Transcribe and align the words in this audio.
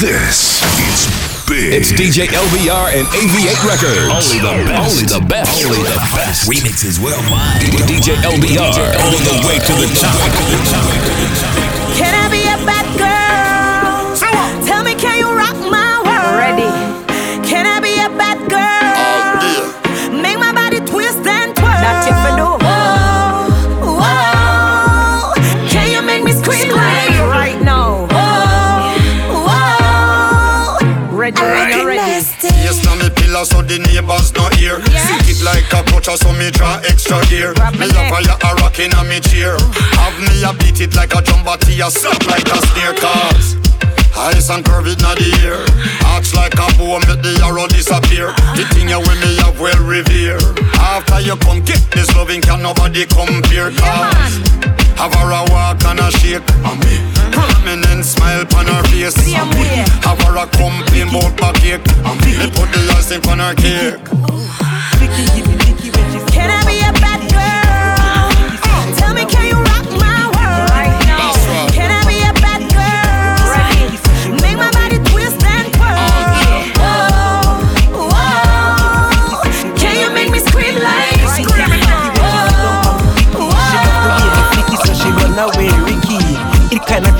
This 0.00 0.64
is 0.80 1.12
big. 1.44 1.76
It's 1.76 1.92
DJ 1.92 2.24
LBR 2.32 2.96
and 2.96 3.04
AV8 3.12 3.68
Records. 3.68 4.08
Only 4.08 4.40
the 4.40 4.64
best. 4.64 4.88
Only 4.88 5.04
the 5.04 5.20
best. 5.28 5.62
Only 5.62 5.84
the 5.84 6.00
best. 6.16 6.48
Remixes 6.48 6.96
worldwide. 6.96 7.60
DJ 7.84 8.16
LBR. 8.24 8.96
All 8.96 9.20
the 9.20 9.44
way 9.44 9.60
to 9.60 9.72
the 9.76 9.92
top. 10.00 10.16
The 33.70 33.78
neighbors 33.86 34.34
not 34.34 34.52
hear. 34.58 34.82
Sit 34.82 35.30
it 35.30 35.40
like 35.46 35.70
a 35.70 35.86
culture 35.86 36.16
so 36.18 36.32
me 36.34 36.50
draw 36.50 36.82
extra 36.90 37.22
gear. 37.30 37.54
Grab 37.54 37.78
Me 37.78 37.86
a 37.86 38.02
fire 38.10 38.34
a 38.34 38.50
rockin' 38.58 38.92
on 38.98 39.06
me 39.06 39.20
chair. 39.20 39.54
Have 39.94 40.18
me 40.18 40.42
a 40.42 40.50
beat 40.58 40.80
it 40.82 40.94
like 40.98 41.14
a 41.14 41.22
drum 41.22 41.44
but 41.46 41.62
a 41.62 41.86
like 42.26 42.50
a 42.50 42.58
snare 42.74 42.94
cause. 42.98 43.54
Ice 44.16 44.50
and 44.50 44.64
curve 44.64 44.86
it 44.86 45.00
na 45.00 45.14
the 45.14 45.30
air 45.46 45.64
Arch 46.12 46.34
like 46.34 46.54
a 46.54 46.66
bow, 46.76 46.98
make 47.08 47.22
the 47.22 47.32
arrow 47.44 47.66
disappear. 47.66 48.32
The 48.54 48.64
thing 48.74 48.88
you 48.88 49.00
with 49.00 49.18
me 49.22 49.36
have 49.40 49.58
well 49.58 49.80
revere 49.84 50.40
After 50.76 51.20
you 51.20 51.36
come 51.36 51.62
get 51.64 51.80
this 51.92 52.10
loving 52.14 52.40
can 52.42 52.62
nobody 52.62 53.06
compare. 53.06 53.70
Cause 53.70 54.36
Have 55.00 55.14
her 55.14 55.30
a 55.32 55.42
walk 55.50 55.82
and 55.84 56.00
a 56.00 56.10
shake. 56.20 56.44
And 56.66 56.78
me 56.84 56.94
Prominent 57.32 58.04
smile 58.04 58.44
on 58.56 58.66
her 58.66 58.82
face. 58.90 59.14
Same 59.14 59.48
way. 59.56 59.86
Have 60.04 60.20
her 60.22 60.36
a 60.36 60.46
complain 60.52 61.08
about 61.08 61.36
back 61.40 61.54
cake. 61.62 61.80
And 62.04 62.18
me 62.24 62.36
Me 62.38 62.46
put 62.50 62.68
the 62.74 62.80
icing 62.96 63.24
on 63.28 63.38
her 63.38 63.54
cake. 63.54 63.96
Can 66.28 66.50
I 66.50 66.60
be 66.66 66.78
a 66.80 66.92
bad 67.00 67.20
girl? 67.32 67.59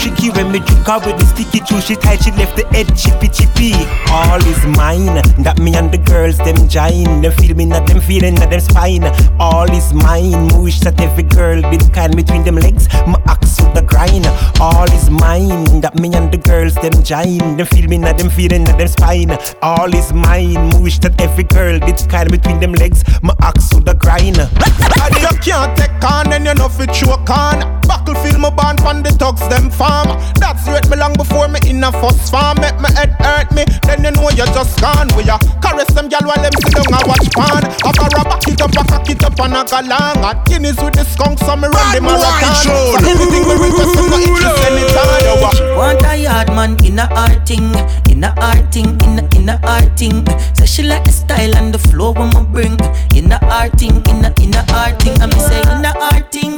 Tricky 0.01 0.31
when 0.31 0.51
me 0.51 0.59
juke 0.61 0.89
her 0.89 0.99
with 1.05 1.19
the 1.21 1.27
sticky 1.27 1.61
too. 1.61 1.81
She 1.81 1.95
tight, 1.95 2.23
she 2.25 2.31
left 2.33 2.57
the 2.57 2.67
head 2.73 2.89
chippy 2.97 3.29
chippy. 3.29 3.73
All 4.09 4.41
is 4.41 4.65
mine, 4.77 5.21
that 5.45 5.59
me 5.61 5.77
and 5.77 5.93
the 5.93 5.99
girls 5.99 6.39
them 6.39 6.69
join. 6.69 7.21
Them 7.21 7.33
feel 7.33 7.55
me, 7.55 7.67
not 7.67 7.87
them 7.87 8.01
feeling, 8.01 8.35
not 8.35 8.51
them 8.51 8.61
spine. 8.61 9.05
All 9.39 9.71
is 9.71 9.93
mine. 9.93 10.49
Me 10.49 10.59
wish 10.59 10.81
that 10.81 11.01
every 11.01 11.25
girl 11.25 11.61
be 11.71 11.79
kind 11.93 12.17
between 12.17 12.45
them 12.45 12.57
legs. 12.57 12.89
My 13.07 13.21
axe 13.27 13.61
with 13.61 13.75
the 13.75 13.83
grind. 13.83 14.27
All 14.61 14.91
is 14.91 15.11
mine, 15.11 15.81
that 15.81 15.99
me 16.01 16.13
and 16.15 16.33
the 16.33 16.39
girls 16.39 16.75
them 16.77 16.97
join. 17.03 17.57
Them 17.57 17.67
feel 17.67 17.89
me, 17.89 17.99
not 17.99 18.19
them 18.19 18.31
feeling, 18.31 18.65
not 18.65 18.79
them 18.79 18.89
spine. 18.89 19.37
All 19.63 19.95
is 19.95 20.13
mine. 20.13 20.69
Me 20.71 20.81
wish 20.81 20.99
that 21.01 21.21
every 21.21 21.45
girl 21.45 21.79
be 21.81 21.93
kind 22.09 22.31
between 22.31 22.59
them 22.61 22.73
legs. 22.73 23.05
My 23.23 23.35
axe 23.41 23.73
with 23.75 23.85
the 23.85 23.95
grind. 23.95 24.39
And 24.41 25.15
you 25.21 25.33
can't 25.41 25.77
take 25.77 26.05
on 26.05 26.33
and 26.33 26.45
you 26.47 26.55
know 26.55 26.69
fit 26.69 26.93
choke 26.93 27.29
on. 27.31 27.81
Buckle 27.83 28.15
feel 28.23 28.39
my 28.39 28.51
band 28.51 28.81
from 28.81 29.03
the 29.03 29.11
thugs 29.11 29.47
them 29.49 29.71
farm. 29.91 30.09
That's 30.39 30.63
rate 30.71 30.87
me 30.87 30.97
long 30.97 31.15
before 31.19 31.49
me 31.51 31.59
in 31.67 31.83
a 31.83 31.91
first 31.99 32.31
farm. 32.31 32.57
Make 32.63 32.79
my 32.79 32.91
head 32.95 33.11
hurt 33.19 33.51
me, 33.51 33.65
then 33.91 34.05
you 34.07 34.13
know 34.15 34.31
you 34.31 34.47
just 34.55 34.79
gone. 34.81 35.11
We 35.19 35.27
ya 35.27 35.37
caress 35.63 35.91
them 35.95 36.07
gal 36.09 36.23
while 36.23 36.39
them 36.39 36.55
sit 36.63 36.71
down 36.79 36.87
and 36.95 37.07
watch 37.11 37.27
porn. 37.35 37.63
I 37.83 37.91
got 37.99 38.15
back 38.31 38.47
it 38.47 38.61
up, 38.63 38.71
I 38.79 38.83
cock 38.87 39.11
it 39.11 39.23
up 39.27 39.35
and 39.43 39.55
I 39.59 39.63
go 39.67 39.81
long. 39.91 40.17
At 40.23 40.47
Guinness 40.47 40.79
with 40.79 40.95
the 40.95 41.05
skunk, 41.05 41.39
so 41.43 41.57
me 41.59 41.67
run 41.67 41.87
the 41.95 42.01
marathon. 42.01 42.55
So 42.63 42.75
anything 43.11 43.45
we 43.51 43.55
request, 43.59 43.99
I'm 43.99 44.07
not 44.15 44.23
interested 44.23 44.71
anytime. 44.71 45.21
You 45.27 45.35
wa- 45.43 45.59
Want 45.81 46.03
a 46.07 46.15
yard 46.17 46.49
man 46.55 46.73
in 46.85 46.99
a 46.99 47.07
art 47.11 47.47
thing, 47.49 47.73
in 48.11 48.23
a 48.25 48.31
art 48.39 48.73
thing, 48.73 48.95
in 49.07 49.19
a 49.19 49.23
in 49.37 49.49
a 49.49 49.59
art 49.65 49.97
thing. 49.99 50.23
So 50.55 50.65
she 50.67 50.83
like 50.83 51.05
the 51.05 51.13
style 51.13 51.57
and 51.57 51.73
the 51.75 51.79
flow 51.79 52.13
when 52.13 52.29
me 52.37 52.43
bring 52.53 52.77
in 53.17 53.33
a 53.33 53.39
art 53.49 53.73
thing, 53.79 53.97
in 54.13 54.25
a 54.25 54.31
in 54.43 54.55
a 54.55 54.63
art 54.75 55.01
thing. 55.03 55.17
I 55.21 55.27
me 55.27 55.39
say 55.41 55.61
in 55.73 55.85
a 55.85 55.93
art 55.99 56.31
thing, 56.31 56.55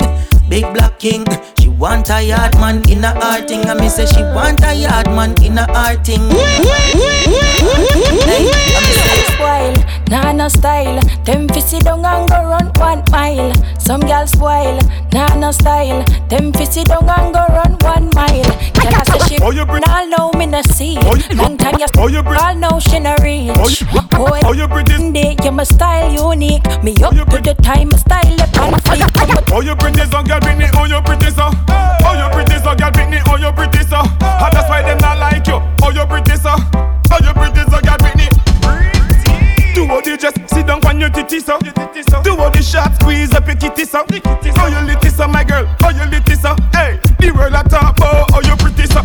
big 0.53 0.69
black 0.75 0.99
king. 0.99 1.25
She 1.59 1.69
want 1.69 2.11
a 2.11 2.21
yard 2.23 2.55
man 2.61 2.83
in 2.91 3.03
a 3.05 3.13
art 3.25 3.49
thing. 3.49 3.65
I 3.65 3.73
me 3.75 3.89
say 3.89 4.05
she 4.05 4.21
want 4.37 4.61
a 4.63 4.75
yard 4.75 5.07
man 5.07 5.33
in 5.43 5.57
a 5.57 5.65
art 5.73 6.05
thing. 6.05 6.21
Hey, 8.29 8.45
I 8.53 8.81
me 8.85 8.93
say 9.01 9.21
spoil, 9.33 9.75
nah 10.11 10.33
no 10.33 10.49
style. 10.49 11.01
Them 11.25 11.49
fi 11.49 11.61
sit 11.61 11.85
down 11.85 12.05
and 12.05 12.29
go 12.29 12.37
run 12.45 12.71
one 12.77 13.03
mile. 13.11 13.53
Some 13.79 14.01
girls 14.03 14.33
spoil, 14.33 14.79
nah 15.15 15.35
no 15.37 15.53
style. 15.53 16.05
Them 16.29 16.53
fi 16.53 16.65
sit 16.65 16.89
down 16.89 17.09
and 17.09 17.33
go 17.33 17.41
run 17.57 17.73
one 17.81 18.11
mile. 18.15 18.53
Girl 18.77 18.93
I 18.95 19.03
say 19.09 19.21
she 19.29 19.43
Oh, 19.43 19.51
you 19.53 19.65
bring- 19.65 19.85
all 19.89 20.07
know 20.07 20.31
me 20.39 20.45
no 20.47 20.61
see. 20.63 20.99
Oh, 21.03 21.15
you- 21.17 21.37
Long 21.37 21.57
time 21.57 21.79
you 21.81 21.87
Oh, 21.97 22.09
you 22.09 22.23
bring- 22.23 22.39
all 22.41 22.55
know 22.55 22.79
she 22.79 22.99
no 22.99 23.15
reach. 23.23 23.57
Oh, 23.57 23.69
you- 23.69 23.87
Boy, 24.19 24.41
oh, 24.45 24.53
you 24.53 24.69
bring 24.69 24.85
this- 24.85 25.13
day 25.15 25.37
you 25.43 25.51
my 25.53 25.65
style 25.65 26.13
unique. 26.13 26.63
Me 26.85 26.95
oh, 27.03 27.07
up 27.07 27.15
you 27.15 27.25
to 27.25 27.39
the 27.41 27.55
time, 27.63 27.89
my 27.91 27.97
style 27.97 28.41
up 28.43 28.59
on 28.61 28.73
fleek. 28.85 29.09
Oh, 29.55 29.61
you 29.61 29.75
pretty 29.77 30.05
so, 30.11 30.23
girl, 30.23 30.41
Britney, 30.43 30.69
oh, 30.75 30.85
you 30.85 31.01
pretty 31.03 31.31
so. 31.31 31.49
Oh, 31.49 32.15
you 32.19 32.29
pretty 32.35 32.59
so, 32.59 32.75
girl, 32.75 32.91
Britney, 32.91 33.23
oh, 33.31 33.37
you 33.39 33.51
pretty 33.53 33.83
so. 33.87 34.03
And 34.03 34.53
that's 34.53 34.69
why 34.69 34.83
them 34.83 34.99
not 34.99 35.19
like 35.19 35.47
you. 35.47 35.63
Oh, 35.83 35.91
you 35.91 36.05
pretty 36.07 36.37
so. 36.37 36.55
Oh, 36.55 37.19
you 37.23 37.33
pretty 37.33 37.63
so, 37.71 37.79
girl, 37.81 37.99
Britney. 37.99 38.29
Do 39.75 39.87
what 39.89 40.05
you 40.07 40.17
just 40.17 40.37
sit 40.49 40.67
down 40.67 40.85
on 40.87 41.01
your 41.01 41.09
titty 41.09 41.41
so. 41.41 41.59
Do 41.59 42.37
what 42.37 42.53
the 42.53 42.63
shot 42.63 42.95
squeeze 43.01 43.33
up 43.35 43.47
your 43.47 43.57
kitty 43.57 43.85
so. 43.85 44.05
Oh, 44.05 44.67
you 44.69 44.87
litty 44.87 45.09
so, 45.09 45.27
my 45.27 45.45
girl. 45.45 45.65
Oh, 45.83 45.91
you 45.91 46.05
litty 46.11 46.35
so. 46.35 46.55
Hey, 46.73 47.01
the 47.27 47.33
world 47.35 47.55
a 47.55 47.63
top, 47.69 47.97
oh, 48.01 48.25
oh, 48.33 48.41
you 48.43 48.57
pretty 48.57 48.87
so. 48.87 49.03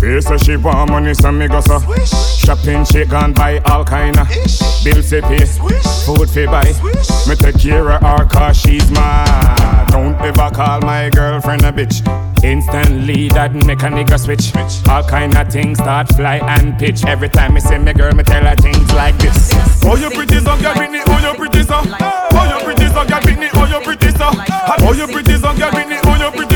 She 0.00 0.20
say 0.20 0.36
she 0.36 0.56
want 0.56 0.90
money, 0.90 1.14
so 1.14 1.32
me 1.32 1.48
go 1.48 1.60
so. 1.60 1.80
Shopping, 2.04 2.84
she 2.84 3.04
gone 3.06 3.32
buy 3.32 3.58
all 3.64 3.84
kinda. 3.84 4.26
Bills 4.84 5.08
to 5.10 5.22
pay, 5.22 5.46
food 6.04 6.28
fi 6.28 6.44
buy. 6.44 6.64
Me 7.26 7.34
take 7.36 7.58
care 7.58 7.90
of 7.90 8.02
her 8.02 8.26
cause 8.26 8.56
she's 8.60 8.90
mad. 8.90 9.88
Don't 9.88 10.14
ever 10.20 10.50
call 10.54 10.80
my 10.82 11.08
girlfriend 11.08 11.64
a 11.64 11.72
bitch. 11.72 12.04
Instantly 12.44 13.30
that 13.30 13.54
make 13.54 13.80
a 13.82 13.88
nigga 13.88 14.20
switch. 14.20 14.52
All 14.88 15.02
kind 15.02 15.34
of 15.34 15.48
things 15.48 15.78
start 15.78 16.08
fly 16.14 16.36
and 16.36 16.78
pitch. 16.78 17.02
Every 17.06 17.30
time 17.30 17.54
me 17.54 17.60
see 17.60 17.78
me 17.78 17.94
girl, 17.94 18.12
me 18.12 18.24
tell 18.24 18.44
her 18.44 18.56
things 18.56 18.92
like 18.92 19.16
this. 19.16 19.50
Oh 19.84 19.96
you 19.96 20.10
pretty 20.10 20.38
so, 20.40 20.52
girl, 20.60 20.74
Britney. 20.74 21.00
Oh 21.08 21.18
you 21.24 21.34
pretty 21.38 21.62
so. 21.62 21.80
Oh 21.80 22.44
you 22.44 22.62
pretty 22.64 22.88
so, 22.88 23.06
girl, 23.08 23.20
Britney. 23.24 23.48
Oh 23.54 23.64
you 23.64 23.80
pretty 23.80 24.10
so. 24.10 24.28
Oh 24.84 24.92
you 24.92 25.06
pretty 25.06 25.38
so, 25.40 25.56
girl, 25.56 25.70
Britney. 25.70 25.98
Oh 26.04 26.16
you 26.20 26.30
pretty 26.36 26.53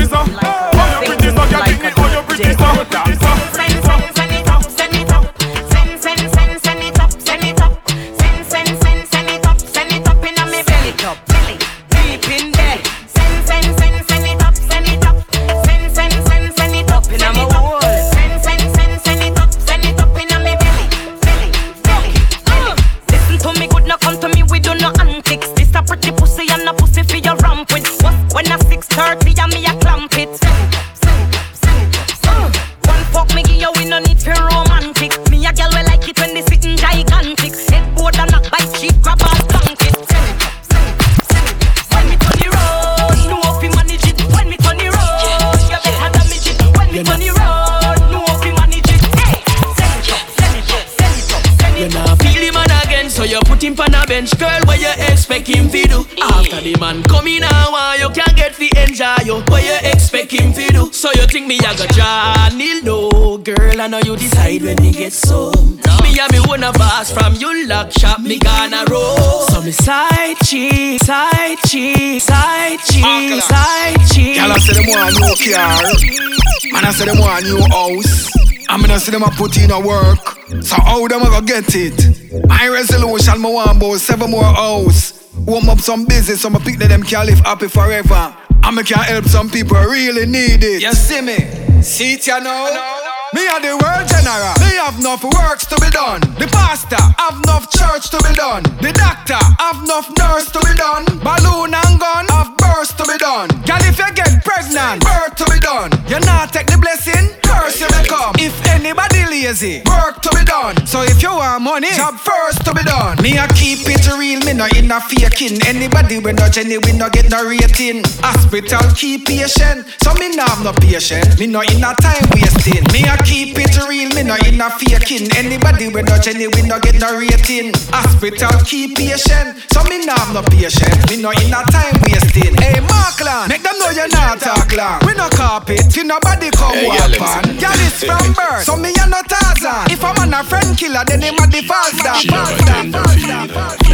say 76.99 77.05
them 77.05 77.19
want 77.19 77.45
new 77.45 77.59
car. 77.59 77.87
Man, 77.89 77.95
I 77.95 77.97
say 77.97 78.01
them 78.01 78.01
want 78.01 78.01
new 78.01 78.01
house. 78.01 78.67
I'm 78.67 78.81
gonna 78.81 78.99
see 78.99 79.11
them 79.11 79.23
a 79.23 79.31
put 79.31 79.57
in 79.57 79.71
a 79.71 79.79
work. 79.79 80.19
So 80.63 80.75
how 80.75 81.07
them 81.07 81.21
a 81.21 81.25
go 81.25 81.41
get 81.41 81.73
it? 81.73 82.47
My 82.47 82.67
resolution, 82.67 83.41
me 83.41 83.53
want 83.53 83.77
about 83.77 83.99
seven 83.99 84.31
more 84.31 84.43
hours. 84.43 85.13
Warm 85.37 85.69
up 85.69 85.79
some 85.79 86.05
business, 86.05 86.41
so 86.41 86.49
me 86.49 86.59
pick 86.59 86.77
that 86.79 86.89
them 86.89 87.03
can 87.03 87.25
live 87.25 87.39
happy 87.39 87.69
forever. 87.69 88.35
And 88.63 88.75
me 88.75 88.83
can 88.83 88.99
help 88.99 89.25
some 89.25 89.49
people 89.49 89.77
really 89.77 90.25
need 90.25 90.63
it. 90.63 90.81
You 90.81 90.91
see 90.93 91.21
me? 91.21 91.37
See 91.81 92.13
it 92.13 92.27
you 92.27 92.39
know? 92.41 93.08
Me 93.31 93.45
and 93.45 93.61
the 93.63 93.77
world 93.77 94.09
general. 94.09 94.57
Me 94.57 94.73
have 94.81 94.97
enough 94.97 95.21
works 95.21 95.65
to 95.69 95.77
be 95.77 95.89
done. 95.93 96.21
The 96.41 96.49
pastor 96.49 96.97
have 96.97 97.37
enough 97.45 97.69
church 97.69 98.09
to 98.09 98.17
be 98.25 98.33
done. 98.33 98.63
The 98.81 98.89
doctor 98.89 99.37
have 99.61 99.85
enough 99.85 100.09
nurse 100.17 100.49
to 100.49 100.59
be 100.65 100.73
done. 100.73 101.05
Balloon 101.21 101.77
and 101.77 101.99
gun 102.01 102.25
have 102.33 102.57
burst 102.57 102.97
to 102.97 103.05
be 103.05 103.21
done. 103.21 103.49
Girl, 103.69 103.85
if 103.85 104.01
you 104.01 104.09
get 104.17 104.41
pregnant, 104.41 105.05
birth 105.05 105.37
to 105.37 105.45
be 105.45 105.61
done. 105.61 105.93
You 106.09 106.17
not 106.25 106.49
take 106.49 106.73
the 106.73 106.81
blessing, 106.81 107.29
curse 107.45 107.77
you 107.77 107.85
may 107.93 108.01
come. 108.09 108.33
If 108.41 108.57
anybody 108.65 109.21
lazy, 109.29 109.85
work 109.85 110.25
to 110.25 110.33
be 110.33 110.41
done. 110.41 110.73
So 110.89 111.05
if 111.05 111.21
you 111.21 111.29
want 111.29 111.61
money, 111.61 111.93
job 111.93 112.17
first 112.17 112.65
to 112.65 112.73
be 112.73 112.81
done. 112.81 113.21
Me 113.21 113.37
a 113.37 113.45
keep 113.53 113.85
it 113.85 114.09
real, 114.17 114.38
me 114.49 114.57
no 114.57 114.65
in 114.75 114.91
a 114.91 114.99
faking. 114.99 115.61
Anybody 115.67 116.17
we 116.17 116.33
no 116.33 116.49
genuine, 116.49 116.97
no 116.97 117.09
get 117.09 117.29
no 117.29 117.45
rating. 117.45 118.01
Hospital 118.25 118.81
keep 118.95 119.27
patient, 119.27 119.85
so 120.01 120.13
me 120.15 120.35
no 120.35 120.43
have 120.43 120.63
no 120.63 120.73
patient. 120.73 121.39
Me 121.39 121.45
no 121.45 121.61
in 121.61 121.83
a 121.83 121.93
time 122.01 122.25
wasting. 122.33 122.81
Me 122.89 123.05
a 123.05 123.15
keep 123.21 123.57
it 123.57 123.77
real, 123.85 124.09
me 124.17 124.23
no 124.23 124.35
in 124.49 124.59
a 124.59 124.69
faking. 124.73 125.29
Anybody 125.37 125.89
we 125.89 126.01
no 126.01 126.17
genuine, 126.17 126.67
no 126.67 126.79
get 126.79 126.97
no 126.99 127.13
rating. 127.17 127.73
Hospital 127.93 128.57
keep 128.65 128.97
patient, 128.97 129.61
so 129.69 129.83
me 129.85 130.05
no 130.05 130.13
have 130.17 130.33
no 130.33 130.41
patient. 130.49 130.97
Me 131.09 131.21
no 131.21 131.29
in 131.29 131.53
a 131.53 131.61
time 131.69 131.97
wasting. 132.09 132.57
Hey 132.57 132.81
Markland, 132.81 133.49
make 133.49 133.61
them 133.61 133.77
know 133.77 133.93
you're 133.93 134.09
not 134.09 134.41
a 134.41 134.65
clown. 134.65 134.99
We 135.05 135.13
no 135.13 135.29
carpet, 135.29 135.93
till 135.93 136.05
nobody 136.05 136.49
come 136.57 136.73
hey, 136.73 136.87
walk 136.89 137.21
on. 137.21 137.43
Girl 137.61 137.79
is 137.85 138.01
from 138.01 138.33
birth, 138.33 138.65
so 138.65 138.75
me 138.75 138.89
a 138.97 139.05
no 139.05 139.21
Tarzan. 139.29 139.93
If 139.93 140.01
a 140.01 140.09
man 140.17 140.33
a 140.33 140.43
friend 140.43 140.73
killer, 140.73 141.05
then 141.05 141.21
him 141.21 141.37
a 141.37 141.45
the 141.45 141.61
false 141.69 142.01
down. 142.01 142.25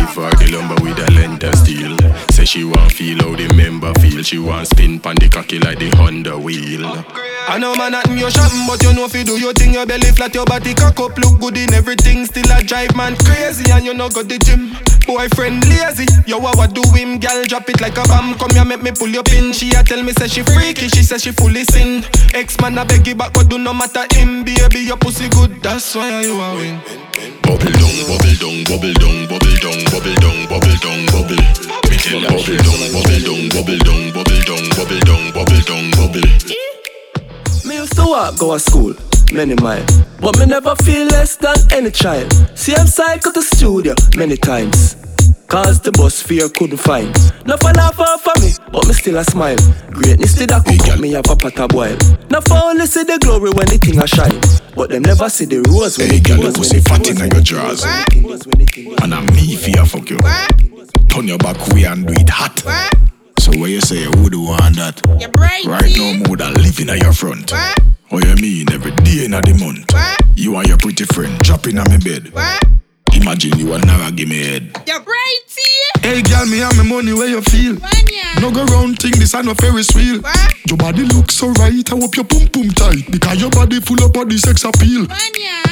40 0.06 0.52
lumber 0.52 0.76
with 0.82 1.00
a 1.00 1.12
length 1.12 1.44
of 1.44 1.56
steel. 1.56 1.98
Say 2.32 2.46
she 2.46 2.64
want 2.64 2.92
feel 2.92 3.18
how 3.20 3.36
the 3.36 3.52
member 3.54 3.94
feel. 4.00 4.24
She 4.24 4.38
want 4.38 4.68
spin 4.68 5.00
pan 5.00 5.16
the 5.16 5.30
cocky 5.30 5.60
like 5.60 5.80
the 5.80 5.90
Honda 5.98 6.38
wheel. 6.38 6.86
I 7.48 7.58
know 7.60 7.76
man 7.76 7.94
at 7.94 8.10
your 8.10 8.32
shop, 8.32 8.52
but 8.68 8.82
you 8.82 8.94
know 8.94 9.06
if 9.06 9.14
you 9.14 9.24
do 9.24 9.38
your 9.40 9.54
thing, 9.54 9.74
your 9.74 9.86
belly 9.86 10.12
flat, 10.12 10.34
your 10.34 10.46
body 10.46 10.74
cock 10.74 11.00
up, 11.00 11.18
look 11.18 11.40
good 11.40 11.58
in 11.58 11.74
everything. 11.74 12.26
Still 12.26 12.52
I 12.52 12.64
drive 12.64 12.96
man 12.96 13.16
crazy, 13.18 13.70
and 13.72 13.86
you 13.86 13.94
know 13.94 14.10
got 14.10 14.28
the 14.28 14.40
gym. 14.40 14.74
Boyfriend 15.06 15.62
lazy, 15.70 16.10
yo 16.26 16.40
what 16.40 16.74
do 16.74 16.82
him, 16.98 17.20
gal 17.20 17.44
drop 17.46 17.70
it 17.70 17.80
like 17.82 17.98
a 17.98 18.04
bomb. 18.10 18.34
Come 18.40 18.50
here, 18.58 18.66
make 18.66 18.82
me 18.82 18.92
pull 18.92 19.10
your 19.10 19.22
pin. 19.22 19.54
She 19.54 19.70
a 19.78 19.84
tell 19.84 20.02
me 20.02 20.12
say 20.14 20.28
she 20.28 20.42
freaky, 20.42 20.90
she 20.90 21.04
say 21.04 21.20
she 21.20 21.32
fully 21.32 21.64
sin. 21.66 22.04
Ex 22.34 22.60
man 22.60 22.78
a 22.80 22.86
beg 22.86 23.06
you 23.06 23.14
back, 23.14 23.34
but 23.34 23.48
do 23.48 23.60
no 23.60 23.74
matter 23.74 24.06
him. 24.12 24.44
Baby 24.44 24.80
your 24.80 24.98
pussy 24.98 25.30
good, 25.30 25.62
that's 25.62 25.94
why 25.94 26.22
you 26.22 26.34
a 26.42 26.56
win. 26.56 26.82
Bubble 27.46 27.72
dung, 27.78 27.98
bubble 28.10 28.36
dung, 28.42 28.64
bubble 28.66 28.94
dung, 28.98 29.30
bubble 29.30 29.56
dung 29.62 29.86
bubble 29.96 30.16
down, 30.16 30.48
bubble 30.48 30.78
down, 30.84 31.06
bubble. 31.08 31.44
Me 31.90 31.96
tell 31.98 32.22
bubble 32.22 32.58
down, 32.60 32.92
bubble 32.92 33.20
down, 33.24 33.50
bubble 33.50 33.80
down, 33.80 34.12
bubble 34.12 34.42
down, 34.44 34.70
bubble 34.76 35.00
down, 35.00 35.32
bubble 35.32 35.62
down, 35.64 35.92
bubble. 35.92 36.28
Me 37.66 37.76
used 37.78 37.96
to 37.96 38.04
walk 38.04 38.38
go 38.38 38.54
to 38.54 38.60
school, 38.60 38.94
many 39.32 39.56
mile, 39.56 39.86
but 40.20 40.38
me 40.38 40.46
never 40.46 40.76
feel 40.84 41.08
less 41.08 41.38
than 41.38 41.56
any 41.72 41.92
child. 41.92 42.32
See 42.56 42.76
I'm 42.76 42.88
cycle 42.88 43.32
to 43.32 43.42
studio 43.42 43.96
many 44.18 44.36
times. 44.36 44.98
Cause 45.56 45.80
the 45.80 45.92
bus 45.94 46.22
fear 46.22 46.50
couldn't 46.50 46.84
find. 46.84 47.16
No 47.48 47.56
fall 47.56 47.80
off 47.80 47.98
off 47.98 48.28
of 48.28 48.44
me, 48.44 48.52
but 48.74 48.86
me 48.88 48.94
still 48.94 49.16
a 49.16 49.24
smile. 49.24 49.56
Greatness 49.88 50.36
did 50.36 50.52
a 50.52 50.60
cook 50.60 50.84
up, 50.92 51.00
me 51.00 51.14
have 51.14 51.24
a 51.32 51.36
pot 51.38 51.58
a 51.58 51.66
boil. 51.66 51.96
No 52.30 52.44
for 52.44 52.60
only 52.60 52.86
see 52.86 53.08
the 53.08 53.16
glory 53.24 53.56
when 53.56 53.64
the 53.72 53.80
thing 53.80 53.96
a 53.96 54.06
shine. 54.06 54.36
But 54.76 54.90
them 54.90 55.04
never 55.04 55.30
see 55.30 55.46
the 55.46 55.64
rose 55.72 55.98
when 55.98 56.12
Hey, 56.12 56.20
the 56.20 56.28
girl, 56.28 56.44
king 56.44 56.52
the 56.52 56.60
was 56.60 56.76
pussy 56.76 56.84
fat 56.84 57.08
inna 57.08 57.32
your 57.32 57.40
drawers. 57.40 57.88
And 59.00 59.16
I'm 59.16 59.26
me 59.32 59.56
fear 59.56 59.88
fuck 59.88 60.10
you. 60.12 60.20
Turn 61.08 61.24
your 61.24 61.40
back 61.40 61.56
way 61.72 61.88
and 61.88 62.04
do 62.06 62.12
it 62.20 62.28
hot. 62.28 62.60
So 63.40 63.56
where 63.56 63.72
you 63.72 63.80
say 63.80 64.04
you 64.04 64.12
would 64.28 64.36
want 64.36 64.76
that? 64.76 65.00
Right 65.08 65.96
now, 65.96 66.28
more 66.28 66.36
than 66.36 66.52
living 66.60 66.92
at 66.92 67.00
your 67.00 67.16
front. 67.16 67.56
Oh, 67.56 68.20
you 68.20 68.36
mean 68.44 68.68
every 68.76 68.92
day 69.08 69.24
in 69.24 69.32
the 69.32 69.56
month? 69.56 69.88
You 70.36 70.58
and 70.60 70.68
your 70.68 70.78
pretty 70.84 71.06
friend 71.06 71.40
dropping 71.40 71.80
on 71.80 71.88
me 71.88 72.04
bed. 72.04 72.28
Imagine 73.26 73.58
you 73.58 73.74
and 73.74 73.84
Nara 73.88 74.12
give 74.12 74.30
me 74.30 74.38
head. 74.38 74.70
You're 74.86 75.00
brighty. 75.00 75.66
Hey 75.98 76.22
girl, 76.22 76.46
me 76.46 76.60
have 76.60 76.78
my 76.78 76.84
money 76.84 77.12
where 77.12 77.28
you 77.28 77.42
feel. 77.42 77.74
No 78.40 78.52
go 78.52 78.64
round 78.66 79.00
thing, 79.00 79.14
this 79.18 79.34
ain't 79.34 79.46
no 79.48 79.56
Ferris 79.56 79.90
wheel. 79.96 80.22
Your 80.68 80.78
body 80.78 81.02
looks 81.06 81.34
so 81.34 81.48
right, 81.58 81.74
I 81.92 81.98
hope 81.98 82.16
your 82.16 82.26
pum 82.26 82.48
pum 82.50 82.70
tight. 82.70 83.10
Because 83.10 83.42
your 83.42 83.50
body 83.50 83.80
full 83.80 83.98
of 84.06 84.14
body 84.14 84.38
sex 84.38 84.64
appeal. 84.64 85.08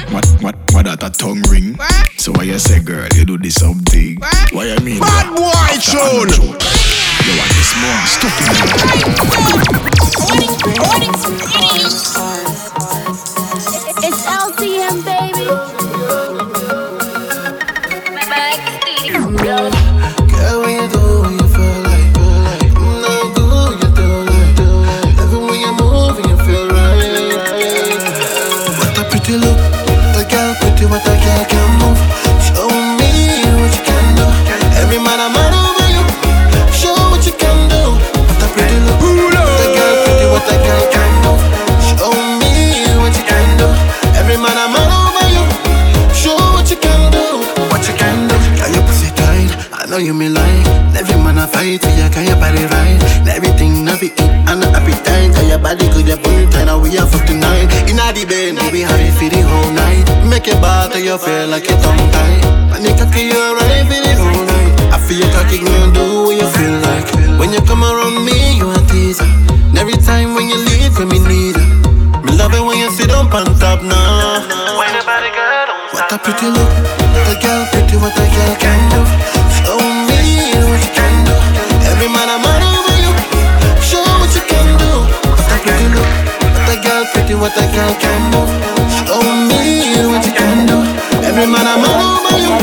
What, 0.10 0.26
what, 0.42 0.56
what 0.74 0.86
that 0.86 1.04
a 1.04 1.12
tongue 1.12 1.44
ring? 1.52 1.78
So 2.18 2.32
why 2.32 2.44
you 2.50 2.58
say, 2.58 2.80
girl, 2.82 3.08
you 3.14 3.24
do 3.24 3.38
this 3.38 3.54
something? 3.54 4.18
Why 4.52 4.74
you 4.74 4.80
mean? 4.84 5.00
Bad 5.02 5.36
boy 5.36 5.52
After 5.54 5.92
tune. 5.92 6.34
another 6.34 6.58
joke. 6.58 6.58
You 7.22 7.38
want 7.38 7.54
this 7.54 7.74
more 7.78 8.02
stuff 8.10 9.44
It's 11.86 12.53
know 49.94 50.00
you 50.00 50.14
me 50.14 50.28
like. 50.28 50.66
Every 50.98 51.16
man 51.22 51.38
a 51.38 51.46
fight 51.46 51.78
for 51.78 51.94
you, 51.94 52.10
can 52.10 52.26
your 52.26 52.38
body 52.42 52.66
right? 52.66 52.98
And 53.22 53.30
everything 53.30 53.86
na 53.86 53.94
be 54.02 54.10
eat 54.10 54.34
and 54.50 54.60
no 54.62 54.68
appetite. 54.74 55.30
Tell 55.34 55.46
your 55.46 55.60
body 55.62 55.86
good, 55.94 56.08
your 56.08 56.18
body 56.18 56.50
tight. 56.50 56.66
Now 56.66 56.82
we 56.82 56.98
are 56.98 57.06
for 57.06 57.22
tonight. 57.30 57.70
Inna 57.86 58.10
the 58.10 58.26
bed, 58.26 58.58
we 58.74 58.82
have 58.82 58.98
it 58.98 59.14
for 59.14 59.30
the 59.30 59.42
whole 59.46 59.70
night. 59.70 60.06
Make 60.26 60.50
it 60.50 60.58
bad 60.58 60.92
till 60.94 61.06
you 61.06 61.18
feel 61.22 61.46
like 61.48 61.70
you 61.70 61.78
tongue 61.78 62.10
tied. 62.10 62.42
Panic 62.74 62.98
cocky, 62.98 63.30
you 63.30 63.38
alright 63.38 63.86
for 63.86 64.02
the 64.02 64.14
whole 64.18 64.46
night. 64.50 64.74
I 64.90 64.98
feel 64.98 65.22
you 65.22 65.30
cocky, 65.30 65.58
gonna 65.62 65.94
do 65.94 66.06
what 66.26 66.42
you 66.42 66.48
feel 66.58 66.76
like. 66.90 67.08
When 67.38 67.54
you 67.54 67.62
come 67.62 67.86
around 67.86 68.18
me, 68.26 68.58
you 68.58 68.74
a 68.74 68.80
teaser. 68.90 69.30
And 69.70 69.78
every 69.78 69.98
time 70.02 70.34
when 70.34 70.50
you 70.50 70.58
leave, 70.58 70.98
when 70.98 71.10
me 71.14 71.22
need 71.22 71.54
her. 71.54 71.70
Me 72.26 72.34
love 72.34 72.54
it 72.58 72.66
when 72.66 72.82
you 72.82 72.90
sit 72.98 73.14
up 73.14 73.30
on 73.30 73.46
top 73.62 73.86
now. 73.86 74.42
What 75.94 76.10
a 76.10 76.18
pretty 76.18 76.50
look, 76.50 76.72
the 77.30 77.38
girl 77.38 77.62
pretty, 77.70 77.98
what 78.02 78.18
a 78.18 78.26
girl 78.34 78.56
can 78.58 78.82
do. 78.90 79.23
What 87.44 87.58
a 87.58 87.68
girl 87.76 87.94
can 88.00 88.32
do. 88.32 88.42
Show 89.04 89.20
me 89.52 90.08
what 90.08 90.26
you 90.26 90.32
can 90.32 90.66
do. 90.66 90.80
Every 91.28 91.46
man 91.46 91.68
a 91.68 91.76
man 91.76 92.00
over 92.08 92.40
you. 92.40 92.58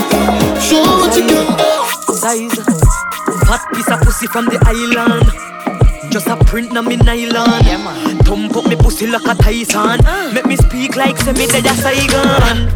Show 0.58 0.80
what 0.80 1.14
you 1.14 1.26
can 1.28 1.48
do. 1.60 2.14
Size, 2.14 2.56
fat 3.44 3.62
piece 3.74 3.90
of 3.90 4.00
pussy 4.00 4.26
from 4.28 4.46
the 4.46 4.58
island. 4.64 5.28
Just 6.10 6.28
a 6.28 6.36
print 6.44 6.72
na 6.72 6.80
me 6.80 6.96
nylon. 6.96 7.62
Yeah, 7.66 7.76
man. 7.76 8.18
Thump 8.24 8.56
up 8.56 8.66
me 8.66 8.76
pussy 8.76 9.06
like 9.06 9.26
a 9.26 9.34
Tyson. 9.34 10.00
Ah. 10.06 10.30
Make 10.32 10.46
me 10.46 10.56
speak 10.56 10.96
like 10.96 11.18
say 11.18 11.32
me 11.32 11.46
dead 11.46 11.66
a 11.66 11.74
Saigon. 11.74 12.72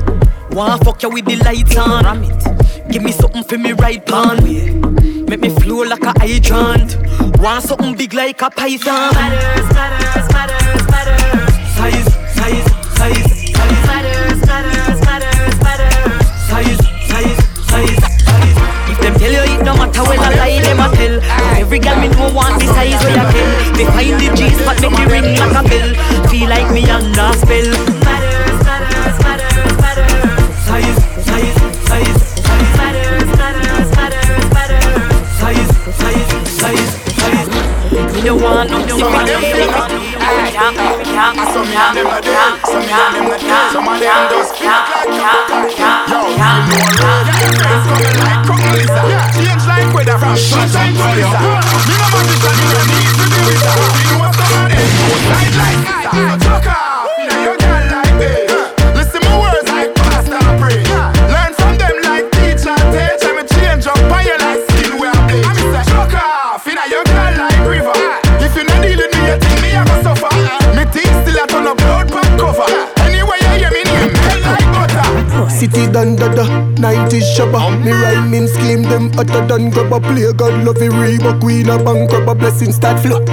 Wanna 0.50 0.76
fuck 0.84 1.02
you 1.02 1.08
with 1.08 1.25
the 1.25 1.37
lights 1.37 1.76
on. 1.78 2.04
Ram 2.04 2.23
it. 2.23 2.92
Give 2.92 3.02
me 3.02 3.12
something 3.12 3.44
for 3.44 3.56
me 3.56 3.73
right 3.73 4.04
pan. 4.04 4.44
Make 5.25 5.40
me 5.40 5.49
flow 5.49 5.84
like 5.84 6.04
a 6.04 6.12
hydrant. 6.20 6.99
Want 7.40 7.64
something 7.64 7.96
big 7.96 8.12
like 8.12 8.42
a 8.42 8.50
python. 8.50 9.14
Matters, 9.14 9.75
matters, 9.75 10.32
matters, 10.34 10.90
matters. 10.90 11.43
Size, 12.44 12.60
size, 13.00 13.24
size, 13.24 13.56
size. 13.56 13.86
Matters, 13.88 14.36
matters, 14.44 15.00
matters, 15.00 15.56
matters. 15.64 16.28
Size, 16.44 16.76
size, 17.08 17.40
size, 17.72 17.96
size. 18.20 18.56
If 18.92 19.00
them 19.00 19.14
tell 19.14 19.32
you 19.32 19.44
it 19.48 19.64
no 19.64 19.72
matter 19.72 20.04
when 20.04 20.18
I 20.20 20.28
lie, 20.36 20.60
them 20.60 20.76
a 20.76 20.92
tell. 20.92 21.24
Every 21.56 21.78
girl 21.78 21.96
me 22.00 22.08
know 22.08 22.28
want 22.34 22.60
the 22.60 22.66
size 22.66 23.00
where 23.00 23.16
you 23.16 23.24
kill. 23.32 23.48
They 23.80 23.86
find 23.88 24.20
the 24.20 24.28
G's 24.36 24.60
but 24.60 24.76
make 24.76 24.92
me 24.92 25.04
ring 25.08 25.40
like 25.40 25.56
a 25.56 25.64
bell. 25.64 25.88
Feel 26.28 26.50
like 26.50 26.68
me 26.70 26.84
under 26.84 27.32
spell. 27.32 27.64
Matters, 28.04 28.60
matters, 28.60 29.16
matters, 29.24 29.72
matters. 29.80 30.36
Size, 30.68 31.00
size, 31.24 31.56
size, 31.88 32.20
size. 32.44 32.76
Matters, 32.76 33.24
matters, 33.40 33.88
matters, 33.96 34.44
matters. 34.52 35.16
Size, 35.40 35.72
size, 35.96 36.28
size, 36.60 36.92
size. 37.08 37.48
Me 38.12 38.20
no 38.20 38.36
want 38.36 38.68
no 38.68 38.84
different. 38.84 39.32
Can't, 40.54 41.03
can't, 41.14 41.38
some 41.54 41.66
can't, 41.71 41.94
some 41.94 42.23
can't, 42.23 42.66
some 42.66 42.83
can't, 42.83 43.14
of 43.14 44.00
them 44.02 44.23
just 44.30 44.54
kick 44.54 44.66
like 44.66 45.06
a 45.06 45.94
Yo, 46.11 46.18
you 46.26 46.42
know 46.42 46.75
a 46.75 46.99
road 46.99 47.26
like 47.30 47.54
friends 47.54 47.87
coming 47.87 48.18
like 48.18 48.42
Kung 48.42 48.64
Lisa. 48.75 49.02
Change 49.38 49.64
like 49.71 49.94
weather 49.94 50.18
from 50.18 50.37
sunshine 50.37 50.94
to 50.94 51.06
blizzard. 51.14 51.62
Me 51.87 51.94
no 51.94 52.06
magician, 52.11 52.54
me 52.59 52.66
no 52.66 52.83
need 52.90 53.14
to 53.14 53.25
be 53.30 53.40
wizard. 53.47 53.78
Me 53.94 54.02
know 54.11 54.26
some 54.35 54.52
of 54.59 54.66
them 54.75 54.90
outside 55.06 55.54
like 55.54 55.80
Caesar. 55.87 56.35
So 56.42 56.61
chuck 56.66 56.93
City 75.94 76.16
done 76.16 76.16
da 76.16 76.28
da, 76.34 76.44
90s 76.76 77.22
shabba 77.36 77.66
um. 77.66 77.84
Me 77.84 77.92
rhyming 77.92 78.48
scheme 78.48 78.82
them 78.82 79.12
hotter 79.12 79.46
than 79.46 79.70
grabber 79.70 80.00
Play 80.00 80.32
God 80.32 80.64
love 80.64 80.82
it 80.82 80.90
Reebok 80.90 81.40
Queen 81.40 81.68
a 81.68 81.78
bank 81.82 82.10
grabber 82.10 82.34
Blessing 82.34 82.72
start 82.72 83.00
flow. 83.00 83.24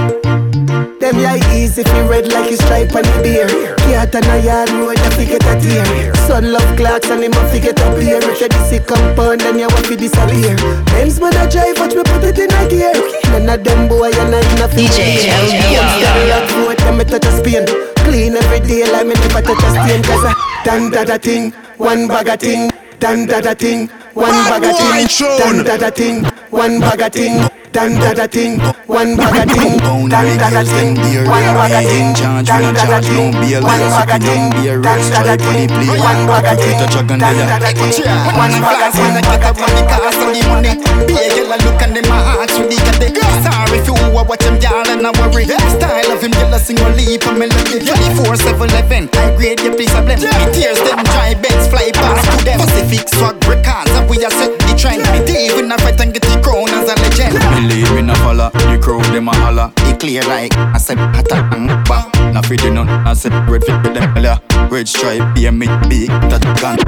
Them 1.00 1.18
yeah 1.18 1.54
easy 1.54 1.84
fi 1.84 2.08
red 2.08 2.28
like 2.32 2.52
a 2.52 2.58
stripe 2.58 2.94
on 2.96 3.02
the 3.02 3.20
beer. 3.24 3.48
Cat 3.78 4.16
on 4.16 4.24
a 4.26 4.38
yard 4.46 4.70
road 4.70 4.98
a 4.98 5.12
fi 5.12 5.26
get 5.26 5.44
a 5.44 5.60
tear. 5.60 6.16
Son 6.28 6.52
love 6.54 6.78
clocks 6.78 7.10
and 7.10 7.24
him 7.24 7.34
a 7.34 7.50
fi 7.50 7.60
get 7.60 7.80
a 7.80 7.96
beer 7.96 8.20
If 8.22 8.42
you 8.42 8.48
this 8.48 8.72
a 8.74 8.80
compound 8.80 9.42
then 9.42 9.58
you 9.58 9.68
want 9.68 9.88
fi 9.88 9.96
disappear. 9.96 10.56
Benz 10.94 11.20
man 11.20 11.34
a 11.34 11.50
drive 11.50 11.80
watch 11.80 11.96
me 11.96 12.04
put 12.04 12.24
it 12.24 12.38
in 12.38 12.54
a 12.54 12.70
gear. 12.70 12.94
None 13.32 13.50
of 13.50 13.64
them 13.64 13.88
boy 13.88 14.12
and 14.14 14.36
I 14.36 14.42
in 14.54 14.62
a 14.62 14.68
fi 14.68 14.86
DJ 14.86 15.34
LBR. 15.34 16.30
Lock 16.30 16.52
road 16.56 16.78
them 16.78 16.98
me 16.98 17.06
touch 17.06 17.26
a 17.26 17.32
Spain 17.38 17.91
Clean 18.04 18.36
every 18.36 18.60
day 18.68 18.92
like 18.92 19.08
me 19.08 19.14
never 19.14 19.42
touch 19.42 19.64
a 19.64 19.70
stain. 19.72 20.04
Cause 20.04 20.26
I 20.26 20.62
done 20.66 20.92
da 20.92 21.04
da 21.04 21.18
thing, 21.18 21.52
one 21.78 22.08
bag 22.08 22.28
a 22.28 22.38
thing 22.38 22.70
Done 23.00 23.26
da 23.28 23.42
da 23.42 23.54
thing, 23.54 23.88
one 24.14 24.32
bag 24.50 24.64
a 24.64 24.74
thing 24.74 25.38
Done 25.40 25.64
da 25.64 25.78
da 25.78 25.90
thing, 25.90 26.24
one 26.52 26.80
bag 26.80 27.02
a 27.02 27.10
thing 27.10 27.61
Done 27.72 27.96
da 27.96 28.12
da 28.12 28.28
thing, 28.28 28.60
one 28.84 29.16
bag 29.16 29.32
a 29.32 29.44
thing 29.48 29.80
Done 29.80 30.12
da 30.12 30.50
da 30.52 30.60
thing, 30.68 31.00
one 31.24 31.48
bag 31.56 31.72
a 31.72 31.82
thing 31.88 32.12
Done 32.20 32.44
da 32.44 32.84
da 32.84 33.00
thing, 33.00 33.32
one 33.32 33.88
bag 33.96 34.12
a 34.12 34.20
thing 34.20 34.52
Done 34.52 34.84
da 34.84 35.24
da 35.24 35.36
thing, 35.40 35.72
one 35.88 36.28
bag 36.28 36.52
a 36.52 36.56
thing 36.60 36.76
Done 36.84 37.16
da 37.16 37.60
da 37.64 37.72
thing, 37.72 38.04
one 38.36 38.60
bag 38.60 38.84
a 38.84 38.90
thing 38.92 39.16
Get 39.24 39.44
up 39.48 39.56
on 39.56 39.72
the 39.72 39.84
cars 39.88 40.20
and 40.20 40.36
the 40.36 40.42
money. 40.52 40.76
Be 41.08 41.16
a 41.16 41.32
girl 41.32 41.56
a 41.56 41.58
look 41.64 41.80
and 41.80 41.96
them 41.96 42.12
a 42.12 42.44
ask 42.44 42.60
you 42.60 42.68
the 42.68 43.08
cat 43.08 43.40
Sorry 43.40 43.80
if 43.80 43.88
you 43.88 43.96
a 43.96 44.20
watch 44.20 44.44
them 44.44 44.60
y'all 44.60 44.84
and 44.92 45.08
a 45.08 45.12
worry 45.24 45.48
Style 45.48 46.12
of 46.12 46.20
him 46.20 46.36
girl 46.36 46.52
a 46.52 46.60
sing 46.60 46.80
a 46.84 46.90
leap 46.92 47.24
a 47.24 47.32
melody. 47.32 47.80
24 47.80 48.36
7 48.36 48.68
11 48.68 49.10
I 49.16 49.32
grade 49.40 49.64
you 49.64 49.72
please 49.72 49.96
a 49.96 50.04
blend. 50.04 50.20
Me 50.20 50.28
tears 50.52 50.76
them 50.84 51.00
dry 51.08 51.40
beds 51.40 51.72
fly 51.72 51.88
past 51.96 52.28
to 52.28 52.36
them. 52.44 52.60
Pacific 52.60 53.08
swag 53.16 53.40
records 53.48 53.96
and 53.96 54.10
we 54.12 54.20
a 54.28 54.30
set 54.30 54.52
the 54.60 54.76
trend. 54.76 55.08
Me 55.16 55.24
Dave 55.24 55.56
in 55.56 55.72
a 55.72 55.78
fight 55.80 56.00
and 56.04 56.12
get 56.12 56.28
the 56.28 56.36
crown 56.44 56.68
as 56.76 56.92
a 56.92 56.96
legend 57.00 57.61
Believe 57.62 57.94
me, 57.94 58.02
no 58.02 58.16
follow 58.26 58.50
the 58.50 58.80
crowd, 58.82 59.06
them 59.14 59.28
a 59.30 59.36
holla. 59.38 59.72
It 59.86 60.00
clear 60.00 60.24
like 60.26 60.50
I 60.58 60.80
said 60.80 60.98
hotter 60.98 61.46
and 61.54 61.70
bang 61.86 62.34
Now 62.34 62.42
feed 62.42 62.64
you 62.64 62.74
none, 62.74 62.90
I 62.90 63.14
said 63.14 63.38
red 63.48 63.62
fit 63.64 63.78
with 63.86 63.94
them, 63.94 64.18
yeah. 64.18 64.42
Red 64.74 64.90
stripe, 64.90 65.22
be 65.36 65.46
a 65.46 65.52
me 65.52 65.68
big, 65.86 66.10
that 66.34 66.42
gun. 66.58 66.82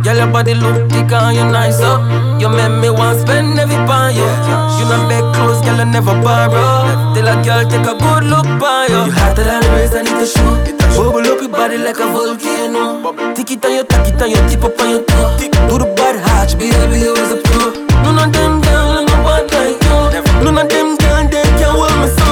Girl, 0.00 0.16
your 0.16 0.32
body 0.32 0.54
look 0.54 0.88
thick 0.88 1.12
and 1.12 1.36
you 1.36 1.44
nice 1.52 1.84
up. 1.84 2.00
You 2.40 2.48
make 2.48 2.72
me 2.80 2.88
want 2.88 3.20
spend 3.20 3.60
every 3.60 3.76
pound, 3.84 4.16
yeah. 4.16 4.80
You 4.80 4.88
not 4.88 5.12
beg 5.12 5.20
clothes, 5.36 5.60
girl, 5.60 5.76
I 5.76 5.84
never 5.84 6.16
borrow. 6.24 7.12
Tell 7.12 7.28
a 7.28 7.36
girl 7.44 7.68
take 7.68 7.84
a 7.84 7.92
good 8.00 8.24
look 8.32 8.48
by 8.56 8.88
you. 8.88 8.96
You 8.96 9.12
hotter 9.12 9.44
than 9.44 9.60
the 9.60 9.68
race, 9.76 9.92
I 9.92 10.08
need 10.08 10.16
to 10.16 10.24
show. 10.24 10.56
Bubble 10.96 11.20
up 11.20 11.36
your 11.44 11.52
body 11.52 11.76
like 11.76 12.00
a 12.00 12.08
volcano. 12.08 13.12
Tick 13.36 13.50
it 13.52 13.64
on 13.66 13.76
your, 13.76 13.84
tack 13.84 14.08
it 14.08 14.16
on 14.24 14.30
your, 14.32 14.40
tip 14.48 14.64
up 14.64 14.80
on 14.80 14.88
your 14.88 15.04
toe. 15.04 15.36
Do 15.68 15.76
the 15.76 15.92
body 15.92 16.16
hatch, 16.16 16.56
baby, 16.56 17.04
you 17.04 17.12
is 17.12 17.36
a 17.36 17.44
pro. 17.44 17.76
None 18.00 18.24
of 18.24 18.32
them 18.32 18.65
None 20.56 20.64
of 20.64 20.72
them 20.72 20.96
girl, 20.96 21.20
they 21.28 21.44
can 21.60 21.68
hold 21.68 21.92
me 22.00 22.08
so. 22.16 22.24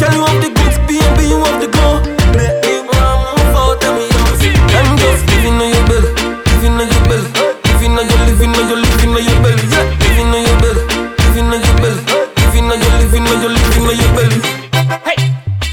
Girl, 0.00 0.08
you 0.16 0.24
have 0.24 0.40
the 0.40 0.48
goods, 0.48 0.78
baby, 0.88 1.28
you 1.28 1.36
have 1.44 1.60
the 1.60 1.68
go. 1.68 2.00
Make 2.32 2.56
me 2.64 2.80
want 2.88 3.36
move 3.36 3.52
out, 3.52 3.76
tell 3.84 3.92
me 3.92 4.08
how. 4.16 4.32
I'm 4.80 4.96
just 4.96 5.28
living 5.28 5.60
on 5.60 5.68
your 5.68 5.84
belly, 5.84 6.08
living 6.56 6.72
on 6.80 6.88
your 6.88 7.04
belly, 7.04 7.28
living 7.68 7.92
on 8.00 8.08
your, 8.08 8.20
living 8.24 8.56
on 8.56 8.64
your, 8.64 8.80
living 8.80 9.12
on 9.12 9.20
your 9.28 9.36
belly, 9.44 9.68
yeah. 9.68 9.84
Living 10.08 10.32
on 10.32 10.40
your 10.40 10.56
belly, 10.56 10.88
living 11.20 11.52
on 11.52 11.60
your 11.60 11.76
belly, 11.76 12.00
living 12.40 12.64
on 12.72 12.80
your, 12.80 12.92
living 12.96 13.28
on 13.28 13.36
your, 13.44 13.52
living 13.52 13.84
on 13.84 13.96
your 14.00 14.12
belly. 14.16 14.45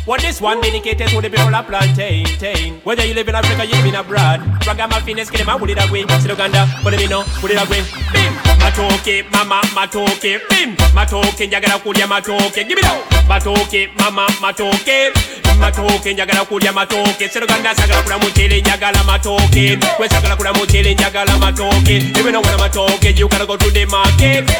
What 0.05 0.19
this 0.19 0.41
one 0.41 0.59
dedicated 0.59 1.07
to 1.15 1.21
the 1.21 1.29
people 1.29 1.55
of 1.55 1.65
plantain, 1.65 2.25
tain. 2.37 2.81
Whether 2.83 3.05
you 3.05 3.13
live 3.13 3.29
in 3.29 3.35
Africa, 3.35 3.63
you 3.63 3.71
live 3.71 3.85
in 3.85 3.95
abroad. 3.95 4.43
Ragamuffin, 4.67 5.15
kill 5.15 5.39
them, 5.39 5.47
I 5.47 5.55
would 5.55 5.69
it 5.69 5.79
agree. 5.79 6.03
Sit 6.19 6.29
Uganda, 6.29 6.67
but 6.83 6.91
me 6.97 7.07
know, 7.07 7.23
would 7.41 7.51
it 7.51 7.55
agree. 7.55 7.87
Bim, 8.11 8.33
matoke, 8.59 9.23
mama, 9.31 9.61
matoke, 9.71 10.43
bim, 10.49 10.75
matoke, 10.91 11.47
njagala 11.47 11.79
kulya 11.79 12.05
matoke, 12.05 12.67
give 12.67 12.77
it 12.77 12.83
up. 12.83 12.99
Matoke, 13.31 13.95
mama, 13.97 14.27
matoke, 14.43 15.13
matoke, 15.57 16.13
njagala 16.13 16.43
kulya 16.51 16.73
matoke. 16.73 17.29
Sit 17.31 17.41
Uganda, 17.41 17.73
sagala 17.73 18.03
kula 18.03 18.19
muchele, 18.19 18.61
njagala 18.61 19.03
matoke. 19.05 19.79
We 19.99 20.09
sagala 20.09 20.35
kula 20.35 20.51
muchele, 20.53 20.95
njagala 20.95 21.37
matoke. 21.39 22.11
What 22.13 22.59
matoke, 22.59 23.17
you 23.17 23.29
gotta 23.29 23.45
go 23.45 23.55
to 23.55 23.71
the 23.71 23.85
market. 23.85 24.51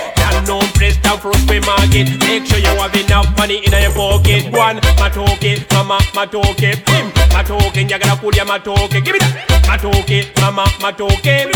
No 0.48 0.60
place, 0.76 0.98
down 0.98 1.20
a 1.24 1.60
market. 1.62 2.20
Make 2.20 2.46
sure 2.46 2.60
you 2.60 2.76
have 2.76 2.94
enough 2.96 3.38
money 3.38 3.64
in 3.64 3.72
your 3.72 3.94
pocket. 3.94 4.52
One, 4.52 4.76
matoke, 5.00 5.33
mama, 5.72 6.00
matoke, 6.16 6.76
bim, 6.86 7.12
matoke, 7.34 7.84
njagala 7.84 8.16
kulya 8.16 8.46
matoke, 8.46 9.02
up. 9.02 9.68
Matoke, 9.68 10.28
mama, 10.42 10.66
matoke, 10.82 11.48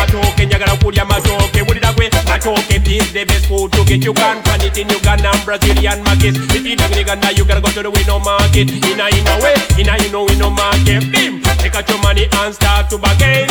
matoke, 0.00 0.46
njagala 0.46 0.76
kulya 0.76 1.04
matoke. 1.04 1.60
What 1.62 1.74
did 1.74 1.84
I 1.84 1.92
say? 1.94 2.08
Matoke 2.24 2.76
is 2.88 3.12
the 3.12 3.24
best 3.24 3.46
food 3.46 3.72
to 3.72 3.84
get. 3.84 4.04
You 4.04 4.14
can 4.14 4.42
find 4.42 4.62
it 4.62 4.78
in 4.78 4.88
Uganda 4.88 5.30
and 5.30 5.44
Brazilian 5.44 6.02
markets. 6.04 6.38
If 6.56 6.64
you 6.64 6.76
don't 6.76 6.96
Uganda, 6.96 7.32
you 7.34 7.44
gotta 7.44 7.60
go 7.60 7.70
to 7.70 7.82
the 7.82 7.90
window 7.90 8.18
market. 8.18 8.70
In 8.70 9.00
a 9.00 9.06
in 9.12 9.26
a 9.28 9.34
way, 9.44 9.56
in 9.78 9.88
a 9.88 9.94
you 10.02 10.10
know 10.10 10.24
window 10.24 10.50
market. 10.50 11.04
Bim, 11.12 11.42
take 11.60 11.74
out 11.74 11.88
your 11.88 12.00
money 12.00 12.28
and 12.32 12.54
start 12.54 12.88
to 12.90 12.98
bargain. 12.98 13.48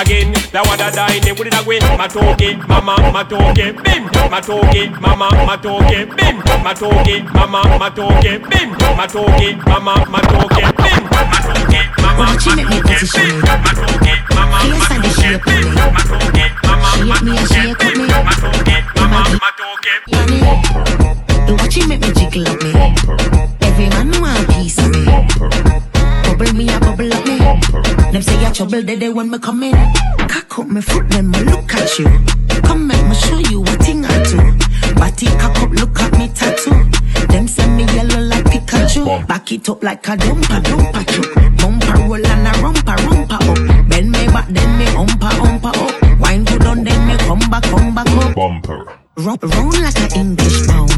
Again, 0.00 0.32
that 0.52 0.64
what 0.66 0.80
I 0.80 0.90
die 0.90 1.16
in. 1.16 1.36
Did 1.36 1.54
I 1.54 1.62
say? 1.62 1.78
Matoke, 2.00 2.68
mama, 2.68 2.94
matoke, 3.14 3.54
bim, 3.54 4.02
matoke, 4.32 5.00
mama, 5.00 5.28
matoke, 5.46 5.98
bim, 6.16 6.36
matoke, 6.64 7.14
mama, 7.34 7.60
matoke, 7.78 8.32
bim, 8.50 8.68
matoke, 8.98 9.48
mama, 9.66 9.94
matoke, 10.08 10.64
bim, 10.82 11.39
it 12.20 12.68
make 12.68 12.84
position 12.84 13.40
matoke, 13.40 14.14
mama, 14.34 14.58
Face 14.60 14.88
me. 14.90 15.08
Me 17.00 17.10
up 17.10 17.22
me. 17.22 18.06
Matoke. 19.40 19.92
Make 21.88 22.00
me 22.00 22.10
jiggle 22.12 22.54
me. 22.62 22.70
Every 23.62 23.88
man 23.88 24.10
want 24.20 24.48
piece 24.50 24.78
of 24.78 24.90
me. 24.90 25.04
Bubble 26.24 26.52
me 26.54 26.68
a 26.68 26.78
bubble 26.80 27.14
me. 27.26 27.36
Them 28.12 28.22
say 28.22 28.38
you 28.42 28.52
trouble 28.52 28.82
when 29.14 29.30
me 29.30 29.38
come 29.38 29.62
in 29.62 29.74
Cock 30.28 30.58
up 30.58 30.66
me 30.68 30.80
foot 30.80 31.08
them 31.08 31.30
me 31.30 31.40
look 31.44 31.74
at 31.74 31.98
you. 31.98 32.06
Come 32.62 32.86
make 32.86 33.06
me 33.06 33.14
show 33.14 33.38
you 33.38 33.60
what 33.60 33.80
thing 33.80 34.04
I 34.04 34.22
do. 34.24 34.38
Body 34.94 35.26
cock 35.38 35.58
up 35.62 35.70
look 35.70 35.98
at 36.00 36.18
me 36.18 36.28
tattoo 36.28 36.99
Them 37.28 37.48
send 37.48 37.76
me 37.76 37.84
yellow 37.94 38.22
like 38.22 38.44
Pikachu 38.44 39.26
Back 39.26 39.52
it 39.52 39.68
up 39.68 39.82
like 39.82 40.06
a 40.08 40.16
dumper 40.16 40.60
dumper 40.62 41.04
truck 41.06 41.34
Bumper 41.58 41.98
roll 42.08 42.26
and 42.26 42.46
a 42.46 42.52
rumper 42.62 42.96
rumper 43.06 43.34
up 43.34 43.88
Bend 43.88 44.10
me 44.10 44.26
back 44.26 44.48
then 44.48 44.78
me 44.78 44.86
umpa 44.86 45.30
umpa 45.44 45.70
up 45.76 46.20
Wine 46.20 46.44
good 46.44 46.64
on 46.66 46.84
then 46.84 47.06
me 47.06 47.16
come 47.18 47.50
back 47.50 47.62
come 47.64 47.94
back 47.94 48.08
up 48.08 48.34
Bumper. 48.34 49.00
Run, 49.16 49.36
run 49.42 49.82
like 49.82 49.98
a 49.98 50.18
English 50.18 50.66
town. 50.66 50.88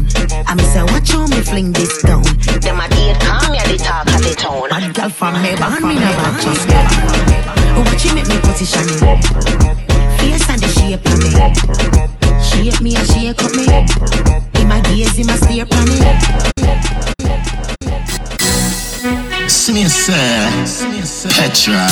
I 0.47 0.55
me 0.55 0.63
say, 0.63 0.83
watch 0.83 1.11
how 1.11 1.27
me 1.27 1.41
fling 1.41 1.73
this 1.73 2.01
down. 2.03 2.23
Them 2.61 2.79
a 2.79 2.87
date 2.87 3.19
call 3.19 3.51
me 3.51 3.57
at 3.57 3.67
the 3.67 3.77
talk 3.77 4.07
of 4.07 4.23
the 4.23 4.33
town. 4.37 4.69
Bad 4.69 4.95
girl 4.95 5.09
from 5.09 5.41
me, 5.41 5.55
born 5.57 5.83
me 5.89 5.95
bad 5.95 6.41
just 6.41 6.69
Watch 7.75 8.05
you 8.05 8.15
make 8.15 8.27
me 8.27 8.37
position 8.39 8.87
it. 8.87 8.99
Face 10.19 10.49
and 10.49 10.61
the 10.61 10.67
shape 10.69 11.05
of 11.05 11.19
me. 11.19 12.32
Shape 12.53 12.81
me 12.81 12.95
and 12.95 13.07
shake 13.07 13.43
up 13.43 13.51
me. 13.55 13.65
In 14.61 14.67
my 14.67 14.79
gaze, 14.81 15.17
in 15.19 15.27
my 15.27 15.35
stare 15.35 15.65
on 15.69 15.85
me. 15.89 15.97
See 19.47 19.85
sir, 19.89 20.49
Petra, 21.29 21.87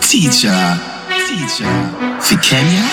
teacher, 0.00 0.78
teacher, 1.26 1.72
for 2.20 2.38
Kenya. 2.38 2.84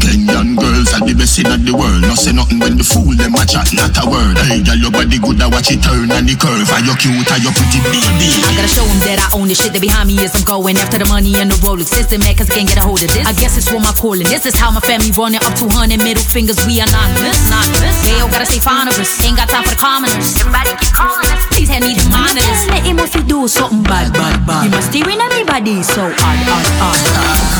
Kenyan 0.00 0.56
girls 0.56 0.73
are 0.94 1.02
the 1.02 1.14
best 1.14 1.38
in 1.42 1.50
the 1.66 1.74
world. 1.74 2.06
No 2.06 2.14
say 2.14 2.30
nothing 2.30 2.62
when 2.62 2.78
the 2.78 2.86
fool 2.86 3.10
them 3.18 3.34
a 3.34 3.42
chat, 3.42 3.66
not 3.74 3.94
a 3.98 4.06
word. 4.06 4.38
Hey, 4.46 4.62
girl, 4.62 4.78
your 4.78 4.94
body 4.94 5.18
good, 5.18 5.42
I 5.42 5.50
watch 5.50 5.74
it 5.74 5.82
turn 5.82 6.06
and 6.14 6.26
the 6.26 6.38
curve. 6.38 6.70
Are 6.70 6.82
you 6.82 6.94
cute? 6.94 7.26
Are 7.34 7.40
you 7.42 7.50
pretty 7.50 7.82
baby? 7.82 8.30
I 8.46 8.54
gotta 8.54 8.70
show 8.70 8.86
them 8.86 9.02
that 9.10 9.18
I 9.18 9.26
own 9.34 9.50
the 9.50 9.56
shit 9.58 9.74
that 9.74 9.82
behind 9.82 10.06
me 10.06 10.22
is 10.22 10.30
I'm 10.38 10.46
going 10.46 10.78
after 10.78 11.02
the 11.02 11.08
money 11.10 11.34
and 11.34 11.50
the 11.50 11.58
Rolex. 11.66 11.90
System 11.90 12.22
man, 12.22 12.38
cause 12.38 12.46
I 12.50 12.62
can't 12.62 12.70
get 12.70 12.78
a 12.78 12.84
hold 12.86 13.02
of 13.02 13.10
this. 13.10 13.26
I 13.26 13.34
guess 13.34 13.58
it's 13.58 13.66
for 13.66 13.82
my 13.82 13.90
calling. 13.98 14.26
This 14.30 14.46
is 14.46 14.54
how 14.54 14.70
my 14.70 14.82
family 14.86 15.10
running 15.18 15.42
up 15.42 15.54
200 15.58 15.98
middle 15.98 16.22
fingers. 16.22 16.58
We 16.62 16.78
anonymous, 16.78 17.38
anonymous. 17.50 17.96
They 18.06 18.14
all 18.22 18.30
gotta 18.30 18.46
stay 18.46 18.62
fond 18.62 18.92
of 18.92 18.96
us. 18.98 19.10
Ain't 19.26 19.34
got 19.34 19.50
time 19.50 19.66
for 19.66 19.74
the 19.74 19.80
commoners. 19.80 20.38
Everybody 20.38 20.78
keep 20.78 20.94
calling 20.94 21.26
us. 21.34 21.42
Please 21.50 21.70
hand 21.70 21.82
me 21.82 21.98
the 21.98 22.06
monitors. 22.14 22.62
Let 22.70 22.86
him 22.86 23.02
if 23.02 23.10
he 23.10 23.22
do 23.26 23.50
something 23.50 23.82
bad, 23.82 24.14
bad, 24.14 24.46
bad. 24.46 24.62
You 24.62 24.70
must 24.70 24.94
steering 24.94 25.18
everybody 25.18 25.82
so 25.82 26.06
odd, 26.06 26.40
odd, 26.46 26.68
odd. 26.78 27.00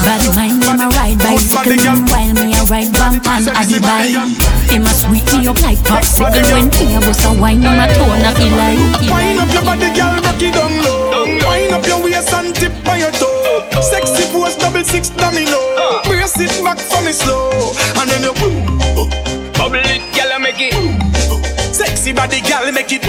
Bad 0.07 0.23
mind, 0.37 0.63
them 0.63 0.81
a 0.81 0.89
ride 0.95 1.19
bicycle 1.19 1.99
while 2.13 2.35
me 2.39 2.55
a 2.55 2.63
ride 2.71 2.93
bump 2.93 3.24
and 3.27 3.49
a 3.49 3.53
the 3.67 3.81
bike. 3.81 4.15
Him 4.71 4.83
a 4.83 4.93
sweet 4.93 5.25
me 5.33 5.49
up 5.49 5.61
like 5.63 5.79
popsicle 5.79 6.45
when 6.53 6.69
me 6.69 6.97
a 6.97 7.01
bust 7.01 7.25
a 7.25 7.31
wine 7.41 7.65
on 7.65 7.77
my 7.77 7.89
toe 7.89 8.11
and 8.13 8.27
I 8.27 8.33
feel 8.35 8.55
like. 8.57 8.79
Wind 9.11 9.41
up 9.41 9.51
your 9.53 9.65
body, 9.65 9.91
girl, 9.95 10.15
rock 10.23 10.43
it 10.43 10.55
down 10.55 10.73
low. 10.85 11.25
Wind 11.47 11.73
up 11.73 11.87
your 11.87 12.03
waist 12.03 12.33
and 12.33 12.55
tip 12.55 12.73
on 12.89 12.99
your 12.99 13.13
toe. 13.13 13.65
Sexy 13.81 14.25
pose, 14.33 14.57
double 14.57 14.85
six 14.85 15.11
domino. 15.11 15.59
Uh. 15.77 16.03
Brace 16.05 16.39
it 16.41 16.53
back 16.65 16.79
for 16.79 17.03
me 17.03 17.13
slow, 17.13 17.51
and 18.01 18.09
then 18.11 18.23
you 18.23 18.35
boom, 18.41 18.79
bubble 19.55 19.81
it, 19.81 20.03
girl, 20.15 20.39
make 20.39 20.61
it. 20.61 20.75
Sexy 21.75 22.13
body, 22.13 22.41
girl, 22.43 22.71
make 22.73 22.93
it. 22.93 23.05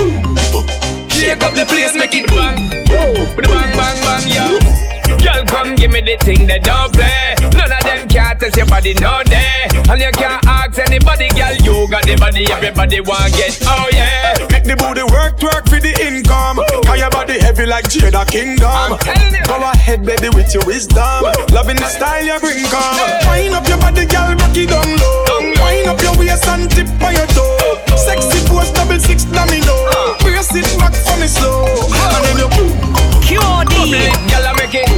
Shake 1.11 1.43
up 1.43 1.53
the 1.53 1.65
place, 1.65 1.95
make 1.95 2.13
it 2.13 2.27
bang, 2.27 2.69
bang, 2.69 3.77
bang, 3.77 3.97
bang, 4.03 4.27
yeah. 4.27 4.94
Girl, 5.07 5.45
come 5.45 5.75
give 5.75 5.91
me 5.91 6.01
the 6.01 6.17
thing 6.17 6.47
that 6.47 6.63
don't 6.63 6.91
play. 6.93 7.35
None 7.53 7.71
of 7.71 7.83
them 7.83 8.07
can't 8.07 8.39
test 8.39 8.57
your 8.57 8.65
body 8.65 8.93
no 8.95 9.23
day. 9.23 9.67
And 9.89 10.01
you 10.01 10.11
can't 10.11 10.45
ask 10.45 10.79
anybody, 10.79 11.29
girl. 11.29 11.55
You 11.61 11.89
got 11.89 12.05
the 12.05 12.15
body, 12.17 12.45
everybody 12.51 13.01
want 13.01 13.33
get. 13.33 13.57
Oh 13.63 13.89
yeah. 13.93 14.54
The 14.65 14.73
booty 14.81 15.05
work, 15.13 15.37
work 15.45 15.69
for 15.69 15.77
the 15.77 15.93
income. 16.01 16.57
Cause 16.89 16.97
your 16.97 17.13
body 17.13 17.37
heavy 17.37 17.69
like 17.69 17.85
Jada 17.85 18.25
Kingdom. 18.25 18.97
Go 19.45 19.61
ahead, 19.61 20.01
baby, 20.01 20.33
with 20.33 20.53
your 20.57 20.65
wisdom. 20.65 21.21
Loving 21.53 21.77
the 21.77 21.85
style 21.85 22.25
you 22.25 22.33
bring, 22.41 22.65
come. 22.73 22.97
Wind 23.29 23.53
up 23.53 23.61
your 23.69 23.77
body, 23.77 24.09
girl, 24.09 24.33
rock 24.33 24.57
it 24.57 24.73
down 24.73 24.89
low. 24.97 25.37
Wind 25.61 25.85
up 25.85 26.01
your 26.01 26.17
waist 26.17 26.49
and 26.49 26.65
tip 26.65 26.89
on 26.97 27.13
your 27.13 27.29
toe. 27.37 27.77
Sexy 27.93 28.41
pose, 28.49 28.73
double 28.73 28.97
six 28.97 29.29
domino. 29.29 29.69
Uh. 29.93 30.17
Brace 30.25 30.49
it 30.57 30.65
back 30.81 30.97
for 30.97 31.13
me 31.21 31.29
slow. 31.29 31.69
And 31.85 32.25
then 32.25 32.41
you 32.41 32.49
boom. 32.57 32.73
QD. 33.21 33.85
Girl, 34.33 34.49
I 34.49 34.53
make 34.57 34.73
it. 34.81 34.89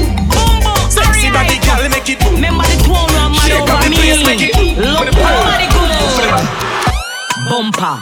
Sexy 0.87 1.27
body, 1.27 1.59
girl, 1.59 1.83
make 1.91 2.07
it. 2.07 2.23
Remember 2.23 2.63
the 2.63 2.87
tone 2.87 3.35
Shake 3.43 3.67
up 3.67 3.83
over 3.83 3.89
me. 3.91 3.99
place, 3.99 4.23
make 4.23 4.47
it. 4.47 4.55
Look 4.79 5.11
body 5.11 5.67
good. 5.75 5.91
Bumper, 7.51 7.99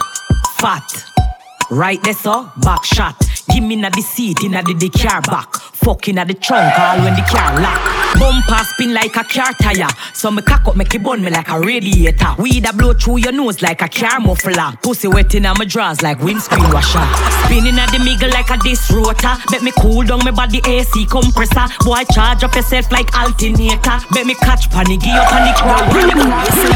fat. 0.62 1.15
Right 1.72 2.02
there, 2.04 2.14
so 2.14 2.52
back 2.58 2.84
shot. 2.84 3.16
Give 3.52 3.64
me 3.64 3.76
na 3.76 3.90
the 3.90 4.02
seat, 4.02 4.44
inna 4.44 4.62
the, 4.62 4.74
the 4.74 4.90
car 4.90 5.22
back. 5.22 5.50
Fucking 5.86 6.18
at 6.18 6.28
the 6.28 6.34
trunk, 6.34 6.74
all 6.80 6.98
when 6.98 7.14
the 7.14 7.22
car 7.22 7.62
lock. 7.62 7.78
Bumper 8.18 8.64
spin 8.74 8.92
like 8.92 9.16
a 9.18 9.24
car 9.24 9.54
tire. 9.62 9.88
So 10.14 10.32
me 10.32 10.42
cock 10.42 10.68
up, 10.68 10.76
make 10.76 10.96
it 10.96 11.04
burn 11.04 11.22
me 11.22 11.30
like 11.30 11.48
a 11.50 11.60
radiator. 11.60 12.34
Weed 12.40 12.66
a 12.66 12.74
blow 12.74 12.94
through 12.94 13.18
your 13.18 13.32
nose 13.32 13.62
like 13.62 13.84
a 13.84 13.88
car 13.88 14.20
muffler. 14.20 14.74
Pussy 14.82 15.08
wet 15.08 15.36
in 15.36 15.44
my 15.44 15.66
drawers 15.66 16.02
like 16.02 16.18
windscreen 16.24 16.74
washer. 16.74 17.06
Spinning 17.46 17.78
at 17.78 17.92
the 17.92 18.00
middle 18.00 18.32
like 18.32 18.50
a 18.50 18.58
disc 18.64 18.90
rotor. 18.90 19.38
Make 19.52 19.62
me 19.62 19.72
cool 19.78 20.02
down 20.02 20.26
my 20.26 20.32
body 20.32 20.60
AC 20.66 21.06
compressor. 21.06 21.70
Boy, 21.86 22.02
charge 22.16 22.44
up 22.44 22.56
yourself 22.56 22.92
like 22.92 23.14
alternator. 23.14 24.00
Make 24.10 24.26
me 24.26 24.34
catch 24.42 24.72
panic, 24.72 25.02
give 25.02 25.14
up 25.14 25.30
panic. 25.30 25.54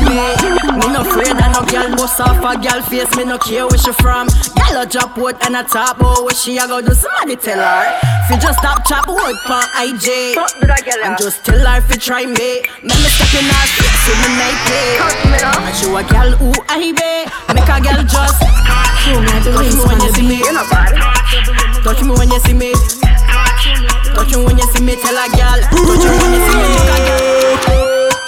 Me, 0.06 0.86
no 0.94 1.02
afraid 1.02 1.34
of 1.34 1.50
no 1.50 1.66
girl 1.66 1.96
bust 1.98 2.22
off 2.22 2.46
a 2.46 2.62
girl 2.62 2.82
face. 2.84 3.16
Me 3.18 3.26
no 3.26 3.40
care 3.40 3.66
where 3.66 3.80
she 3.80 3.92
from. 3.94 4.28
Girl 4.54 4.84
a 4.84 4.86
drop 4.86 5.18
out 5.18 5.44
and 5.48 5.56
a 5.56 5.64
top 5.64 5.98
out 6.04 6.22
where 6.22 6.36
she 6.36 6.58
a 6.58 6.68
go 6.68 6.80
do. 6.82 6.94
Somebody 6.94 7.38
tell 7.38 7.58
her, 7.58 7.98
fi 8.28 8.38
just 8.38 8.60
stop 8.60 8.86
chop 9.00 9.08
wood 9.08 9.36
pon 9.46 9.64
IG. 9.80 10.36
And 11.04 11.18
just 11.18 11.46
tell 11.46 11.60
her 11.60 11.82
fi 11.82 11.96
try 11.96 12.26
me. 12.26 12.62
Me 12.84 12.94
me 12.94 13.10
step 13.10 13.34
in 13.40 13.46
her 13.48 13.68
face 13.78 14.08
in 14.12 14.18
the 14.24 14.30
night 14.40 14.60
day. 14.68 15.00
And 15.68 15.76
show 15.76 15.96
a 15.98 16.04
girl 16.04 16.32
who 16.38 16.52
I 16.68 16.92
be. 16.92 17.14
Make 17.54 17.70
a 17.70 17.80
girl 17.82 18.04
just 18.04 18.40
touch 18.40 19.74
me 19.74 19.84
when 19.86 20.02
you 20.02 20.12
see 20.14 20.28
me. 20.28 20.40
Touch 21.84 22.02
me 22.04 22.12
when 22.12 22.30
you 22.30 22.40
see 22.40 22.54
me. 22.54 22.74
Touch 24.16 24.36
me 24.36 24.44
when 24.44 24.58
you 24.58 24.68
see 24.74 24.84
me. 24.84 24.96
Tell 24.96 25.18
a 25.18 25.28
girl. 25.36 25.60
Touch 25.62 26.04
me 26.04 26.12
when 26.20 26.34
you 26.34 26.42
see 26.48 26.58
me. 26.58 26.68
Take 26.76 26.92
a 26.92 27.00
girl. 27.08 27.30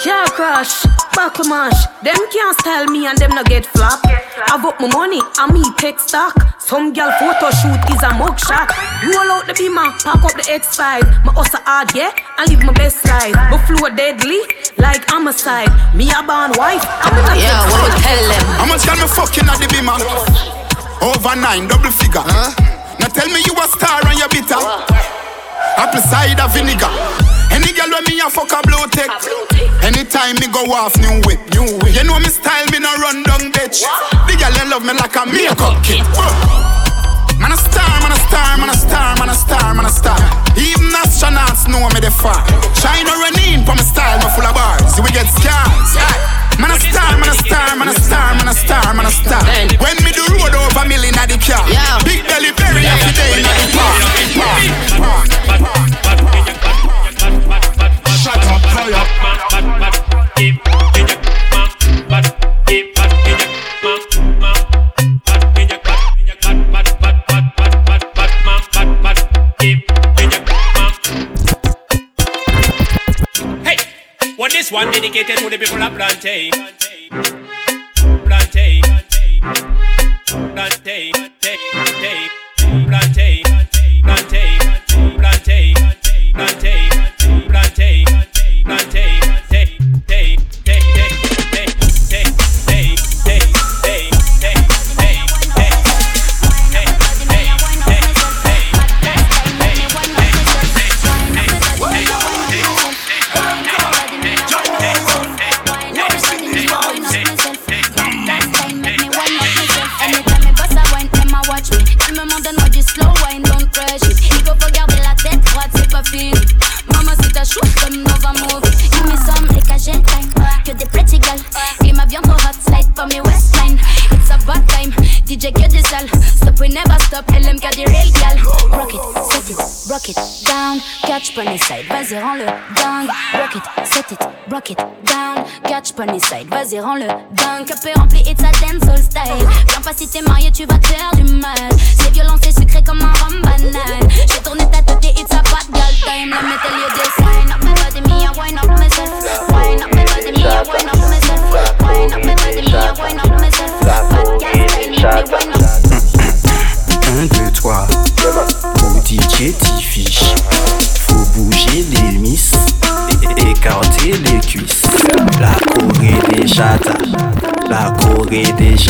Car 0.03 0.25
crash, 0.33 0.85
buckle 1.15 1.45
mash. 1.45 1.85
Them 2.01 2.17
can't 2.31 2.57
style 2.59 2.85
me 2.87 3.05
and 3.07 3.17
them 3.17 3.35
no 3.35 3.43
get 3.43 3.65
flop. 3.65 4.01
I've 4.47 4.65
up 4.65 4.79
my 4.79 4.87
money 4.87 5.21
and 5.39 5.53
me 5.53 5.63
take 5.77 5.99
stock. 5.99 6.33
Some 6.59 6.93
girl 6.93 7.11
photo 7.19 7.51
shoot 7.51 7.81
is 7.91 8.01
a 8.03 8.13
mug 8.17 8.39
shot. 8.39 8.71
Roll 9.03 9.29
out 9.31 9.45
the 9.45 9.53
beamer, 9.53 9.91
pack 10.01 10.23
up 10.23 10.33
the 10.33 10.45
X5. 10.47 11.25
My 11.25 11.33
hustle 11.33 11.59
hard, 11.65 11.93
yeah, 11.95 12.11
I 12.37 12.45
live 12.45 12.63
my 12.63 12.73
best 12.73 13.03
life. 13.05 13.35
My 13.49 13.57
flow 13.65 13.89
deadly, 13.93 14.41
like 14.77 15.03
homicide. 15.09 15.69
Me 15.95 16.09
a 16.09 16.23
born 16.23 16.55
wife, 16.57 16.83
I'm 16.85 17.17
a 17.17 17.35
Yeah, 17.37 17.61
what 17.69 17.85
we 17.85 17.91
tell 18.01 18.23
them? 18.25 18.41
Eh? 18.41 18.57
How 18.57 18.65
much 18.65 18.83
can 18.85 18.97
me 18.97 19.07
fucking 19.07 19.47
at 19.49 19.57
the 19.59 19.67
beamer? 19.69 19.99
Over 21.01 21.35
nine, 21.35 21.67
double 21.67 21.91
figure. 21.91 22.21
Huh? 22.23 22.53
Now 22.99 23.07
tell 23.07 23.27
me 23.27 23.41
you 23.45 23.53
a 23.57 23.65
star 23.67 24.01
and 24.05 24.17
you 24.17 24.29
bitter. 24.29 24.61
Apple 25.77 26.01
cider 26.01 26.47
vinegar. 26.53 27.30
Girl 27.81 27.97
when 27.97 28.05
me 28.13 28.21
a 28.21 28.29
fuck 28.29 28.53
a 28.53 28.61
blue 28.61 28.85
tech. 28.93 29.09
Anytime 29.81 30.37
me 30.37 30.45
go 30.53 30.69
off 30.69 30.93
new 31.01 31.17
whip, 31.25 31.41
new 31.49 31.65
whip. 31.81 31.97
You 31.97 32.05
know 32.05 32.21
me 32.21 32.29
style, 32.29 32.69
me 32.69 32.77
no 32.77 32.93
run 33.01 33.25
down 33.25 33.49
bitch. 33.49 33.81
The 34.29 34.37
girl 34.37 34.53
they 34.53 34.69
love 34.69 34.85
me 34.85 34.93
like 34.93 35.17
a 35.17 35.25
makeup 35.25 35.81
kit. 35.81 36.05
Man 37.41 37.49
a 37.49 37.57
star, 37.57 37.89
man 38.05 38.13
a 38.13 38.21
star, 38.29 38.53
man 38.61 38.69
a 38.69 38.77
star, 38.77 39.17
man 39.17 39.29
a 39.29 39.33
star, 39.33 39.73
man 39.73 39.89
a 39.89 39.89
star. 39.89 40.21
Even 40.53 40.93
astronauts 40.93 41.65
know 41.65 41.81
me 41.89 41.97
the 42.05 42.13
far. 42.13 42.45
China 42.77 43.17
running 43.17 43.65
for 43.65 43.73
my 43.73 43.81
style, 43.81 44.21
me 44.21 44.29
full 44.37 44.45
of 44.45 44.53
bars. 44.53 45.01
We 45.01 45.09
get 45.09 45.25
scars. 45.33 45.97
Man 46.61 46.69
a 46.69 46.77
star, 46.77 47.17
man 47.17 47.33
a 47.33 47.37
star, 47.41 47.73
man 47.81 47.89
a 47.89 47.97
star, 47.97 48.37
man 48.37 48.45
a 48.45 48.53
star, 48.53 48.93
man 48.93 49.09
a 49.09 49.13
star. 49.25 49.41
When 49.81 49.97
me 50.05 50.13
do 50.13 50.21
road 50.37 50.53
over 50.53 50.85
million 50.85 51.17
at 51.17 51.33
the 51.33 51.41
car. 51.41 51.65
Big 52.05 52.21
belly 52.29 52.53
berry 52.53 52.85
every 52.85 53.09
day 53.17 53.41
in 53.41 53.49
the 53.49 53.73
park. 53.73 54.05
One 74.71 74.89
dedicated 74.89 75.37
to 75.37 75.49
the 75.49 75.57
people 75.57 75.83
of 75.83 75.93
Plantain. 75.93 76.51
Plantain. 76.51 77.09
Plantain. 78.25 78.81
Plantain. 80.53 81.13
Plantain. 82.87 83.43
Plantain. 84.03 84.59
Plantain. 85.17 85.75
Plantain. 86.33 86.90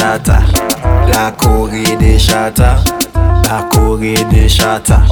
Corée 0.02 0.16
des 0.16 0.18
chatas, 0.18 0.44
la 1.14 1.32
Corée 1.32 1.96
des 2.00 2.18
chatas, 2.18 2.84
la 3.46 3.62
Corée 3.70 4.26
des 4.32 4.50
chatas. 4.50 5.04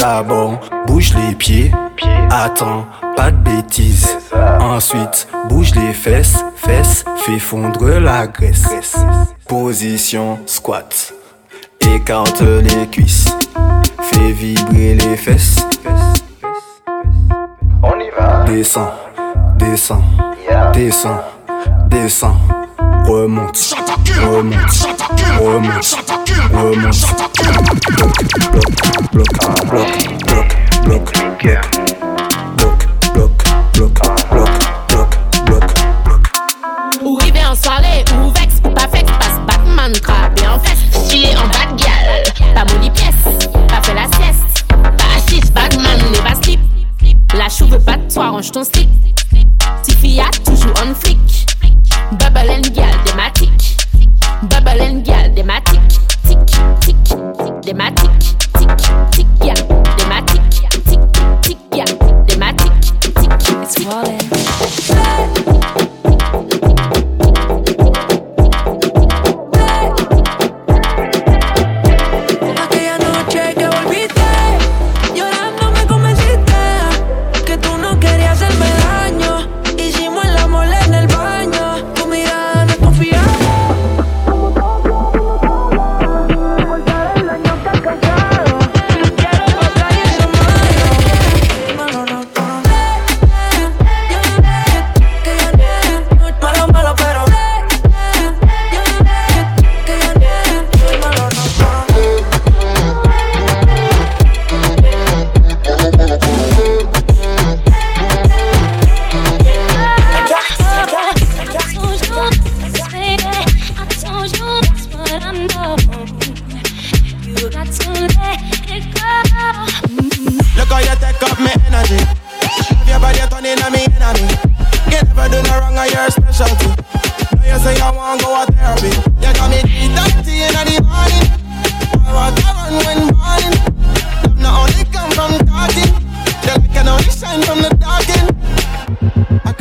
D'abord, 0.00 0.58
bouge 0.84 1.14
les 1.14 1.34
pieds, 1.36 1.70
attends, 2.30 2.86
pas 3.16 3.30
de 3.30 3.36
bêtises. 3.36 4.18
Ensuite, 4.58 5.28
bouge 5.48 5.76
les 5.76 5.92
fesses, 5.92 6.44
fesses, 6.56 7.04
fais 7.18 7.38
fondre 7.38 8.00
la 8.00 8.26
graisse. 8.26 8.96
Position 9.46 10.40
squat, 10.46 11.14
écarte 11.80 12.40
les 12.40 12.88
cuisses, 12.88 13.28
fais 14.00 14.32
vibrer 14.32 14.94
les 14.94 15.16
fesses. 15.16 15.64
On 17.80 18.00
y 18.00 18.10
va. 18.18 18.42
Descends, 18.44 18.92
descends, 19.56 20.02
descends, 20.74 21.20
descends. 21.88 22.55
Remonte, 23.06 23.74
remonte, 24.18 24.82
remonte, 25.38 25.96
remonte. 26.50 27.06
Bloc, 28.52 28.66
bloc, 29.12 29.12
bloc, 29.12 29.30
bloc, 29.70 29.88
bloc, 30.26 30.48
bloc, 30.84 31.95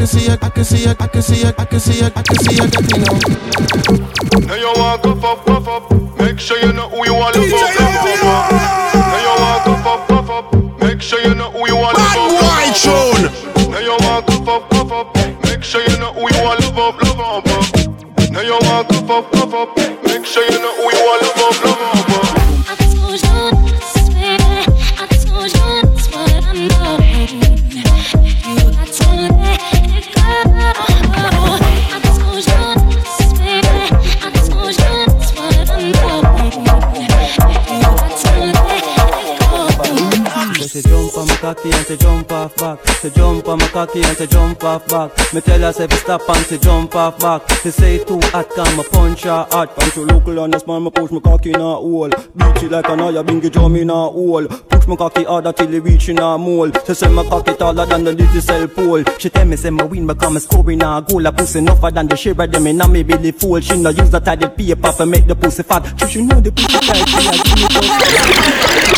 can 0.06 0.20
see 0.20 0.32
it, 0.32 0.44
I 0.44 0.50
can 0.50 0.64
see 0.64 0.84
it, 0.86 1.02
I 1.02 1.08
can 1.08 1.22
see 1.24 1.42
it, 1.42 1.56
I 1.60 1.66
can 1.66 1.80
see 1.80 2.06
it, 2.06 2.16
I 2.16 2.22
can 2.22 2.36
see 2.38 2.56
it 2.62 2.72
getting 2.72 3.02
out. 3.10 4.46
Now 4.46 4.54
you 4.54 4.72
want 4.78 5.02
go 5.02 5.12
up, 5.14 5.46
puff 5.46 5.68
up. 5.68 6.20
Make 6.20 6.40
sure 6.40 6.60
you 6.60 6.74
know 6.74 6.90
who 6.90 7.06
you 7.06 7.16
want 7.16 7.34
to 7.34 7.42
fuck 7.50 7.82
up. 7.82 8.52
Now 8.94 9.18
you 9.26 9.34
want 9.42 9.66
go 9.66 9.72
up, 9.90 10.08
puff 10.08 10.30
up. 10.30 10.54
Make 10.80 11.02
sure 11.02 11.20
you 11.22 11.34
know 11.34 11.50
who 11.50 11.66
you 11.66 11.76
want 11.76 11.98
to 11.98 12.04
fuck 12.14 12.30
up. 12.38 12.76
tune. 12.78 13.72
Now 13.72 13.80
you 13.80 13.98
want 14.06 14.28
go 14.28 14.54
up, 14.54 14.70
puff 14.70 14.92
up. 14.92 15.16
Make 15.46 15.64
sure 15.64 15.82
you 15.82 15.98
know 15.98 16.14
who 16.14 16.22
you 16.22 16.44
want 16.44 16.60
to 16.62 16.70
love 16.70 16.78
up, 16.78 17.02
love 17.02 17.48
up. 17.48 17.66
Now 18.30 18.42
you 18.42 18.60
want 18.62 18.88
go 18.90 19.18
up, 19.18 19.32
puff 19.32 19.45
Say 43.06 43.12
jump 43.12 43.48
on 43.48 43.60
my 43.60 43.68
cocky 43.68 44.02
and 44.02 44.18
say 44.18 44.26
jump 44.26 44.64
off 44.64 44.88
back. 44.88 45.12
Me 45.32 45.40
tell 45.40 45.60
her 45.60 45.72
say 45.72 45.88
stop 45.90 46.28
and 46.28 46.44
say 46.48 46.58
jump 46.58 46.96
off 46.96 47.20
back. 47.20 47.48
She 47.62 47.70
say 47.70 48.04
too 48.04 48.20
hot 48.32 48.50
can 48.50 48.78
me 48.78 48.84
punch 48.92 49.26
her 49.26 49.46
hot. 49.52 49.76
Punch 49.76 49.96
your 49.96 50.08
local 50.08 50.40
on 50.40 50.50
the 50.50 50.58
small 50.58 50.80
me 50.80 50.90
push 50.90 51.12
my 51.12 51.20
cocky 51.20 51.52
in 51.52 51.62
a 51.62 51.76
hole. 51.76 52.10
Beat 52.10 52.64
it 52.64 52.72
like 52.72 52.90
an 52.90 53.02
eye 53.02 53.22
bingy 53.22 53.52
drum 53.52 53.76
in 53.76 53.92
a 53.92 53.94
hole. 53.94 54.48
Push 54.48 54.88
my 54.88 54.96
cocky 54.96 55.24
harder 55.24 55.54
till 55.54 55.72
it 55.72 55.84
reach 55.84 56.10
in 56.10 56.18
a 56.18 56.36
mole. 56.36 56.72
She 56.88 56.96
say 56.96 57.08
my 57.08 57.24
cocky 57.30 57.54
taller 57.54 57.86
than 57.86 58.06
the 58.06 58.14
little 58.14 58.42
cell 58.42 58.68
pole. 58.68 59.04
She 59.20 59.30
tell 59.30 59.46
me 59.46 59.56
say 59.56 59.70
my 59.70 59.84
win 59.84 60.08
become 60.08 60.38
a 60.38 60.40
score 60.40 60.72
in 60.72 60.82
a 60.82 61.00
goal. 61.08 61.28
A 61.28 61.32
pussy 61.32 61.60
enougher 61.60 61.92
than 61.92 62.08
the 62.08 62.16
of 62.32 62.52
them 62.52 62.66
in 62.66 62.82
a 62.82 62.88
me 62.88 63.04
belly 63.04 63.32
full. 63.34 63.60
She 63.60 63.78
no 63.78 63.92
use 63.92 64.10
the 64.10 64.20
tidy 64.20 64.48
paper 64.48 64.92
for 64.92 65.06
make 65.06 65.28
the 65.28 65.36
pussy 65.36 65.62
fat. 65.62 65.84
She 66.00 66.08
should 66.08 66.24
know 66.24 66.42
the 66.42 66.52
pussy 66.52 66.80
tight. 66.80 67.08
She 67.08 67.54
me 67.54 67.68
those 67.70 68.16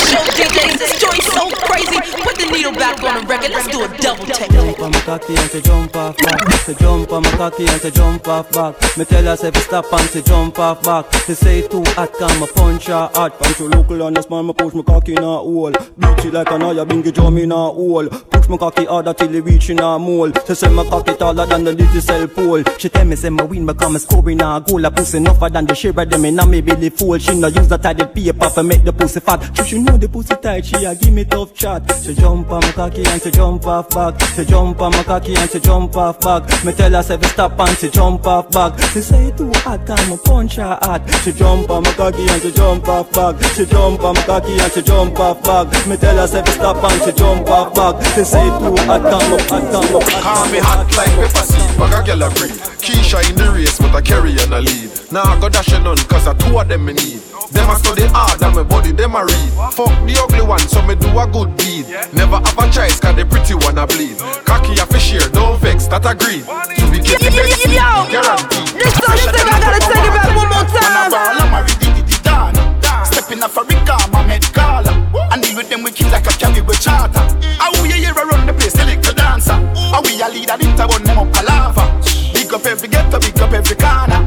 Show 0.07 0.23
DJs 0.31 0.77
this 0.79 0.95
joint 0.97 1.23
so 1.23 1.49
crazy. 1.67 1.99
Put 2.23 2.37
the 2.37 2.49
needle 2.51 2.71
back 2.71 3.03
on 3.03 3.21
the 3.21 3.27
record. 3.27 3.51
Let's 3.51 3.67
do 3.67 3.83
a 3.83 3.96
double 3.97 4.25
take. 4.25 4.51
Jump 4.51 4.79
on 4.79 4.91
my 4.91 4.99
cocky 5.01 5.35
and 5.35 5.49
say 5.51 5.61
jump 5.61 5.95
off 5.95 6.17
back. 6.17 6.51
Say 6.65 6.73
jump 6.75 7.11
on 7.11 7.23
my 7.23 7.31
cocky 7.31 7.67
and 7.67 7.81
say 7.81 7.91
jump 7.91 8.27
off 8.27 8.51
back. 8.51 8.97
Me 8.97 9.05
tell 9.05 9.23
her 9.23 9.35
say 9.35 9.51
stop 9.51 9.91
and 9.93 10.09
say 10.09 10.21
jump 10.21 10.59
off 10.59 10.83
back. 10.83 11.05
She 11.25 11.33
say 11.33 11.67
too 11.67 11.83
hot 11.95 12.13
can 12.13 12.39
me 12.39 12.47
punch 12.53 12.87
her 12.87 13.09
hot. 13.13 13.37
Punch 13.39 13.59
your 13.59 13.69
local 13.69 14.03
on 14.03 14.13
the 14.13 14.21
small 14.21 14.43
me 14.43 14.53
push 14.53 14.73
my 14.73 14.83
cocky 14.83 15.13
in 15.13 15.23
a 15.23 15.37
hole. 15.37 15.71
Beat 15.71 16.25
it 16.25 16.33
like 16.33 16.51
an 16.51 16.63
eye 16.63 16.83
bring 16.85 17.03
bingy 17.03 17.13
drum 17.13 17.37
in 17.37 17.51
a 17.51 17.55
hole. 17.55 18.07
Push 18.07 18.49
my 18.49 18.57
cocky 18.57 18.85
harder 18.85 19.13
till 19.13 19.33
it 19.33 19.43
reach 19.43 19.69
in 19.69 19.79
a 19.79 19.99
mole. 19.99 20.31
She 20.45 20.55
say 20.55 20.69
my 20.69 20.83
cocky 20.85 21.13
taller 21.15 21.45
than 21.45 21.63
the 21.63 21.73
little 21.73 22.01
cell 22.01 22.27
pole. 22.27 22.63
She 22.77 22.89
tell 22.89 23.05
me 23.05 23.15
say 23.15 23.29
my 23.29 23.43
win 23.43 23.65
become 23.65 23.95
a 23.95 23.99
score 23.99 24.29
in 24.29 24.41
a 24.41 24.61
goal. 24.61 24.85
A 24.85 24.91
pussy 24.91 25.17
enougher 25.17 25.49
than 25.49 25.65
the 25.65 25.93
of 25.97 26.09
them 26.09 26.25
in 26.25 26.39
a 26.39 26.45
me 26.45 26.61
belly 26.61 26.89
full. 26.89 27.17
She 27.17 27.39
no 27.39 27.47
use 27.47 27.67
the 27.67 27.77
tidy 27.77 28.05
paper 28.05 28.49
for 28.49 28.63
make 28.63 28.83
the 28.83 28.93
pussy 28.93 29.19
fat. 29.19 29.39
She 29.57 29.63
should 29.63 29.81
know 29.81 29.97
the 29.97 30.07
pussy 30.09 30.35
tight. 30.35 30.65
She 30.65 30.85
a 30.85 30.95
give 30.95 31.13
me 31.13 31.25
tough 31.25 31.53
chat. 31.53 31.83
She 32.03 32.13
jump 32.13 32.51
on 32.51 32.61
my 32.61 32.71
cocky 32.71 33.05
and 33.05 33.21
she 33.21 33.31
jump 33.31 33.65
off 33.65 33.86
back. 33.89 34.19
She 34.35 34.45
jump 34.45 34.81
on 34.81 34.91
my 34.91 35.03
cocky 35.03 35.35
and 35.35 35.49
she 35.49 35.59
jump 35.59 35.95
off 35.95 36.19
back. 36.19 36.43
Me 36.65 36.73
tell 36.73 36.91
her 36.91 37.03
say 37.03 37.19
stop 37.21 37.59
and 37.59 37.77
she 37.77 37.89
jump 37.89 38.25
off 38.25 38.49
back. 38.51 38.79
She 38.93 39.01
say 39.01 39.31
too 39.31 39.51
hot 39.55 39.85
can 39.85 40.09
me 40.09 40.17
punch 40.23 40.55
her 40.55 40.77
hot. 40.81 41.01
She 41.23 41.31
jump 41.31 41.69
on 41.69 41.83
my 41.83 41.91
cocky 41.93 42.27
and 42.27 42.41
she 42.41 42.51
jump 42.51 42.87
off 42.87 43.11
back. 43.11 43.41
She 43.55 43.65
jump 43.65 44.03
on 44.03 44.15
my 44.15 44.21
cocky 44.23 44.59
and 44.59 44.71
she 44.71 44.81
jump 44.81 45.19
off 45.19 45.43
back. 45.43 45.87
Me 45.87 45.97
tell 45.97 46.17
her 46.17 46.27
say 46.27 46.43
stop 46.45 46.83
and 46.83 47.01
she 47.03 47.11
jump 47.11 47.49
off 47.49 47.73
back. 47.73 48.03
She 48.15 48.23
say 48.23 48.45
too 48.59 48.75
hot 48.85 49.01
can 49.01 49.23
me 49.31 49.37
hot 49.47 49.65
can 49.71 49.85
me. 49.93 50.21
Call 50.21 50.47
me 50.51 50.59
hot 50.59 50.87
like 50.97 51.13
pepper 51.15 51.45
seed, 51.45 51.77
bag 51.77 51.93
a 51.93 52.05
girl 52.05 52.23
a 52.23 52.29
breed. 52.35 52.57
Keisha 52.81 53.29
in 53.29 53.35
the 53.35 53.51
race, 53.51 53.77
but 53.79 53.93
I 53.95 54.01
carry 54.01 54.31
and 54.31 54.53
a 54.53 54.61
lead. 54.61 54.89
Now 55.11 55.23
I 55.23 55.39
go 55.39 55.49
dash 55.49 55.71
none, 55.71 55.97
cause 55.97 56.27
I 56.27 56.33
two 56.33 56.59
of 56.59 56.67
them 56.67 56.85
me 56.85 56.93
need. 56.93 57.36
Them 57.51 57.69
a 57.69 57.75
study 57.79 58.05
hard 58.11 58.41
and 58.41 58.55
my 58.55 58.63
body 58.63 58.91
them 58.91 59.15
a 59.15 59.23
read. 59.23 59.51
Fuck 59.73 59.93
the 60.05 60.19
ugly 60.19 60.41
one, 60.41 60.59
so 60.59 60.81
me 60.81 60.95
do 60.95 61.07
a 61.17 61.25
good 61.27 61.55
deed. 61.55 61.87
Never 62.13 62.37
have 62.43 62.57
a 62.57 62.65
choice, 62.71 62.99
cause 62.99 63.15
the 63.15 63.25
pretty 63.25 63.55
one 63.55 63.77
a 63.77 63.87
bleed. 63.87 64.17
Cocky 64.45 64.75
a 64.79 64.85
fish 64.85 65.11
here, 65.11 65.27
don't 65.31 65.59
vex, 65.59 65.87
that 65.87 66.05
I 66.05 66.11
agree. 66.11 66.43
To 66.43 66.83
be 66.91 66.99
getting 66.99 67.35
next 67.35 67.63
week, 67.63 67.79
guaranteed. 68.11 68.67
This 68.75 68.93
song, 68.99 69.15
this 69.15 69.31
song, 69.31 69.47
I 69.47 69.57
gotta 69.63 69.79
take 69.79 70.05
it 70.05 70.13
back 70.13 70.35
one 70.35 70.49
more 70.51 70.67
time. 70.67 70.97
Stepping 73.05 73.43
off 73.43 73.57
a 73.57 73.63
rig 73.63 73.85
car, 73.85 73.99
my 74.11 74.21
head 74.23 74.43
collar. 74.53 74.93
And 75.31 75.41
deal 75.41 75.55
with 75.55 75.69
them 75.69 75.83
we 75.83 75.91
kill 75.91 76.11
like 76.11 76.27
a 76.27 76.33
cabby 76.37 76.61
with 76.61 76.79
charter. 76.79 77.19
Mm. 77.19 77.59
I 77.59 77.69
will 77.73 77.83
hear 77.83 78.13
around 78.13 78.47
the 78.47 78.53
place, 78.53 78.75
a 78.75 78.85
little 78.85 79.13
dancer. 79.13 79.51
Mm. 79.51 79.93
I 79.95 79.99
we 80.03 80.21
a 80.21 80.27
leader, 80.27 80.57
little 80.57 80.87
one, 80.87 81.03
them 81.03 81.17
up 81.19 81.35
a 81.35 81.41
lava. 81.43 81.83
Big 82.33 82.53
up 82.53 82.65
every 82.65 82.87
ghetto, 82.87 83.19
big 83.19 83.39
up 83.39 83.51
every 83.51 83.75
corner. 83.75 84.26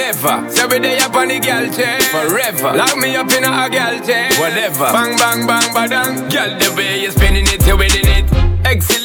Never. 0.00 0.50
So 0.50 0.64
every 0.64 0.80
day 0.80 0.96
up 0.96 1.14
on 1.14 1.28
the 1.28 1.38
girl 1.40 1.68
chain. 1.68 2.00
Forever. 2.08 2.72
Lock 2.74 2.96
me 2.96 3.14
up 3.16 3.30
in 3.36 3.44
a 3.44 3.68
girl 3.68 4.00
chain. 4.00 4.32
Whatever. 4.40 4.88
Bang, 4.96 5.14
bang, 5.18 5.46
bang, 5.46 5.74
badang. 5.74 6.32
Girl, 6.32 6.58
the 6.58 6.74
way 6.74 7.02
you're 7.02 7.12
spinning 7.12 7.44
it, 7.46 7.66
you're 7.66 7.76
winning 7.76 8.06
it. 8.06 8.09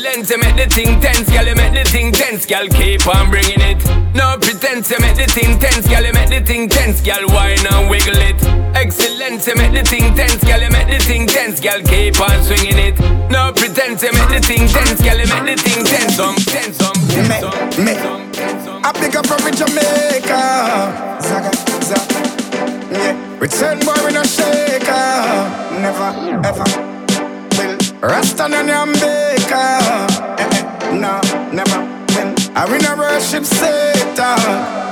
Excellence, 0.05 0.29
you 0.29 0.37
make 0.37 0.55
the 0.55 0.69
thing 0.69 1.01
tense, 1.01 1.29
girl, 1.31 1.47
you 1.47 1.55
make 1.55 1.73
the 1.73 1.83
thing 1.89 2.11
tense, 2.11 2.45
girl, 2.45 2.67
keep 2.67 3.07
on 3.07 3.31
bringing 3.31 3.59
it. 3.59 3.81
No 4.13 4.37
pretense, 4.37 4.91
you 4.91 4.99
make 4.99 5.17
the 5.17 5.25
thing 5.25 5.57
tense, 5.57 5.87
girl, 5.87 6.05
you 6.05 6.13
make 6.13 6.29
the 6.29 6.41
thing 6.45 6.69
tense, 6.69 7.01
girl, 7.01 7.25
why 7.33 7.57
not 7.65 7.89
wiggle 7.89 8.13
it? 8.13 8.37
Excellence, 8.77 9.47
you 9.47 9.55
make 9.55 9.73
the 9.73 9.81
thing 9.81 10.13
tense, 10.13 10.43
girl, 10.45 10.61
you 10.61 10.69
make 10.69 10.87
the 10.93 11.03
thing 11.03 11.25
tense, 11.25 11.59
girl, 11.59 11.81
keep 11.81 12.21
on 12.21 12.37
swinging 12.45 12.77
it. 12.77 12.99
No 13.33 13.49
pretense, 13.51 14.03
you 14.03 14.13
make 14.13 14.29
the 14.29 14.41
thing 14.45 14.69
tense, 14.69 15.01
girl, 15.01 15.17
you 15.17 15.25
make 15.25 15.57
the 15.57 15.57
thing 15.57 15.81
tense, 15.81 16.13
some 16.13 16.37
tense, 16.37 16.77
some 16.77 16.99
tense, 17.09 17.41
some 17.41 17.57
me, 17.81 17.97
um, 18.05 18.29
I 18.85 18.93
pick 18.93 19.15
up 19.17 19.25
from 19.25 19.41
Jamaica, 19.57 21.17
Zaga, 21.17 21.49
Zaga, 21.81 22.05
yeah. 22.93 23.39
Return 23.41 23.79
boy 23.81 23.97
in 24.05 24.17
a 24.17 24.23
shaker, 24.23 25.01
never, 25.81 26.45
ever. 26.45 26.94
Rasta 28.07 28.45
and 28.45 28.67
Jamaica. 28.69 30.05
Eh, 30.37 30.49
eh, 30.51 30.91
no, 30.93 31.19
never 31.51 31.79
win. 32.13 32.35
I 32.55 32.65
win 32.69 32.85
a 32.85 32.95
worship 32.95 33.43
Satan. 33.45 34.85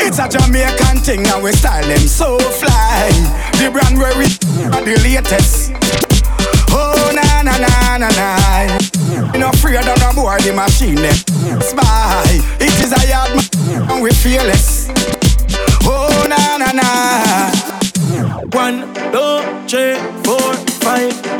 It's 0.00 0.18
a 0.18 0.28
Jamaican 0.28 0.98
thing 1.04 1.22
now 1.22 1.40
we 1.42 1.52
style 1.52 1.86
them 1.86 1.98
so 2.08 2.38
fly. 2.38 3.10
The 3.60 3.70
brand 3.70 3.98
where 3.98 4.16
we 4.16 4.26
the 4.84 4.96
latest. 5.02 5.72
Oh 6.70 7.12
na 7.14 7.42
na 7.42 7.56
na 7.58 7.98
na 7.98 8.08
na. 8.08 9.38
Know 9.38 9.50
afraid 9.50 9.76
of 9.76 9.98
no 10.00 10.12
board 10.14 10.40
the 10.40 10.52
machine 10.52 10.96
them. 10.96 11.60
Spy. 11.60 12.40
It 12.60 12.72
is 12.80 12.92
a 12.92 13.08
yard 13.08 13.90
and 13.90 14.02
we 14.02 14.10
fearless. 14.10 14.88
Oh 15.84 16.26
na 16.28 16.56
na 16.58 16.72
na. 16.72 17.50
One, 18.52 18.86
two, 19.10 19.42
three, 19.66 19.96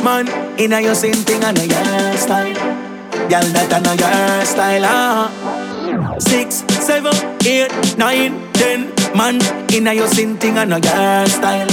man 0.05 0.29
in 0.61 0.73
a 0.73 0.81
your 0.81 0.95
same 0.95 1.15
thing 1.15 1.43
and 1.43 1.59
a 1.59 1.67
your 1.67 2.17
style. 2.19 2.55
Girl, 3.33 3.47
that 3.57 3.73
and 3.73 3.87
a 3.89 3.93
your 3.97 4.45
style. 4.45 4.85
Ah. 4.85 6.19
Six, 6.19 6.63
seven, 6.85 7.17
eight, 7.47 7.73
nine, 7.97 8.37
ten 8.53 8.93
man 9.17 9.41
in 9.73 9.87
a 9.89 9.95
your 9.95 10.09
same 10.09 10.37
thing 10.37 10.59
and 10.59 10.75
a 10.75 10.79
your 10.79 11.27
style. 11.27 11.73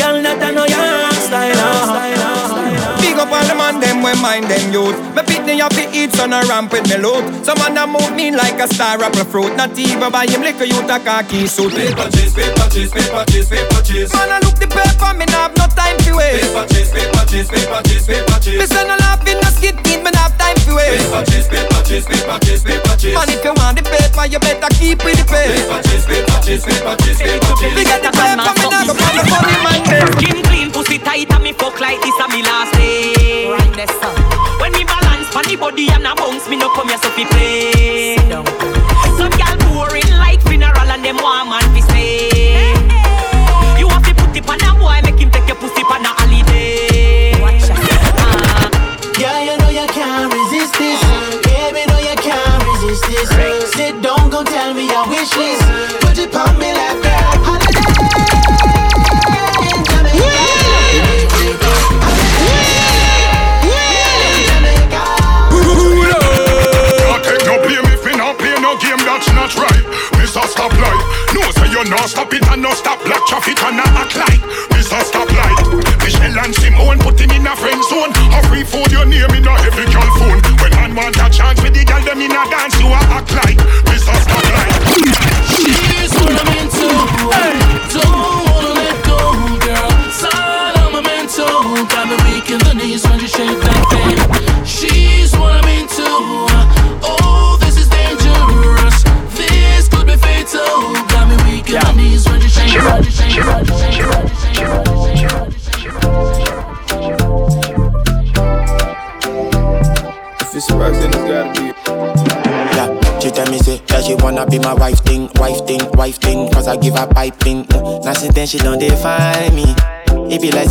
Girl, 0.00 0.16
that 0.24 0.40
and 0.40 0.58
a 0.58 0.64
your 0.64 1.12
style. 1.20 1.60
Ah. 1.60 2.98
Big 3.00 3.18
up 3.18 3.28
all 3.30 3.44
the 3.44 3.54
man 3.54 3.80
them 4.00 4.02
when 4.02 4.20
mind 4.22 4.44
them 4.50 4.72
youth. 4.72 4.96
Me 5.14 5.22
pick 5.22 5.44
me 5.44 5.60
up 5.60 5.72
eat 5.76 6.12
son 6.12 6.32
a 6.32 6.40
ramp 6.48 6.72
with 6.72 6.88
me 6.88 6.96
loot. 6.96 7.44
Some 7.44 7.58
man 7.58 7.76
a 7.76 7.86
move 7.86 8.14
me 8.16 8.30
like 8.30 8.58
a 8.60 8.66
star 8.68 9.00
apple 9.02 9.24
fruit. 9.24 9.54
Not 9.56 9.76
even 9.78 10.10
buy 10.10 10.26
him 10.26 10.42
liquor 10.42 10.64
youth 10.64 10.88
a 10.88 10.98
khaki 10.98 11.46
suit. 11.46 11.72
Paper 11.74 12.08
chase, 12.10 12.34
paper 12.34 12.68
chase, 12.70 12.90
paper 12.90 13.24
chase, 13.28 13.48
paper 13.48 13.82
chase. 13.82 14.12
Man 14.12 14.30
a 14.30 14.38
look 14.44 14.56
the 14.56 14.66
paper, 14.66 15.12
me 15.14 15.26
nah 15.26 15.48
have 15.48 15.56
no 15.56 15.66
time 15.76 15.98
to 16.04 16.16
waste. 16.16 16.48
Paper 16.48 16.66
chase, 16.72 16.90
paper 16.92 17.24
chase, 17.28 17.50
paper 17.50 17.80
chase, 17.84 18.06
paper 18.06 18.38
chase. 18.40 18.60
Me 18.60 18.66
say 18.66 18.84
no 18.88 18.96
laughing, 18.96 19.38
no 19.40 19.48
skit 19.52 19.76
me 19.84 20.10
nah 20.10 20.28
have 20.28 20.36
time 20.38 20.56
to 20.64 20.72
waste. 20.74 21.04
Paper 21.04 21.22
chase, 21.30 21.48
paper 21.48 21.80
chase, 21.84 22.06
paper 22.08 22.38
chase, 22.40 22.62
paper 22.64 22.94
chase. 22.96 23.14
Man 23.14 23.28
if 23.28 23.44
you 23.44 23.52
want 23.54 23.76
the 23.76 23.82
paper, 23.84 24.24
you 24.26 24.40
better 24.40 24.70
keep 24.80 25.04
with 25.04 25.18
the 25.20 25.26
paper. 25.28 25.52
Paper 25.52 25.80
chase, 25.84 26.06
paper 26.08 26.38
chase, 26.40 26.64
paper 26.64 26.94
chase, 27.04 27.20
paper 27.20 27.52
chase. 27.60 27.74
Me 27.76 27.82
get 27.84 28.00
the 28.00 28.10
paper, 28.12 28.32
me 28.32 28.48
nah 28.48 28.52
go 28.56 28.94
find 28.96 29.16
the 29.18 29.24
funny 29.28 29.56
man. 29.60 29.80
Skin 30.16 30.38
clean, 30.48 30.68
pussy 30.72 30.98
tight, 30.98 31.28
and 31.30 31.42
me 31.44 31.52
fuck 31.52 31.76
like 31.80 32.00
this 32.00 32.16
a 32.16 32.26
me 32.32 32.40
last 32.42 32.72
day. 32.74 33.19
Right 33.50 33.74
there, 33.74 33.90
son. 33.98 34.14
When 34.60 34.70
me 34.72 34.84
balance 34.84 35.26
funny 35.34 35.56
body 35.56 35.90
and 35.90 36.06
a 36.06 36.14
bounce, 36.14 36.48
me 36.48 36.56
no 36.56 36.70
come 36.70 36.86
here 36.86 36.98
so 36.98 37.10
fi 37.10 37.24
play. 37.26 38.14
Some 39.18 39.34
gal 39.34 39.58
boring 39.66 40.06
like 40.22 40.40
funeral 40.46 40.86
and 40.86 41.04
them 41.04 41.16
want 41.16 41.50
man 41.50 41.66
fi 41.74 41.80
stay. 41.82 42.70
You 43.74 43.88
have 43.88 44.06
to 44.06 44.14
put 44.14 44.36
it 44.38 44.48
on 44.48 44.62
a 44.62 44.70
boy, 44.78 45.00
make 45.02 45.18
him 45.18 45.32
take 45.32 45.48
your 45.48 45.56
pussy 45.56 45.82
on 45.82 46.06
a 46.06 46.14
holiday. 46.14 47.34
Watch 47.42 47.66
out. 47.74 47.82
Uh-huh. 47.82 49.18
Yeah, 49.18 49.42
you 49.42 49.58
know 49.58 49.70
you 49.74 49.86
can't 49.90 50.30
resist 50.32 50.78
this. 50.78 51.02
Uh-huh. 51.02 51.42
Baby, 51.42 51.90
know 51.90 51.98
you 51.98 52.14
can't 52.22 52.62
resist 52.70 53.02
this. 53.10 53.28
Sit 53.74 54.00
down, 54.00 54.30
go 54.30 54.44
tell 54.44 54.74
me 54.74 54.86
your 54.86 55.08
wish 55.08 55.34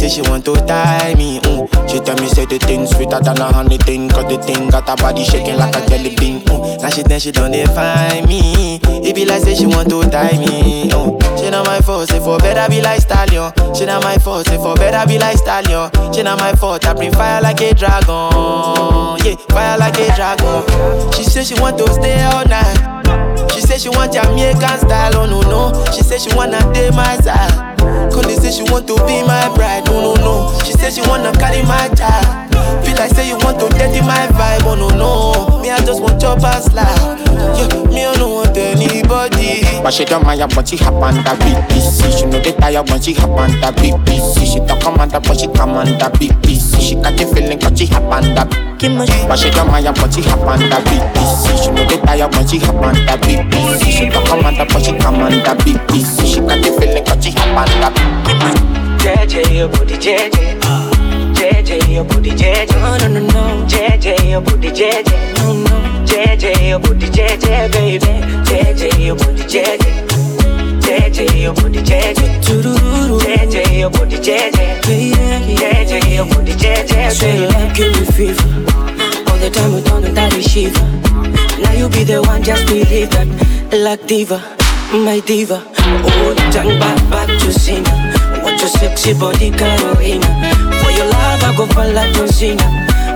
say 0.09 0.21
she 0.21 0.29
want 0.29 0.45
to 0.45 0.55
tie 0.65 1.13
me. 1.15 1.39
Mm. 1.39 1.89
She 1.89 1.99
tell 1.99 2.15
me 2.17 2.27
say 2.27 2.45
the 2.45 2.57
thing 2.59 2.85
sweeter 2.85 3.19
than 3.19 3.37
a 3.37 3.51
honey 3.51 3.77
thing. 3.77 4.09
Cause 4.09 4.25
the 4.25 4.41
thing 4.41 4.69
got 4.69 4.87
her 4.87 4.95
body 4.95 5.23
shaking 5.23 5.57
like 5.57 5.75
a 5.75 5.87
jelly 5.87 6.15
bean. 6.15 6.41
Mm. 6.41 6.81
Now 6.81 6.89
she 6.89 7.03
then 7.03 7.19
she 7.19 7.31
don't 7.31 7.51
define 7.51 8.25
me. 8.27 8.79
It 8.83 9.15
be 9.15 9.25
like 9.25 9.41
say 9.43 9.55
she 9.55 9.65
want 9.65 9.89
to 9.89 10.03
tie 10.09 10.37
me. 10.37 10.89
Mm. 10.89 11.39
She 11.39 11.49
not 11.49 11.65
my 11.65 11.79
fault, 11.81 12.09
say 12.09 12.19
for 12.19 12.37
better 12.39 12.69
be 12.69 12.81
like 12.81 13.01
stallion. 13.01 13.51
She 13.75 13.85
not 13.85 14.03
my 14.03 14.17
fault, 14.17 14.47
say 14.47 14.57
for 14.57 14.75
better 14.75 15.07
be 15.07 15.19
like 15.19 15.37
stallion. 15.37 15.89
She 16.13 16.23
not 16.23 16.39
my 16.39 16.53
fault, 16.53 16.85
I 16.85 16.93
bring 16.93 17.11
fire 17.13 17.41
like 17.41 17.61
a 17.61 17.73
dragon. 17.73 19.17
Yeah, 19.23 19.35
fire 19.49 19.77
like 19.77 19.97
a 19.99 20.07
dragon. 20.15 21.11
She 21.13 21.23
say 21.23 21.43
she 21.43 21.59
want 21.59 21.77
to 21.77 21.87
stay 21.93 22.21
all 22.23 22.45
night. 22.45 23.08
She 23.53 23.61
say 23.61 23.77
she 23.77 23.89
want 23.89 24.13
Jamaican 24.13 24.79
style, 24.79 25.15
oh 25.17 25.25
no 25.25 25.41
no. 25.41 25.85
She 25.91 26.01
say 26.03 26.17
she 26.17 26.33
wanna 26.35 26.59
date 26.73 26.93
my 26.93 27.17
side. 27.17 27.77
Conde 28.11 28.31
say 28.41 28.51
she 28.51 28.63
want 28.71 28.87
to 28.87 28.95
be 29.05 29.21
my 29.23 29.51
bride, 29.55 29.85
no 29.85 30.01
no 30.01 30.13
no. 30.15 30.59
She 30.63 30.73
say 30.73 30.89
she 30.91 31.01
wanna 31.07 31.31
carry 31.33 31.63
my 31.63 31.87
child. 31.95 32.48
Feel 32.85 32.95
like 32.95 33.11
say 33.11 33.27
you 33.29 33.37
want 33.37 33.59
to 33.59 33.69
dirty 33.69 34.01
my 34.01 34.27
vibe, 34.37 34.63
oh 34.65 34.75
no 34.75 34.89
no. 34.89 35.59
Me 35.61 35.69
I 35.71 35.79
just 35.85 36.01
want 36.01 36.21
your 36.21 36.37
past 36.37 36.73
life. 36.73 36.87
Yeah, 37.57 37.67
me 37.89 38.05
I 38.05 38.13
don't 38.15 38.33
want 38.33 38.57
anybody. 38.57 39.63
But 39.83 39.93
she 39.93 40.05
don't 40.05 40.25
mind 40.25 40.41
when 40.55 40.65
she 40.65 40.77
hop 40.77 40.95
on 40.95 41.15
the 41.15 41.33
BBC. 41.39 42.19
She 42.19 42.25
know 42.25 42.39
they 42.39 42.51
tired 42.53 42.89
when 42.89 43.01
she 43.01 43.13
hop 43.13 43.29
on 43.31 43.51
the 43.51 43.71
BBC. 43.79 44.45
She 44.53 44.59
don't 44.59 44.81
command 44.81 45.11
her, 45.13 45.19
but 45.19 45.39
she 45.39 45.47
command 45.47 45.99
the 45.99 46.09
BBC. 46.19 46.79
She 46.81 46.95
got 46.95 47.15
the 47.17 47.25
feeling 47.33 47.59
'cause 47.59 47.77
she 47.79 47.85
hop 47.87 48.03
on 48.03 48.23
the 48.35 48.45
But 49.27 49.39
she 49.39 49.49
don't 49.51 49.67
mind 49.67 49.85
when 49.97 50.11
she 50.11 50.21
hop 50.21 50.39
on 50.41 50.59
the 50.59 50.77
BBC. 50.87 51.63
She 51.63 51.71
know 51.71 51.85
they 51.87 51.97
tired 51.97 52.33
when 52.35 52.47
she 52.47 52.59
hop 52.59 52.75
on 52.75 52.93
the 52.93 53.17
BBC. 53.23 53.91
She 53.91 54.09
don't 54.09 54.25
command 54.25 54.57
her, 54.57 54.65
but 54.65 54.83
she 54.83 54.91
command 54.93 55.41
the 55.45 55.55
BBC. 55.63 56.25
She 56.27 56.39
got 56.41 56.61
the 56.61 56.71
feeling 56.79 57.03
'cause 57.05 57.23
she 57.23 57.31
hop 57.31 57.57
on 57.57 57.69
oh, 57.83 57.91
the 58.25 58.69
JJ, 58.99 59.55
your 59.57 59.67
booty 59.69 59.95
JJ. 59.97 60.29
JJ, 60.31 60.58
your 61.99 62.07
booty 62.07 62.31
JJ. 62.31 62.71
No, 62.79 62.97
no, 62.97 63.07
no, 63.07 63.19
no. 63.27 63.65
JJ, 63.67 64.29
your 64.29 64.39
booty 64.39 64.69
JJ. 64.69 65.11
No, 65.37 65.53
no. 65.53 66.05
JJ, 66.05 66.69
your 66.69 66.79
booty 66.79 67.07
JJ, 67.07 67.71
baby. 67.73 68.05
JJ, 68.47 69.05
your 69.05 69.15
booty 69.17 69.43
JJ. 69.43 70.07
JJ, 70.79 71.41
your 71.41 71.53
booty 71.53 71.79
JJ. 71.79 72.39
JJ, 73.19 73.79
your 73.79 73.89
booty 73.89 74.15
JJ. 74.15 74.79
JJ, 75.59 76.15
your 76.15 76.25
booty 76.25 76.53
JJ. 76.53 77.11
Say 77.11 77.41
you 77.41 77.47
like 77.47 77.75
give 77.75 77.91
me 77.93 78.05
fever. 78.05 78.47
All 79.27 79.37
the 79.37 79.49
time 79.51 79.83
don't 79.83 80.01
know 80.01 80.13
that 80.13 80.33
we 80.33 80.41
shiver. 80.41 80.85
Now 81.61 81.73
you 81.73 81.89
be 81.89 82.05
the 82.05 82.21
one, 82.21 82.41
just 82.43 82.65
believe 82.67 83.09
that. 83.09 83.27
Like 83.73 84.07
diva, 84.07 84.39
my 84.93 85.19
diva. 85.19 85.61
Oh, 85.77 86.49
turn 86.53 86.79
back, 86.79 86.97
back 87.09 87.27
to 87.27 87.51
sinner. 87.51 88.18
What 88.59 88.71
your 88.73 88.89
sexy 88.89 89.13
body, 89.13 89.51
Carolina. 89.51 90.25
For 90.83 90.91
your 90.91 91.05
love, 91.07 91.43
I 91.43 91.53
go 91.55 91.65
like 91.93 92.13
John 92.13 92.27
Cena. 92.27 92.63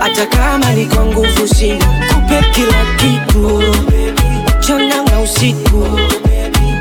Hata 0.00 0.26
kama 0.26 0.72
ni 0.72 0.86
nguvu 1.04 1.48
sina. 1.48 1.84
Kupe 2.08 2.44
kila 2.54 2.84
kitu. 2.96 3.62
Chana 4.60 5.02
na 5.04 5.20
usiku. 5.20 5.86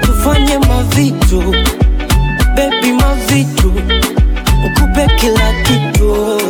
Tufanye 0.02 0.58
mavitu. 0.60 1.44
Bebi 2.56 2.94
mavitu. 2.94 3.72
Kupe 4.80 5.08
kila 5.20 5.54
kitu. 5.64 6.42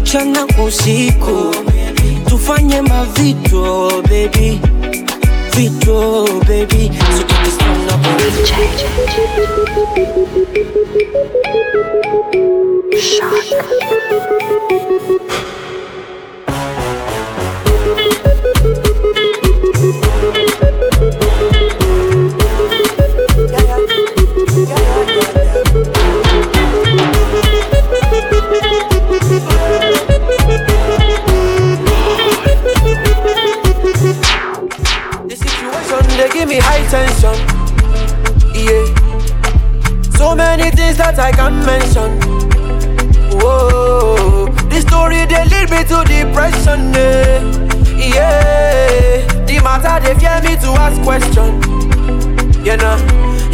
Mchana 0.00 0.46
usiku. 0.66 1.54
Tufanye 2.28 2.80
mavitu 2.80 3.92
bebi 5.60 5.68
vitu 5.68 6.40
bebi 6.48 6.90
so 7.16 7.22
tukisana 7.22 7.94
The 15.00 15.19
me 36.50 36.58
high 36.58 36.84
tension. 36.90 37.36
Yeah. 38.58 38.84
So 40.18 40.34
many 40.34 40.68
things 40.72 40.96
that 40.96 41.16
I 41.16 41.30
can't 41.30 41.64
mention. 41.64 42.10
Whoa. 43.38 44.48
The 44.68 44.80
story 44.80 45.26
they 45.30 45.44
lead 45.46 45.70
me 45.70 45.86
to 45.86 46.02
depression. 46.10 46.90
Yeah. 46.92 47.38
yeah. 48.14 49.44
The 49.46 49.60
matter 49.62 49.96
they 50.02 50.18
fear 50.18 50.42
me 50.42 50.58
to 50.64 50.70
ask 50.82 51.00
question. 51.02 51.62
You 52.66 52.76
know, 52.76 52.96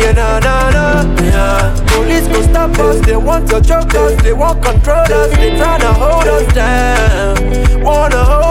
you 0.01 0.13
know, 0.15 0.41
no, 0.41 0.57
no, 0.77 0.87
yeah. 1.23 1.77
Police 1.89 2.27
go 2.29 2.41
stop 2.43 2.79
us, 2.79 3.05
they 3.05 3.17
want 3.17 3.49
to 3.51 3.61
choke 3.61 3.95
us, 3.95 4.21
they 4.23 4.33
want 4.33 4.65
control 4.65 4.97
us, 4.97 5.31
they 5.37 5.51
tryna 5.51 5.93
hold 5.95 6.27
us 6.27 6.53
down, 6.55 7.83
wanna 7.85 8.25
hold 8.25 8.46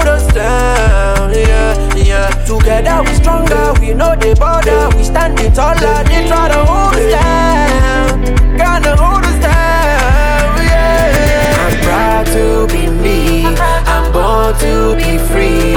Together 2.45 3.01
we 3.01 3.13
stronger, 3.15 3.73
we 3.81 3.93
know 3.93 4.15
the 4.15 4.36
border, 4.39 4.95
we 4.95 5.03
standing 5.03 5.51
taller, 5.51 6.03
they 6.05 6.27
try 6.27 6.47
to 6.47 6.63
hold 6.63 6.93
us 6.93 7.12
down, 7.12 8.21
gonna 8.55 8.95
hold 8.95 9.23
us 9.25 9.41
down, 9.41 10.58
yeah. 10.62 11.65
I'm 11.65 11.75
proud 11.81 12.25
to 12.27 12.67
be 12.67 12.88
me, 12.88 13.45
I'm 13.45 14.12
born 14.13 14.53
to 14.60 14.95
be 14.95 15.17
free, 15.17 15.74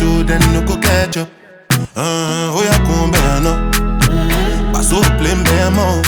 tomato, 0.00 0.22
then 0.24 0.40
no 0.52 0.66
go 0.66 0.80
ketchup. 0.80 1.28
Uh, 1.96 2.52
oh 2.54 2.62
yeah, 2.64 2.78
come 2.86 3.10
back 3.10 3.42
no. 3.42 3.52
Pass 4.72 4.92
up 4.92 5.04
plain 5.18 5.44
bemo. 5.44 6.02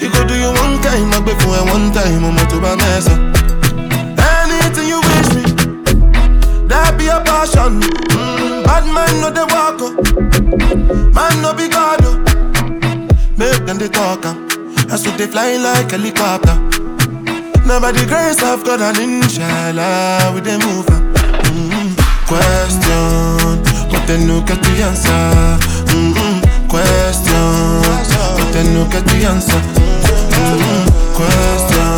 You 0.00 0.10
go 0.10 0.26
do 0.26 0.34
you 0.34 0.48
one 0.52 0.80
time, 0.82 1.12
I 1.12 1.20
be 1.24 1.32
for 1.40 1.56
one 1.72 1.92
time, 1.92 2.24
I'm 2.24 2.36
to 2.48 2.60
my 2.60 2.76
mess 2.76 3.08
up. 3.08 3.20
Anything 4.18 4.88
you 4.88 5.00
wish 5.00 5.30
me, 5.34 5.42
that 6.68 6.94
be 6.98 7.06
a 7.08 7.20
passion. 7.24 7.80
Mm, 8.12 8.64
bad 8.64 8.84
man 8.92 9.20
no 9.20 9.30
they 9.30 9.44
walk 9.44 9.80
up, 9.80 11.14
man 11.14 11.42
no 11.42 11.54
be 11.54 11.68
God. 11.68 12.00
oh. 12.04 12.20
Make 13.36 13.66
them 13.66 13.78
they 13.78 13.88
talk 13.88 14.24
am. 14.26 14.48
That's 14.88 15.06
what 15.06 15.18
they 15.18 15.26
fly 15.26 15.56
like 15.56 15.90
helicopter. 15.90 16.54
Now 17.66 17.80
by 17.80 17.92
the 17.92 18.04
grace 18.06 18.42
of 18.42 18.62
God 18.64 18.80
and 18.82 18.98
inshallah 18.98 20.32
we 20.34 20.40
they 20.40 20.58
move 20.58 20.86
am. 22.36 22.64
Mm, 22.64 22.80
question, 23.08 23.52
but 23.90 24.06
they 24.06 24.18
no 24.18 24.42
get 24.42 24.60
the 24.60 24.82
answer. 24.84 25.20
Mm, 25.94 26.40
question, 26.68 27.82
but 28.32 28.52
they 28.52 28.64
no 28.72 28.84
get 28.88 29.04
the 29.04 29.26
answer. 29.26 29.60
Mm, 30.64 30.86
question, 31.14 31.90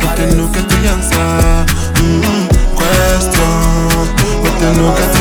but 0.00 0.16
they 0.16 0.26
no 0.36 0.44
get 0.54 0.66
the 0.68 0.78
answer. 0.92 1.30
Mm, 2.00 2.48
question, 2.76 3.52
but 4.42 4.54
they 4.60 4.72
no 4.76 5.12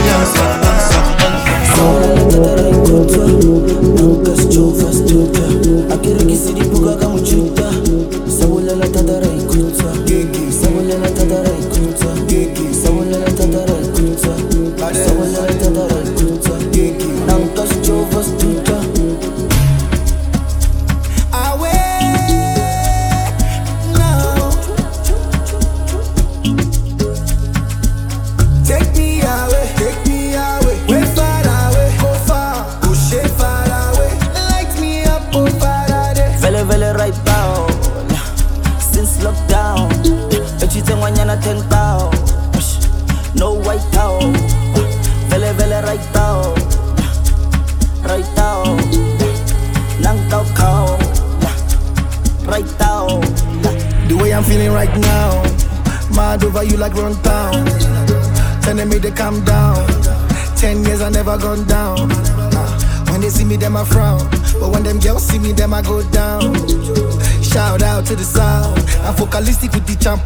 get 14.78 14.94
the 14.94 15.12
answer. 15.12 15.48
Take 15.48 16.01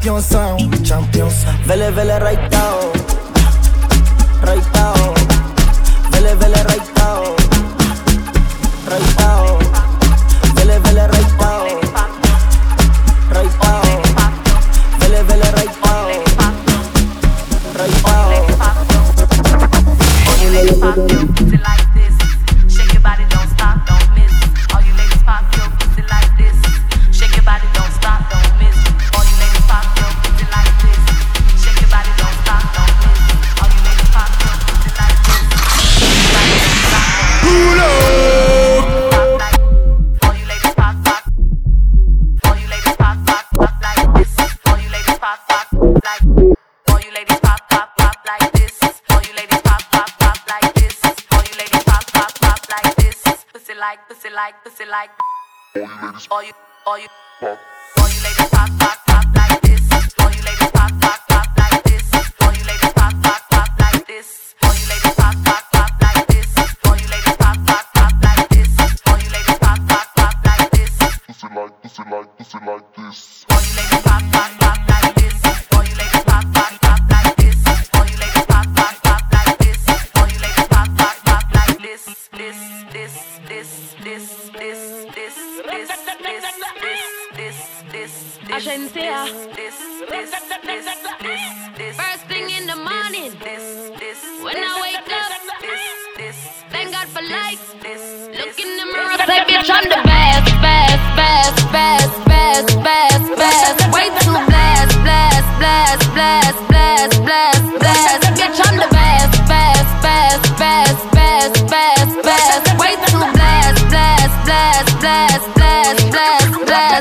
champion 0.06 0.22
sound. 0.22 0.86
Champion 0.86 1.30
sound. 1.30 1.66
Vele 1.66 1.92
vele 1.92 2.20
Right 2.20 2.55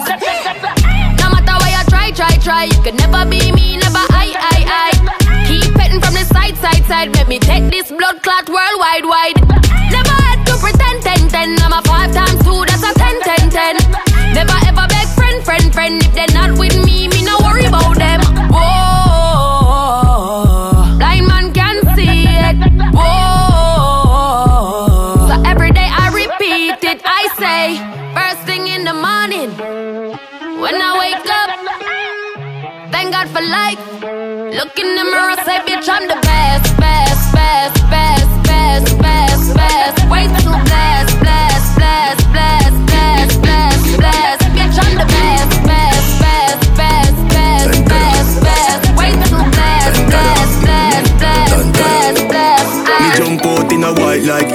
success. 0.01 0.45
No 1.20 1.30
matter 1.30 1.57
why 1.62 1.72
I 1.78 1.84
try, 1.88 2.11
try, 2.11 2.36
try, 2.38 2.64
you 2.64 2.80
can 2.82 2.97
never 2.97 3.28
be 3.28 3.53
me, 3.53 3.76
never 3.76 4.05
I, 4.11 4.34
I, 4.34 4.59
I. 4.66 5.45
Keep 5.47 5.74
petting 5.74 6.01
from 6.01 6.14
the 6.14 6.24
side, 6.24 6.57
side, 6.57 6.84
side. 6.86 7.12
Make 7.12 7.28
me 7.28 7.38
take 7.38 7.70
this 7.70 7.90
blood 7.90 8.22
clot 8.22 8.49
worldwide, 8.49 9.05
wide. 9.05 9.74
Looking 34.55 34.86
in 34.86 34.94
the 34.94 35.02
mirror, 35.02 35.34
say, 35.44 35.59
bitch, 35.66 35.88
I'm 35.88 36.07
the 36.07 36.14
best, 36.22 36.76
best, 36.78 37.34
best, 37.34 37.90
best. 37.90 38.03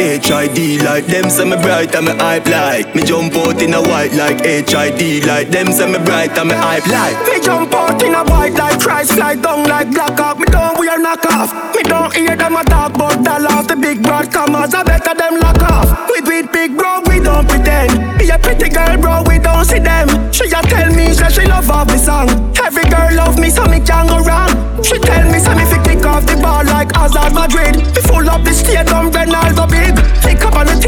HID 0.10 0.82
like 0.82 1.06
them 1.06 1.30
say 1.30 1.46
me 1.46 1.56
bright 1.58 1.94
and 1.94 2.08
me 2.08 2.14
hype 2.14 2.48
like. 2.48 2.96
Me 2.96 3.04
jump 3.04 3.36
out 3.36 3.62
in 3.62 3.76
a 3.76 3.82
white 3.82 4.12
like 4.14 4.44
HID 4.44 5.24
like 5.28 5.50
them 5.50 5.72
say 5.72 5.86
me 5.86 6.00
bright 6.04 6.36
and 6.36 6.50
me 6.50 6.56
hype 6.56 6.88
like. 6.88 7.16
Me 7.28 7.40
jump 7.40 7.72
out 7.74 8.02
in 8.02 8.16
a 8.16 8.24
white 8.24 8.54
like 8.54 8.80
Christ 8.80 9.14
fly 9.14 9.36
down 9.36 9.68
like 9.70 9.92
black 9.92 10.20
off 10.20 10.40
Me 10.40 10.46
don't 10.46 10.80
wear 10.80 10.98
knock 10.98 11.24
off. 11.28 11.54
Me 11.76 11.84
don't 11.84 12.12
hear 12.16 12.36
them 12.36 12.56
a 12.56 12.64
talk 12.64 12.94
but 12.98 13.28
I 13.28 13.38
love 13.38 13.68
the 13.68 13.76
big 13.76 14.02
broad 14.02 14.34
commas 14.34 14.74
I 14.74 14.82
better 14.82 15.14
them 15.14 15.40
lock 15.40 15.62
off. 15.62 16.10
We 16.10 16.22
with 16.22 16.52
big 16.52 16.76
bro 16.76 17.02
we 17.06 17.20
don't 17.20 17.48
pretend. 17.48 18.18
Be 18.18 18.30
a 18.30 18.40
pretty 18.40 18.70
girl 18.70 18.98
bro 18.98 19.22
we 19.28 19.38
don't 19.38 19.66
see 19.66 19.78
them. 19.78 20.10
She 20.34 20.46
a 20.50 20.62
tell 20.66 20.90
me 20.96 21.14
say 21.14 21.30
she 21.30 21.46
love 21.46 21.70
all 21.70 21.86
the 21.86 22.00
song. 22.00 22.30
Every 22.58 22.90
girl 22.90 23.14
love 23.14 23.38
me 23.38 23.52
so 23.52 23.64
me 23.66 23.80
can 23.80 24.08
go 24.08 24.26
wrong. 24.26 24.50
She 24.82 24.98
tell 24.98 25.30
me 25.30 25.38
say 25.38 25.54
me 25.54 25.70
fi 25.70 25.78
kick 25.86 26.04
off 26.04 26.26
the 26.26 26.34
ball 26.42 26.66
like 26.66 26.90
Hazard 26.96 27.34
Madrid. 27.38 27.78
Me 27.78 28.02
full 28.10 28.28
up 28.28 28.44
the 28.44 28.54
stadium 28.54 29.12
Ronaldo 29.12 29.70
big 29.70 29.99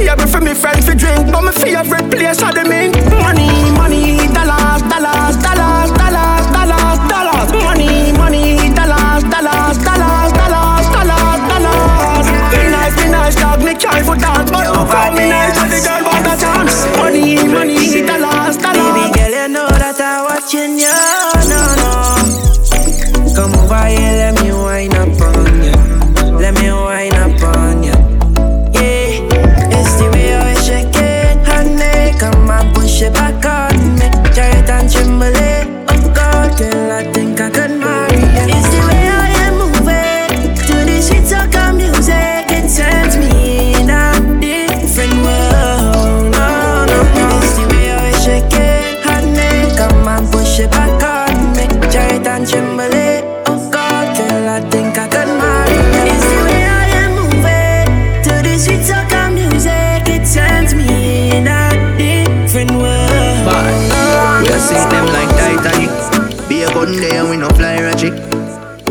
favorite 0.05 0.27
for 0.27 0.41
me 0.41 0.53
friends 0.53 0.85
to 0.85 0.95
drink, 0.95 1.31
but 1.31 1.43
my 1.43 1.51
favorite 1.51 2.09
place 2.11 2.41
are 2.41 2.53
the 2.53 2.63
mink. 2.67 2.95
Money, 3.09 3.71
money. 3.71 4.20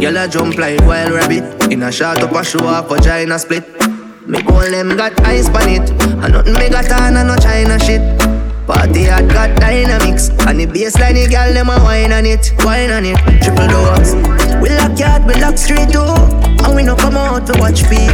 Girl 0.01 0.17
a 0.17 0.27
jump 0.27 0.57
like 0.57 0.81
wild 0.87 1.13
rabbit. 1.13 1.71
In 1.71 1.83
a 1.83 1.93
shot 1.93 2.23
up 2.23 2.33
a 2.33 2.43
show 2.43 2.65
off 2.65 2.89
vagina 2.89 3.39
split. 3.39 3.69
Me 4.27 4.39
all 4.49 4.71
them 4.71 4.97
got 4.97 5.13
eyes 5.27 5.49
on 5.51 5.69
it. 5.69 5.91
And 5.91 6.33
nothing 6.33 6.55
me 6.55 6.71
got 6.71 6.91
on 6.91 7.17
and 7.19 7.29
no 7.29 7.37
China 7.37 7.79
shit. 7.79 8.01
Party 8.67 9.03
had 9.03 9.29
got 9.29 9.59
dynamics 9.59 10.29
And 10.47 10.61
the 10.61 10.67
baseline, 10.67 11.15
the 11.15 11.29
girl, 11.29 11.53
them 11.53 11.69
a 11.69 11.83
wine 11.83 12.13
on 12.13 12.25
it 12.25 12.53
Wine 12.63 12.91
on 12.91 13.05
it, 13.05 13.19
triple 13.43 13.67
doors 13.67 14.15
We 14.63 14.71
lock 14.71 14.97
yard, 14.97 15.27
we 15.27 15.35
lock 15.41 15.59
street 15.59 15.89
door 15.91 16.15
And 16.63 16.77
we 16.77 16.85
no 16.85 16.95
come 16.95 17.17
out 17.17 17.47
to 17.49 17.59
watch 17.59 17.83
people 17.91 18.10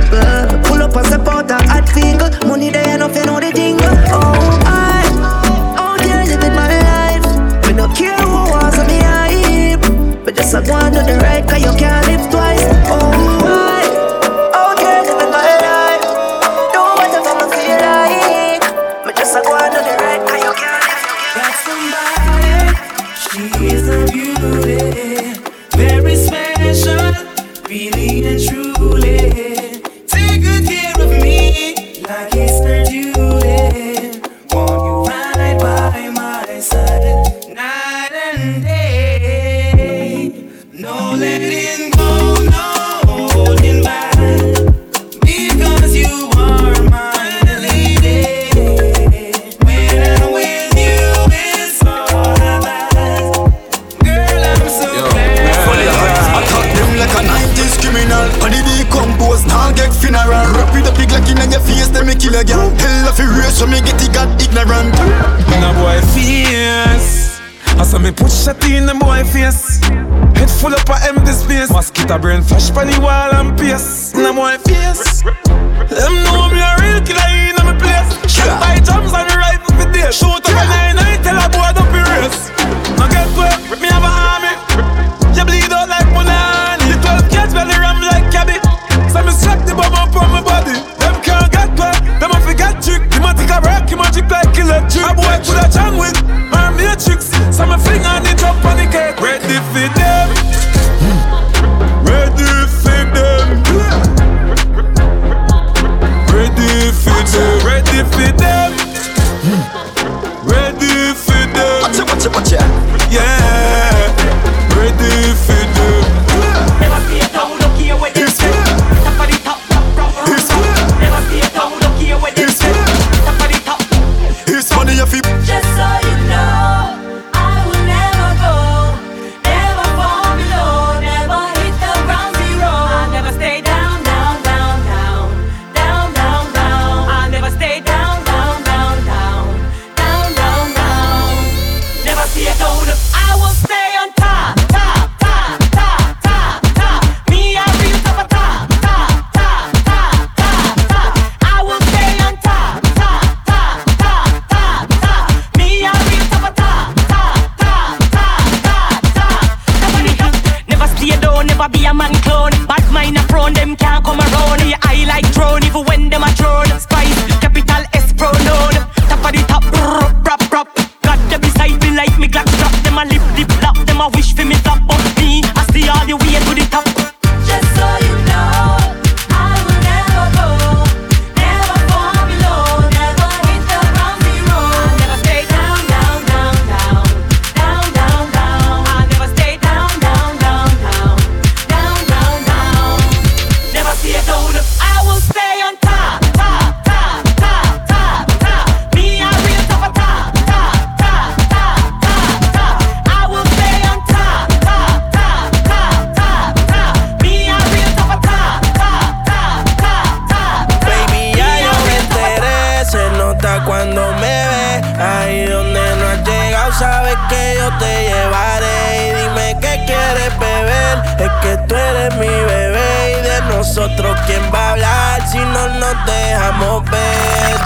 es 221.18 221.30
que 221.42 221.56
tú 221.68 221.74
eres 221.74 222.14
mi 222.16 222.26
bebé. 222.26 223.18
Y 223.18 223.22
de 223.22 223.56
nosotros, 223.56 224.18
¿quién 224.26 224.42
va 224.52 224.58
a 224.58 224.72
hablar 224.72 225.28
si 225.28 225.38
no 225.38 225.68
nos 225.68 226.06
dejamos 226.06 226.84
ver? 226.90 227.56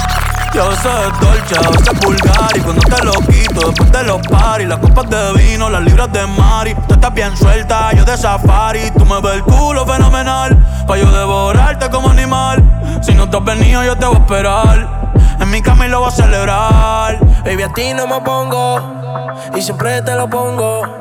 Yo 0.52 0.64
a 0.64 0.68
veces 0.68 0.86
es 0.86 1.20
dolce, 1.20 1.56
a 1.56 1.70
veces 1.70 1.88
es 1.92 2.00
vulgar 2.00 2.56
Y 2.56 2.60
cuando 2.60 2.82
te 2.82 3.04
lo 3.04 3.12
quito, 3.12 3.68
después 3.68 3.92
de 3.92 4.02
los 4.02 4.18
paris 4.26 4.66
Las 4.66 4.80
copas 4.80 5.08
de 5.08 5.32
vino, 5.34 5.70
las 5.70 5.80
libras 5.80 6.12
de 6.12 6.26
mari 6.26 6.74
Tú 6.88 6.94
estás 6.94 7.14
bien 7.14 7.36
suelta, 7.36 7.92
yo 7.92 8.04
de 8.04 8.16
safari 8.16 8.90
Tú 8.98 9.06
me 9.06 9.20
ves 9.20 9.34
el 9.34 9.42
culo 9.44 9.86
fenomenal 9.86 10.56
Pa' 10.88 10.96
yo 10.96 11.08
devorarte 11.12 11.88
como 11.90 12.10
animal 12.10 12.64
Si 13.00 13.14
no 13.14 13.30
te 13.30 13.36
has 13.36 13.44
venido, 13.44 13.84
yo 13.84 13.96
te 13.96 14.06
voy 14.06 14.16
a 14.16 14.18
esperar 14.18 15.12
En 15.38 15.50
mi 15.50 15.62
cama 15.62 15.86
y 15.86 15.88
lo 15.88 16.00
voy 16.00 16.08
a 16.08 16.10
celebrar 16.10 17.20
Baby, 17.44 17.62
a 17.62 17.68
ti 17.72 17.94
no 17.94 18.08
me 18.08 18.20
pongo 18.20 19.00
y 19.54 19.62
siempre 19.62 20.02
te 20.02 20.14
lo 20.14 20.28
pongo. 20.28 20.99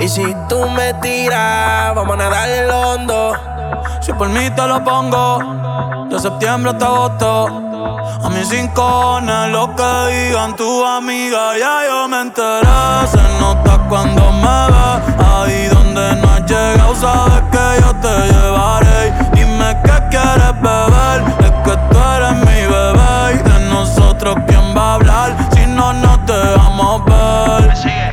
Y 0.00 0.08
si 0.08 0.34
tú 0.48 0.68
me 0.70 0.94
tiras, 0.94 1.94
vamos 1.94 2.14
a 2.14 2.16
nadar 2.16 2.48
en 2.48 2.68
lo 2.68 2.80
hondo. 2.80 3.32
Si 4.00 4.12
por 4.12 4.28
mí 4.28 4.48
te 4.50 4.66
lo 4.66 4.82
pongo 4.82 6.06
De 6.08 6.18
septiembre 6.18 6.70
hasta 6.70 6.86
agosto 6.86 7.68
a 8.22 8.28
mis 8.30 8.48
rincones, 8.50 9.50
lo 9.50 9.74
que 9.76 9.84
digan 10.10 10.56
tu 10.56 10.84
amiga, 10.84 11.56
ya 11.58 11.86
yo 11.86 12.08
me 12.08 12.22
enteré. 12.22 13.06
Se 13.06 13.22
nota 13.40 13.78
cuando 13.88 14.32
me 14.32 14.66
ves, 14.72 15.24
ahí 15.24 15.68
donde 15.68 16.16
no 16.16 16.28
has 16.28 16.44
llegado, 16.46 16.94
sabes 16.94 17.42
que 17.52 17.80
yo 17.80 17.94
te 18.00 18.32
llevaré. 18.32 19.12
Dime 19.34 19.76
qué 19.84 20.02
quieres 20.10 20.54
beber, 20.60 21.22
es 21.40 21.52
que 21.64 21.76
tú 21.90 21.98
eres 22.16 22.34
mi 22.46 22.60
bebé. 22.66 23.34
Y 23.34 23.48
de 23.48 23.70
nosotros, 23.70 24.36
¿quién 24.46 24.76
va 24.76 24.92
a 24.92 24.94
hablar 24.94 25.36
si 25.52 25.66
no 25.66 25.92
nos 25.92 26.26
dejamos 26.26 27.04
ver? 27.04 27.07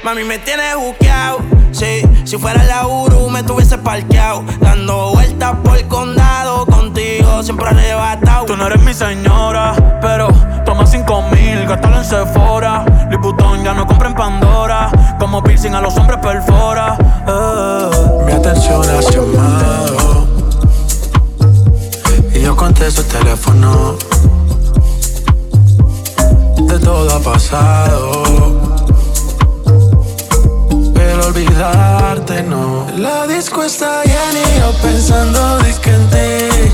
Mami, 0.05 0.23
me 0.23 0.37
tienes 0.37 0.75
buqueado. 0.75 1.39
Sí, 1.71 2.03
si 2.25 2.37
fuera 2.37 2.63
la 2.65 2.85
Uru 2.85 3.27
me 3.27 3.41
tuviese 3.41 3.75
parqueado. 3.79 4.43
Dando 4.59 5.13
vueltas 5.13 5.55
por 5.63 5.75
el 5.75 5.87
condado. 5.87 6.67
Contigo 6.67 7.41
siempre 7.41 7.69
arrebatado. 7.69 8.45
Tú 8.45 8.55
no 8.55 8.67
eres 8.67 8.83
mi 8.83 8.93
señora, 8.93 9.73
pero 10.03 10.27
toma 10.63 10.85
cinco 10.85 11.23
mil, 11.31 11.65
gástalo 11.65 11.97
en 11.97 12.05
Sephora. 12.05 12.85
Liputón 13.09 13.63
ya 13.63 13.73
no 13.73 13.87
compra 13.87 14.09
en 14.09 14.13
Pandora. 14.13 14.91
Como 15.19 15.41
piercing 15.41 15.73
a 15.73 15.81
los 15.81 15.97
hombres 15.97 16.19
perfora. 16.19 16.97
Eh. 17.27 18.23
Mi 18.27 18.31
atención 18.31 18.83
has 18.87 19.09
llamado 19.09 20.27
Y 22.31 22.41
yo 22.41 22.55
contesto 22.55 23.01
el 23.01 23.07
teléfono 23.07 23.95
De 26.67 26.77
todo 26.77 27.15
ha 27.15 27.19
pasado 27.19 28.64
olvidarte 31.35 32.43
no 32.43 32.87
La 32.97 33.27
disco 33.27 33.63
está 33.63 34.03
llena 34.03 34.39
y 34.39 34.59
yo 34.59 34.71
pensando 34.81 35.59
disque 35.59 35.91
en 35.91 36.09
ti 36.09 36.71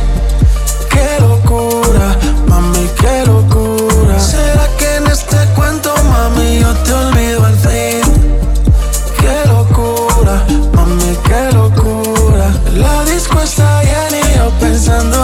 Qué 0.90 1.20
locura, 1.20 2.16
mami, 2.48 2.88
qué 3.00 3.26
locura 3.26 4.20
¿Será 4.20 4.68
que 4.78 4.96
en 4.98 5.08
este 5.08 5.38
cuento, 5.56 5.94
mami, 6.04 6.60
yo 6.60 6.74
te 6.84 6.94
olvido 6.94 7.46
al 7.46 7.56
fin? 7.56 8.02
Qué 9.20 9.48
locura, 9.48 10.46
mami, 10.74 11.16
qué 11.26 11.56
locura. 11.56 12.52
La 12.76 13.04
disco 13.06 13.40
está 13.42 13.82
llena 13.84 14.20
y 14.20 14.38
yo 14.38 14.50
pensando 14.60 15.21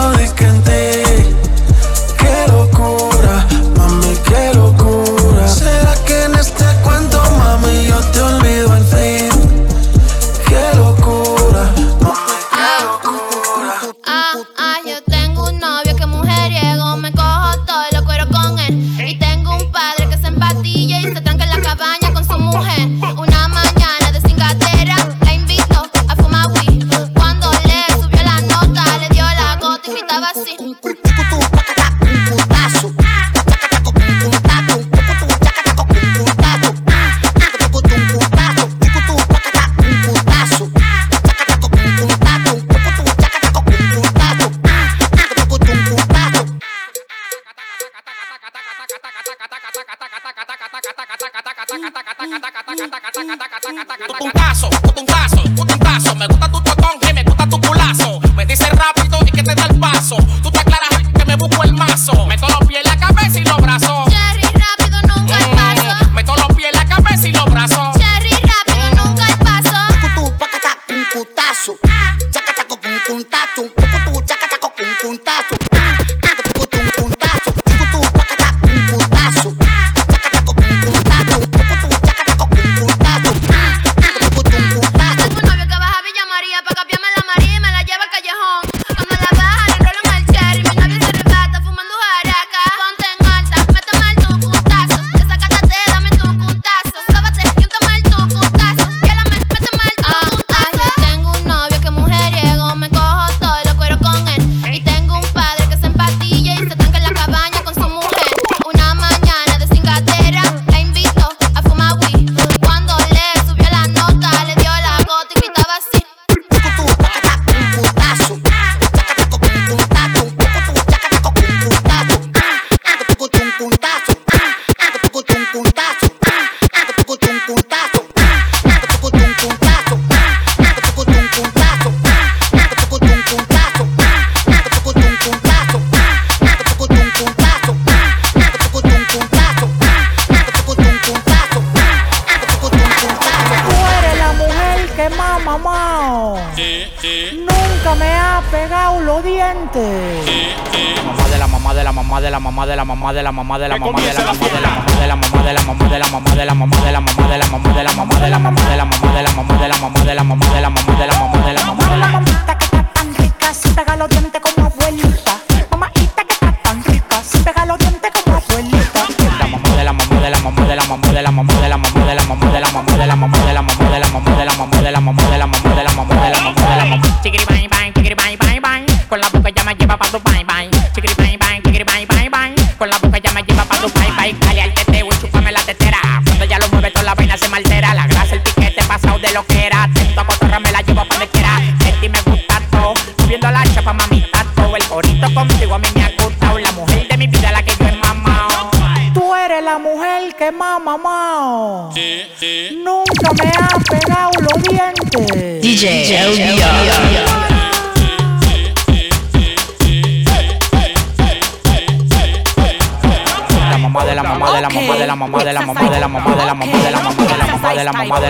mamá 153.47 153.59
de 153.59 153.69
la 153.69 153.77
mamá. 153.77 153.86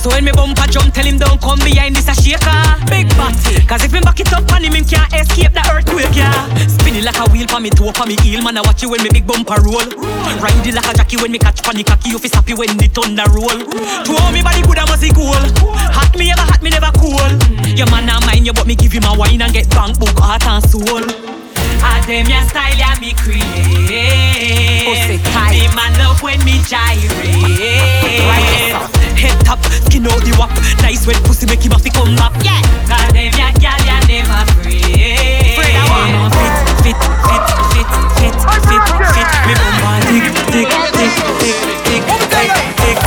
So 0.00 0.08
when 0.08 0.24
me 0.24 0.32
bumper 0.32 0.64
jump, 0.64 0.94
tell 0.94 1.04
him 1.04 1.18
don't 1.20 1.36
come 1.42 1.60
behind 1.60 1.94
this 1.94 2.08
a 2.08 2.16
shaker. 2.16 2.56
Big 2.88 3.04
body. 3.20 3.60
Cause 3.68 3.84
if 3.84 3.92
me 3.92 4.00
back 4.00 4.18
it 4.18 4.32
up 4.32 4.48
on 4.48 4.64
him, 4.64 4.72
him 4.72 4.88
can't 4.88 5.12
escape 5.12 5.52
the 5.52 5.60
earthquake, 5.68 6.16
yeah. 6.16 6.32
Spinning 6.72 7.04
like 7.04 7.20
a 7.20 7.28
wheel 7.28 7.44
for 7.44 7.60
me 7.60 7.68
toe, 7.68 7.92
for 7.92 8.08
me 8.08 8.16
heel, 8.24 8.40
man. 8.40 8.56
I 8.56 8.64
watch 8.64 8.80
you 8.80 8.88
when 8.88 9.04
me 9.04 9.12
big 9.12 9.26
bumper 9.28 9.60
roll. 9.60 9.84
Ride 10.40 10.64
it 10.64 10.72
like 10.72 10.88
a 10.88 10.96
jockey 10.96 11.20
when 11.20 11.28
me 11.28 11.38
catch 11.38 11.60
funny 11.60 11.84
cocky. 11.84 12.08
You 12.08 12.18
fi 12.18 12.32
happy 12.32 12.56
when 12.56 12.80
the 12.80 12.88
thunder 12.88 13.28
roll. 13.28 13.60
To 13.60 14.12
all 14.24 14.32
me 14.32 14.40
body 14.40 14.64
good, 14.64 14.80
I 14.80 14.88
must 14.88 15.04
be 15.04 15.12
cool. 15.12 15.36
Hot 15.92 16.16
me 16.16 16.32
ever, 16.32 16.48
hot 16.48 16.64
me 16.64 16.72
never 16.72 16.96
cool. 16.96 17.20
Your 17.76 17.84
man 17.92 18.08
not 18.08 18.24
mind 18.24 18.48
you, 18.48 18.56
but 18.56 18.64
me 18.64 18.80
give 18.80 18.96
him 18.96 19.04
a 19.04 19.12
wine 19.12 19.44
and 19.44 19.52
get 19.52 19.68
bank 19.68 20.00
book, 20.00 20.16
heart 20.16 20.48
and 20.48 20.64
soul. 20.64 21.04
I 21.84 22.00
them 22.08 22.24
your 22.24 22.40
style, 22.48 22.72
yeah, 22.72 22.96
me 23.04 23.12
create. 23.20 23.44
Me 25.52 25.68
man 25.76 25.92
love 26.00 26.24
when 26.24 26.40
me 26.48 26.56
gyrate. 26.64 28.00
Head 29.20 29.36
top, 29.44 29.60
skin 29.84 30.08
out 30.08 30.16
the 30.24 30.32
wap. 30.40 30.48
Nice 30.80 31.04
wet 31.06 31.20
pussy 31.28 31.44
make 31.44 31.60
him 31.60 31.72
have 31.76 31.84
to 31.84 31.90
come 31.92 32.16
up. 32.16 32.32
Yeah. 32.40 32.56
God 32.88 33.12
them 33.12 33.28
your 33.36 33.52
gal, 33.60 33.76
yeah, 33.84 34.00
never 34.08 34.48
afraid. 34.48 34.80
Afraid 35.60 35.76
I 35.76 35.84
want 35.92 36.32
fit, 36.32 36.56
fit, 36.80 36.96
fit, 37.28 37.44
fit, 37.68 37.88
fit, 38.16 38.32
fit, 38.64 38.82
fit. 39.12 39.28
Me 39.44 39.52
bumper 39.60 40.00
tick, 40.08 40.24
tick, 40.48 40.68
tick, 40.96 41.12
tick, 41.36 41.56
tick, 41.84 42.02
tick, 42.32 42.50
tick. 42.80 42.98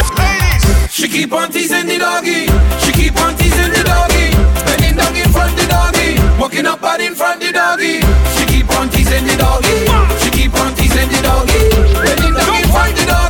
She 0.94 1.10
keep 1.10 1.34
on 1.34 1.50
teasing 1.52 1.88
the 1.88 1.98
doggy. 1.98 2.46
She 2.78 2.94
keep 2.94 3.18
on 3.18 3.34
teasing 3.36 3.74
the 3.74 3.82
doggy. 3.82 4.38
Bending 4.70 4.96
down 4.96 5.16
in 5.18 5.28
front 5.34 5.58
the 5.58 5.66
doggy. 5.66 6.22
Walking 6.40 6.68
up 6.68 6.80
bad 6.80 7.02
in 7.02 7.16
front 7.16 7.42
the 7.42 7.52
doggy. 7.52 8.06
She 8.38 8.46
keep 8.46 8.70
on 8.78 8.88
teasing 8.90 9.26
the 9.26 9.36
doggy. 9.36 9.90
She 10.22 10.30
keep 10.30 10.54
on 10.62 10.76
teasing 10.78 11.10
the 11.10 11.20
doggy. 11.26 11.74
Bending 12.06 12.38
down 12.38 12.54
in 12.54 12.70
front 12.70 12.96
the 12.96 13.06
doggy. 13.10 13.23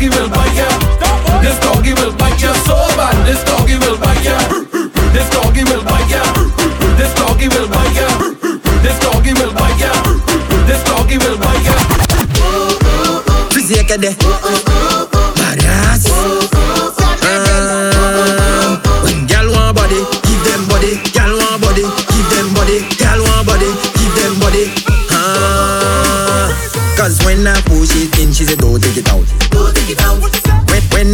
Doggy 0.00 0.16
will 0.16 0.30
bite 0.30 0.56
ya. 0.56 0.68
This 1.42 1.58
doggy 1.60 1.92
will 1.92 2.12
bite 2.16 2.40
ya 2.42 2.52
so 2.64 2.74
bad. 2.96 3.14
This 3.26 3.44
doggy 3.44 3.76
will 3.76 3.98
bite 3.98 4.24
ya. 4.24 4.38
This 5.12 5.28
doggy 5.28 5.64
will 5.64 5.84
bite 5.84 6.10
ya. 6.10 6.22
This 6.96 7.12
doggy 7.14 7.48
will 7.48 7.68
bite 7.68 7.96
ya. 7.96 8.08
This 8.82 8.98
doggy 9.00 9.32
will 9.34 9.52
bite 9.52 9.80
ya. 9.80 9.92
This 10.66 10.82
doggy 10.84 11.18
will 11.18 11.36
bite 11.36 11.64
ya. 11.66 11.76
Fizika 13.50 13.98
de 13.98 14.16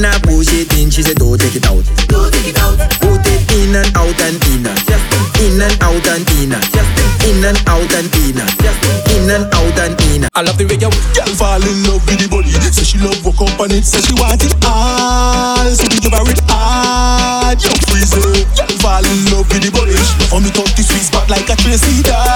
I 0.07 0.19
push 0.23 0.53
it 0.55 0.71
in, 0.79 0.91
she 0.91 1.03
said 1.03 1.17
don't 1.17 1.39
take 1.39 1.57
it 1.57 1.67
out 1.67 1.83
Don't 2.07 2.31
take 2.31 2.55
it 2.55 2.59
out 2.59 2.79
Put 3.03 3.27
it 3.27 3.43
in 3.59 3.75
and 3.75 3.91
out 3.97 4.21
and 4.23 4.39
in 4.55 4.67
and 4.67 4.79
In 5.43 5.59
and 5.59 5.75
out 5.83 6.07
and 6.07 6.27
in 6.39 6.53
and 6.55 6.63
In 7.27 7.43
and 7.43 7.59
out 7.67 7.93
and 7.93 8.09
in 8.23 8.39
and 8.39 8.53
In 9.11 9.31
and 9.31 9.47
out 9.55 9.79
and 9.79 10.01
in 10.01 10.07
I 10.37 10.43
love 10.43 10.59
the 10.61 10.69
way 10.69 10.77
you 10.77 10.93
girl 11.17 11.33
fall 11.33 11.65
in 11.65 11.89
love 11.89 12.05
with 12.05 12.21
the 12.21 12.29
body. 12.29 12.53
Say 12.53 12.85
she 12.85 13.01
love 13.01 13.17
walk 13.25 13.41
up 13.41 13.57
on 13.57 13.73
it. 13.73 13.89
Say 13.89 14.05
she 14.05 14.13
want 14.21 14.45
it 14.45 14.53
all. 14.69 15.65
So 15.73 15.89
we 15.89 15.97
give 15.97 16.13
her 16.13 16.29
it 16.29 16.45
hard. 16.45 17.57
You 17.57 17.73
freeze 17.89 18.13
it. 18.13 18.45
Girl 18.53 18.69
fall 18.85 19.01
in 19.01 19.21
love 19.33 19.49
with 19.49 19.65
the 19.65 19.73
body. 19.73 19.97
She 19.97 20.13
love 20.21 20.37
how 20.37 20.41
me 20.45 20.53
touch 20.53 20.77
the 20.77 20.85
sweet 20.85 21.09
spot 21.09 21.33
like 21.33 21.49
a 21.49 21.57
Tracy 21.57 22.05
dog. 22.05 22.36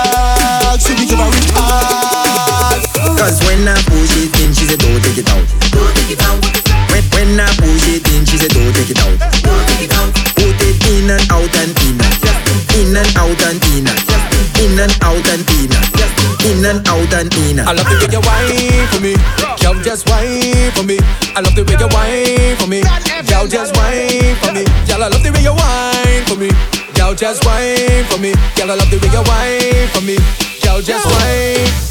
In. 17.51 17.59
I 17.61 17.73
love 17.73 17.87
the 17.87 17.99
way 17.99 18.11
you 18.11 18.23
whine 18.23 18.87
for 18.95 19.01
me. 19.01 19.15
Girl, 19.59 19.75
just 19.83 20.09
whine 20.09 20.71
for 20.73 20.83
me. 20.83 20.99
I 21.35 21.41
love 21.43 21.55
the 21.55 21.65
way 21.67 21.77
you 21.77 21.89
whine 21.91 22.57
for 22.57 22.67
me. 22.67 22.83
Girl, 23.27 23.47
just 23.47 23.77
whine 23.77 24.37
for 24.39 24.53
me. 24.53 24.65
Girl, 24.87 25.03
I 25.03 25.09
love 25.09 25.23
the 25.23 25.31
way 25.35 25.43
you 25.43 25.55
whine 25.55 26.25
for 26.27 26.37
me. 26.39 26.51
Girl, 26.95 27.15
just 27.15 27.45
whine 27.45 28.05
for 28.07 28.19
me. 28.19 28.33
Girl, 28.57 28.71
I 28.71 28.75
love 28.79 28.91
the 28.91 28.99
way 29.03 29.11
you 29.11 29.23
whine 29.27 29.89
for 29.91 30.03
me. 30.03 30.17
Girl, 30.63 30.81
just 30.81 31.07
whine. 31.07 31.90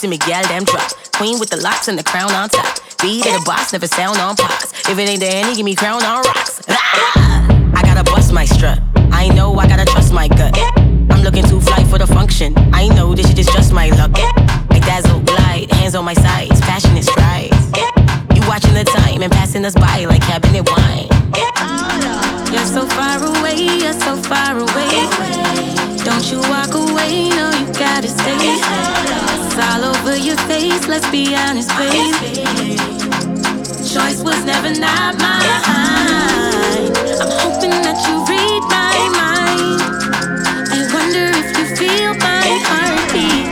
See 0.00 0.08
me 0.08 0.16
gal 0.16 0.42
damn 0.44 0.64
drop. 0.64 0.90
Queen 1.12 1.38
with 1.38 1.50
the 1.50 1.58
locks 1.58 1.88
and 1.88 1.98
the 1.98 2.02
crown 2.02 2.32
on 2.32 2.48
top. 2.48 2.78
Beat 3.02 3.26
at 3.26 3.38
the 3.38 3.44
box, 3.44 3.72
never 3.72 3.86
sound 3.86 4.16
on 4.18 4.34
pops. 4.34 4.72
If 4.88 4.98
it 4.98 5.08
ain't 5.08 5.20
the 5.20 5.26
Henny, 5.26 5.54
give 5.54 5.64
me 5.64 5.74
crown 5.74 6.02
on 6.02 6.22
rocks. 6.24 6.62
I 6.68 7.80
gotta 7.84 8.02
bust 8.04 8.32
my 8.32 8.46
strut. 8.46 8.80
I 9.12 9.28
know 9.28 9.54
I 9.56 9.68
gotta 9.68 9.84
trust 9.84 10.14
my 10.14 10.26
gut. 10.28 10.56
I'm 11.12 11.22
looking 11.22 11.44
too 11.44 11.60
fly 11.60 11.84
for 11.84 11.98
the 11.98 12.06
function. 12.06 12.54
I 12.72 12.88
know 12.88 13.14
this 13.14 13.28
shit 13.28 13.38
is 13.38 13.46
just 13.48 13.74
my 13.74 13.90
luck. 13.90 14.12
I 14.70 14.78
dazzle, 14.80 15.20
glide, 15.20 15.70
hands 15.72 15.94
on 15.94 16.06
my 16.06 16.14
sides, 16.14 16.60
passionate 16.62 17.04
strides. 17.04 17.66
You 18.34 18.40
watching 18.48 18.72
the 18.72 18.84
time 18.84 19.20
and 19.20 19.30
passing 19.30 19.66
us 19.66 19.74
by 19.74 20.06
like 20.06 20.22
cabinet 20.22 20.64
wine. 20.70 21.08
You're 22.50 22.64
so 22.64 22.86
far 22.86 23.18
away, 23.20 23.56
you're 23.84 23.92
so 23.92 24.16
far 24.16 24.56
away. 24.56 24.92
Don't 26.08 26.24
you 26.32 26.40
walk 26.48 26.72
away, 26.72 27.28
no, 27.28 27.50
you 27.50 27.66
gotta 27.74 28.08
stay. 28.08 29.29
It's 29.52 29.58
all 29.58 29.84
over 29.84 30.16
your 30.16 30.36
face, 30.46 30.86
let's 30.86 31.10
be 31.10 31.34
honest, 31.34 31.70
babe. 31.70 32.14
Choice 33.82 34.22
was 34.22 34.44
never 34.44 34.70
not 34.78 35.18
mine. 35.18 35.42
I'm 37.18 37.30
hoping 37.42 37.74
that 37.82 37.98
you 38.06 38.22
read 38.30 38.62
my 38.70 38.94
mind. 39.18 39.82
I 40.70 40.86
wonder 40.94 41.34
if 41.34 41.50
you 41.58 41.66
feel 41.74 42.14
my 42.14 42.46
heartbeat. 42.70 43.50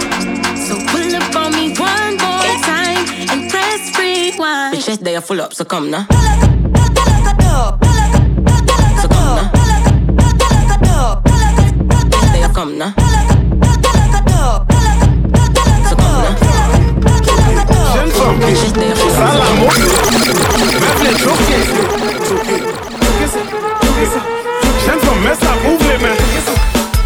So 0.68 0.78
pull 0.86 1.16
up 1.16 1.34
on 1.34 1.50
me 1.52 1.74
one 1.76 2.14
more 2.22 2.46
time 2.62 3.02
and 3.28 3.50
press 3.50 3.90
rewind. 3.98 4.76
That 4.76 5.02
day 5.02 5.16
I 5.16 5.20
full 5.20 5.40
up, 5.40 5.52
so 5.52 5.64
come 5.64 5.90
now. 5.90 6.06
Day 12.32 12.44
I 12.44 12.50
come 12.54 12.78
now. 12.78 12.94
Jeune 18.28 18.42
femme, 18.42 18.60
Salamo, 19.14 19.66
meuf 19.66 21.02
les 21.02 21.18
choqués. 21.18 21.64
Jeune 24.84 25.00
femme, 25.00 25.20
mets 25.22 25.34
ça, 25.34 25.52
ouvre 25.66 25.84
les 25.90 25.98
mains. 26.04 26.18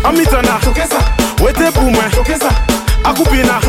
Amitana, 0.05 0.59
wete 1.41 1.73
pour 1.75 1.85
moi. 1.85 2.03
Akupina, 3.05 3.61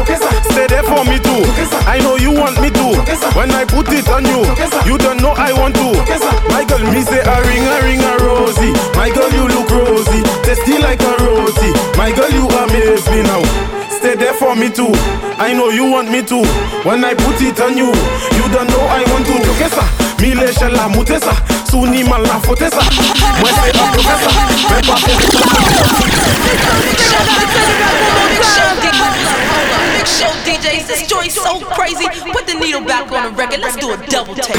stay 0.51 0.67
there 0.67 0.83
for 0.83 1.03
me 1.05 1.19
too. 1.19 1.43
I 1.87 1.99
know 1.99 2.17
you 2.17 2.31
want 2.31 2.59
me 2.61 2.69
too. 2.69 2.93
When 3.35 3.51
I 3.51 3.65
put 3.65 3.91
it 3.91 4.07
on 4.09 4.25
you, 4.25 4.45
you 4.85 4.97
don't 4.97 5.21
know 5.21 5.33
I 5.35 5.53
want 5.53 5.75
to. 5.75 5.91
My 6.49 6.63
girl, 6.65 6.79
me 6.91 7.01
say 7.01 7.21
a 7.21 7.41
ring, 7.41 7.65
a 7.65 7.81
ring, 7.81 8.01
a 8.01 8.17
rosy. 8.23 8.73
My 8.95 9.09
girl, 9.09 9.29
you 9.33 9.47
look 9.47 9.69
rosy, 9.69 10.21
tasty 10.43 10.77
like 10.77 11.01
a 11.01 11.15
rosy. 11.23 11.73
My 11.97 12.11
girl, 12.11 12.29
you 12.29 12.42
there 14.33 14.39
for 14.39 14.55
me 14.55 14.69
too. 14.69 14.89
I 15.37 15.53
know 15.53 15.69
you 15.69 15.91
want 15.91 16.11
me 16.11 16.21
too. 16.21 16.43
When 16.83 17.03
I 17.03 17.13
put 17.13 17.41
it 17.41 17.59
on 17.59 17.77
you, 17.77 17.87
you 17.87 18.45
don't 18.53 18.67
know 18.69 18.81
I 18.87 19.03
want 19.11 19.25
to. 19.25 19.33
Kesa, 19.57 19.83
mile 20.19 20.47
shela 20.53 20.89
mutesa, 20.89 21.33
suni 21.69 22.03
mala 22.03 22.39
fotesa. 22.41 22.79
Un 22.79 23.91
professeur, 23.93 24.31
mais 24.69 24.81
pas 24.81 24.95
Big 29.93 30.07
show 30.07 30.31
DJs, 30.45 30.87
this 30.87 31.07
joint's 31.07 31.35
so 31.35 31.59
crazy. 31.59 32.07
Put 32.31 32.47
the 32.47 32.53
needle 32.59 32.81
back 32.81 33.11
on 33.11 33.23
the 33.23 33.31
record. 33.37 33.59
Let's 33.59 33.77
do 33.77 33.91
a 33.91 33.97
double 34.07 34.35
take. 34.35 34.57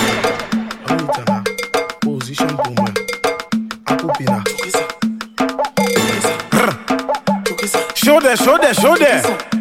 Show 7.96 8.20
there, 8.20 8.36
show 8.36 8.58
there, 8.58 8.74
show 8.74 8.96
there. 8.96 9.53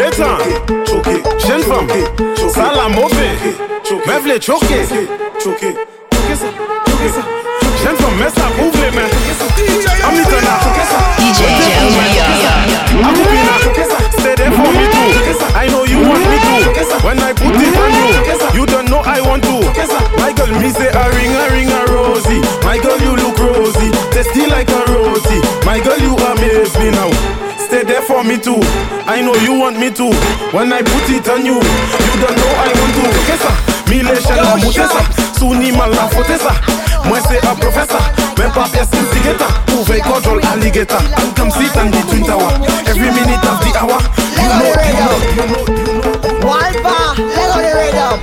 À 0.00 0.10
béton. 0.10 0.24
Jeune 1.46 1.62
femme, 1.62 1.88
ça 2.52 2.72
la 2.74 2.88
mauvais, 2.88 3.36
meuf 4.06 4.26
les 4.26 4.40
choqués. 4.40 4.86
Jeune 7.82 7.96
femme, 7.96 8.16
mets 8.18 8.30
ça, 8.30 8.46
ouvre 8.62 8.78
les 8.82 8.90
mains. 8.96 9.08
Amitana, 10.06 10.60
DJ 11.18 11.42
Akupina, 13.02 13.54
stay 14.18 14.34
there 14.36 14.52
for 14.52 14.72
me 14.72 14.86
too. 14.90 15.10
I 15.54 15.68
know 15.68 15.84
you 15.84 15.98
want 16.00 16.24
me 16.28 16.38
too. 16.38 17.06
When 17.06 17.18
I 17.20 17.32
put 17.32 17.54
it 17.56 17.76
on 17.76 17.90
you, 18.54 18.60
you 18.60 18.66
don't 18.66 18.88
know 18.88 19.02
I 19.04 19.20
want 19.20 19.42
to. 19.44 19.60
My 20.18 20.32
girl, 20.32 20.48
me 20.60 20.70
say 20.70 20.88
a 20.88 21.10
ring, 21.14 21.34
a 21.34 21.48
ring, 21.52 21.70
a 21.70 21.84
rosy. 21.92 22.40
My 22.64 22.78
girl, 22.78 22.98
you 23.00 23.16
look 23.16 23.38
rosy, 23.38 23.90
tasty 24.12 24.46
like 24.46 24.68
a 24.70 24.92
rosy. 24.92 25.40
My 25.64 25.80
girl, 25.80 25.98
you 25.98 26.16
amaze 26.16 26.76
me 26.78 26.90
now. 26.90 27.49
There 28.00 28.08
for 28.08 28.24
me 28.24 28.38
too. 28.38 28.56
I 29.06 29.20
know 29.20 29.34
you 29.44 29.58
want 29.60 29.78
me 29.78 29.90
too. 29.90 30.12
When 30.56 30.72
I 30.72 30.80
put 30.80 31.10
it 31.10 31.28
on 31.28 31.44
you, 31.44 31.54
you 31.54 32.16
don't 32.20 32.36
know 32.36 32.52
I 32.56 32.72
want 32.72 32.94
to. 32.96 33.02
Kesa, 33.28 33.52
mile 33.90 34.16
shela 34.16 34.56
mutesa, 34.56 35.02
suni 35.38 35.72
mala 35.72 36.08
fotesa. 36.08 36.52
Moi 37.04 37.18
c'est 37.28 37.44
un 37.46 37.54
professeur, 37.54 38.00
même 38.38 38.52
pas 38.52 38.68
pièce 38.72 38.88
instigator. 38.92 39.48
Pouvez 39.66 40.00
control 40.00 40.40
alligator. 40.52 40.98
And 41.18 41.34
come 41.36 41.50
sit 41.50 41.76
on 41.76 41.90
the 41.90 42.00
twin 42.08 42.24
tower. 42.24 42.52
Every 42.86 43.10
minute 43.10 43.44
of 43.44 43.60
the 43.60 43.72
hour, 43.78 44.00
you 44.36 44.48
know, 44.48 44.72
you 44.86 44.94
know, 44.96 45.18
you 45.20 45.44
know, 45.46 45.64
you 45.76 45.84
know. 46.00 46.46
Walpa, 46.46 46.96
let 47.36 47.48
go 47.52 47.60
the 47.60 47.72
rhythm. 47.80 48.16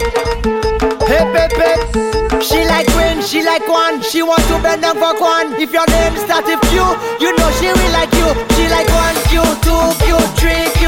Hip 1.08 1.28
hip 1.36 1.94
hip. 1.94 2.17
She 2.48 2.64
like 2.64 2.88
queen, 2.96 3.22
she 3.22 3.44
like 3.44 3.68
one. 3.68 4.02
She 4.02 4.24
want 4.24 4.40
to 4.48 4.56
bend 4.64 4.82
down 4.82 4.96
for 4.96 5.20
one. 5.20 5.52
If 5.60 5.74
your 5.74 5.86
name 5.88 6.16
start 6.16 6.46
with 6.46 6.62
Q, 6.72 6.80
you 7.20 7.36
know 7.36 7.52
she 7.60 7.68
will 7.68 7.92
like 7.92 8.14
you. 8.16 8.30
She 8.56 8.72
like 8.72 8.88
one 8.88 9.18
Q, 9.28 9.44
two 9.68 9.84
Q, 10.00 10.16
three 10.40 10.64
Q. 10.80 10.88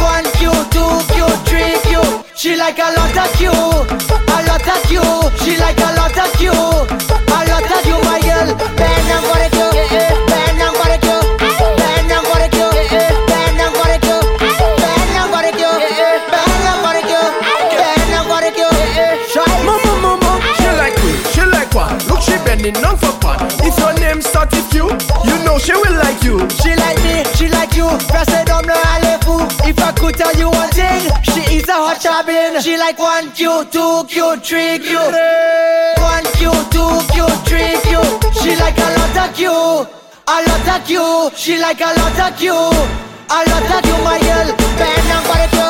One 0.00 0.24
Q, 0.40 0.48
two 0.72 0.92
Q, 1.12 1.28
three 1.44 1.76
Q. 1.84 2.00
She 2.34 2.56
like 2.56 2.78
a 2.78 2.88
lot 2.88 3.16
of 3.20 3.28
Q, 3.36 3.50
a 3.52 4.38
lot 4.48 4.64
of 4.64 4.80
Q. 4.88 4.96
She 5.44 5.60
like 5.60 5.76
a 5.76 5.92
lot 5.92 6.16
of 6.16 6.32
Q, 6.40 6.48
a 6.48 7.38
lot 7.52 7.68
of 7.68 7.82
Q, 7.84 7.92
my 8.08 8.20
girl. 8.24 8.48
Bend 8.80 9.08
down 9.08 9.22
for 9.28 9.36
the 9.36 9.48
Q, 9.52 9.60
bend 9.72 10.08
down 10.08 10.25
like 32.86 33.00
one 33.00 33.32
Q, 33.32 33.64
two 33.72 34.04
Q, 34.06 34.36
three 34.46 34.78
Q. 34.78 34.96
One 36.14 36.26
Q, 36.38 36.52
two 36.70 36.92
Q, 37.10 37.26
three 37.48 37.74
Q. 37.82 37.98
She 38.38 38.54
like 38.62 38.78
a 38.78 38.88
lot 38.96 39.16
of 39.28 39.34
Q, 39.34 39.50
a 39.50 40.36
lot 40.46 40.68
of 40.74 40.86
Q. 40.86 41.30
She 41.34 41.58
like 41.58 41.80
a 41.80 41.90
lot 41.98 42.20
of 42.26 42.38
Q, 42.38 42.52
a 42.52 43.38
lot 43.50 43.70
of 43.74 43.82
Q, 43.82 43.90
my 44.06 44.18
girl. 44.20 44.48
Bend 44.78 45.08
down 45.08 45.22
for 45.26 45.36
the 45.42 45.65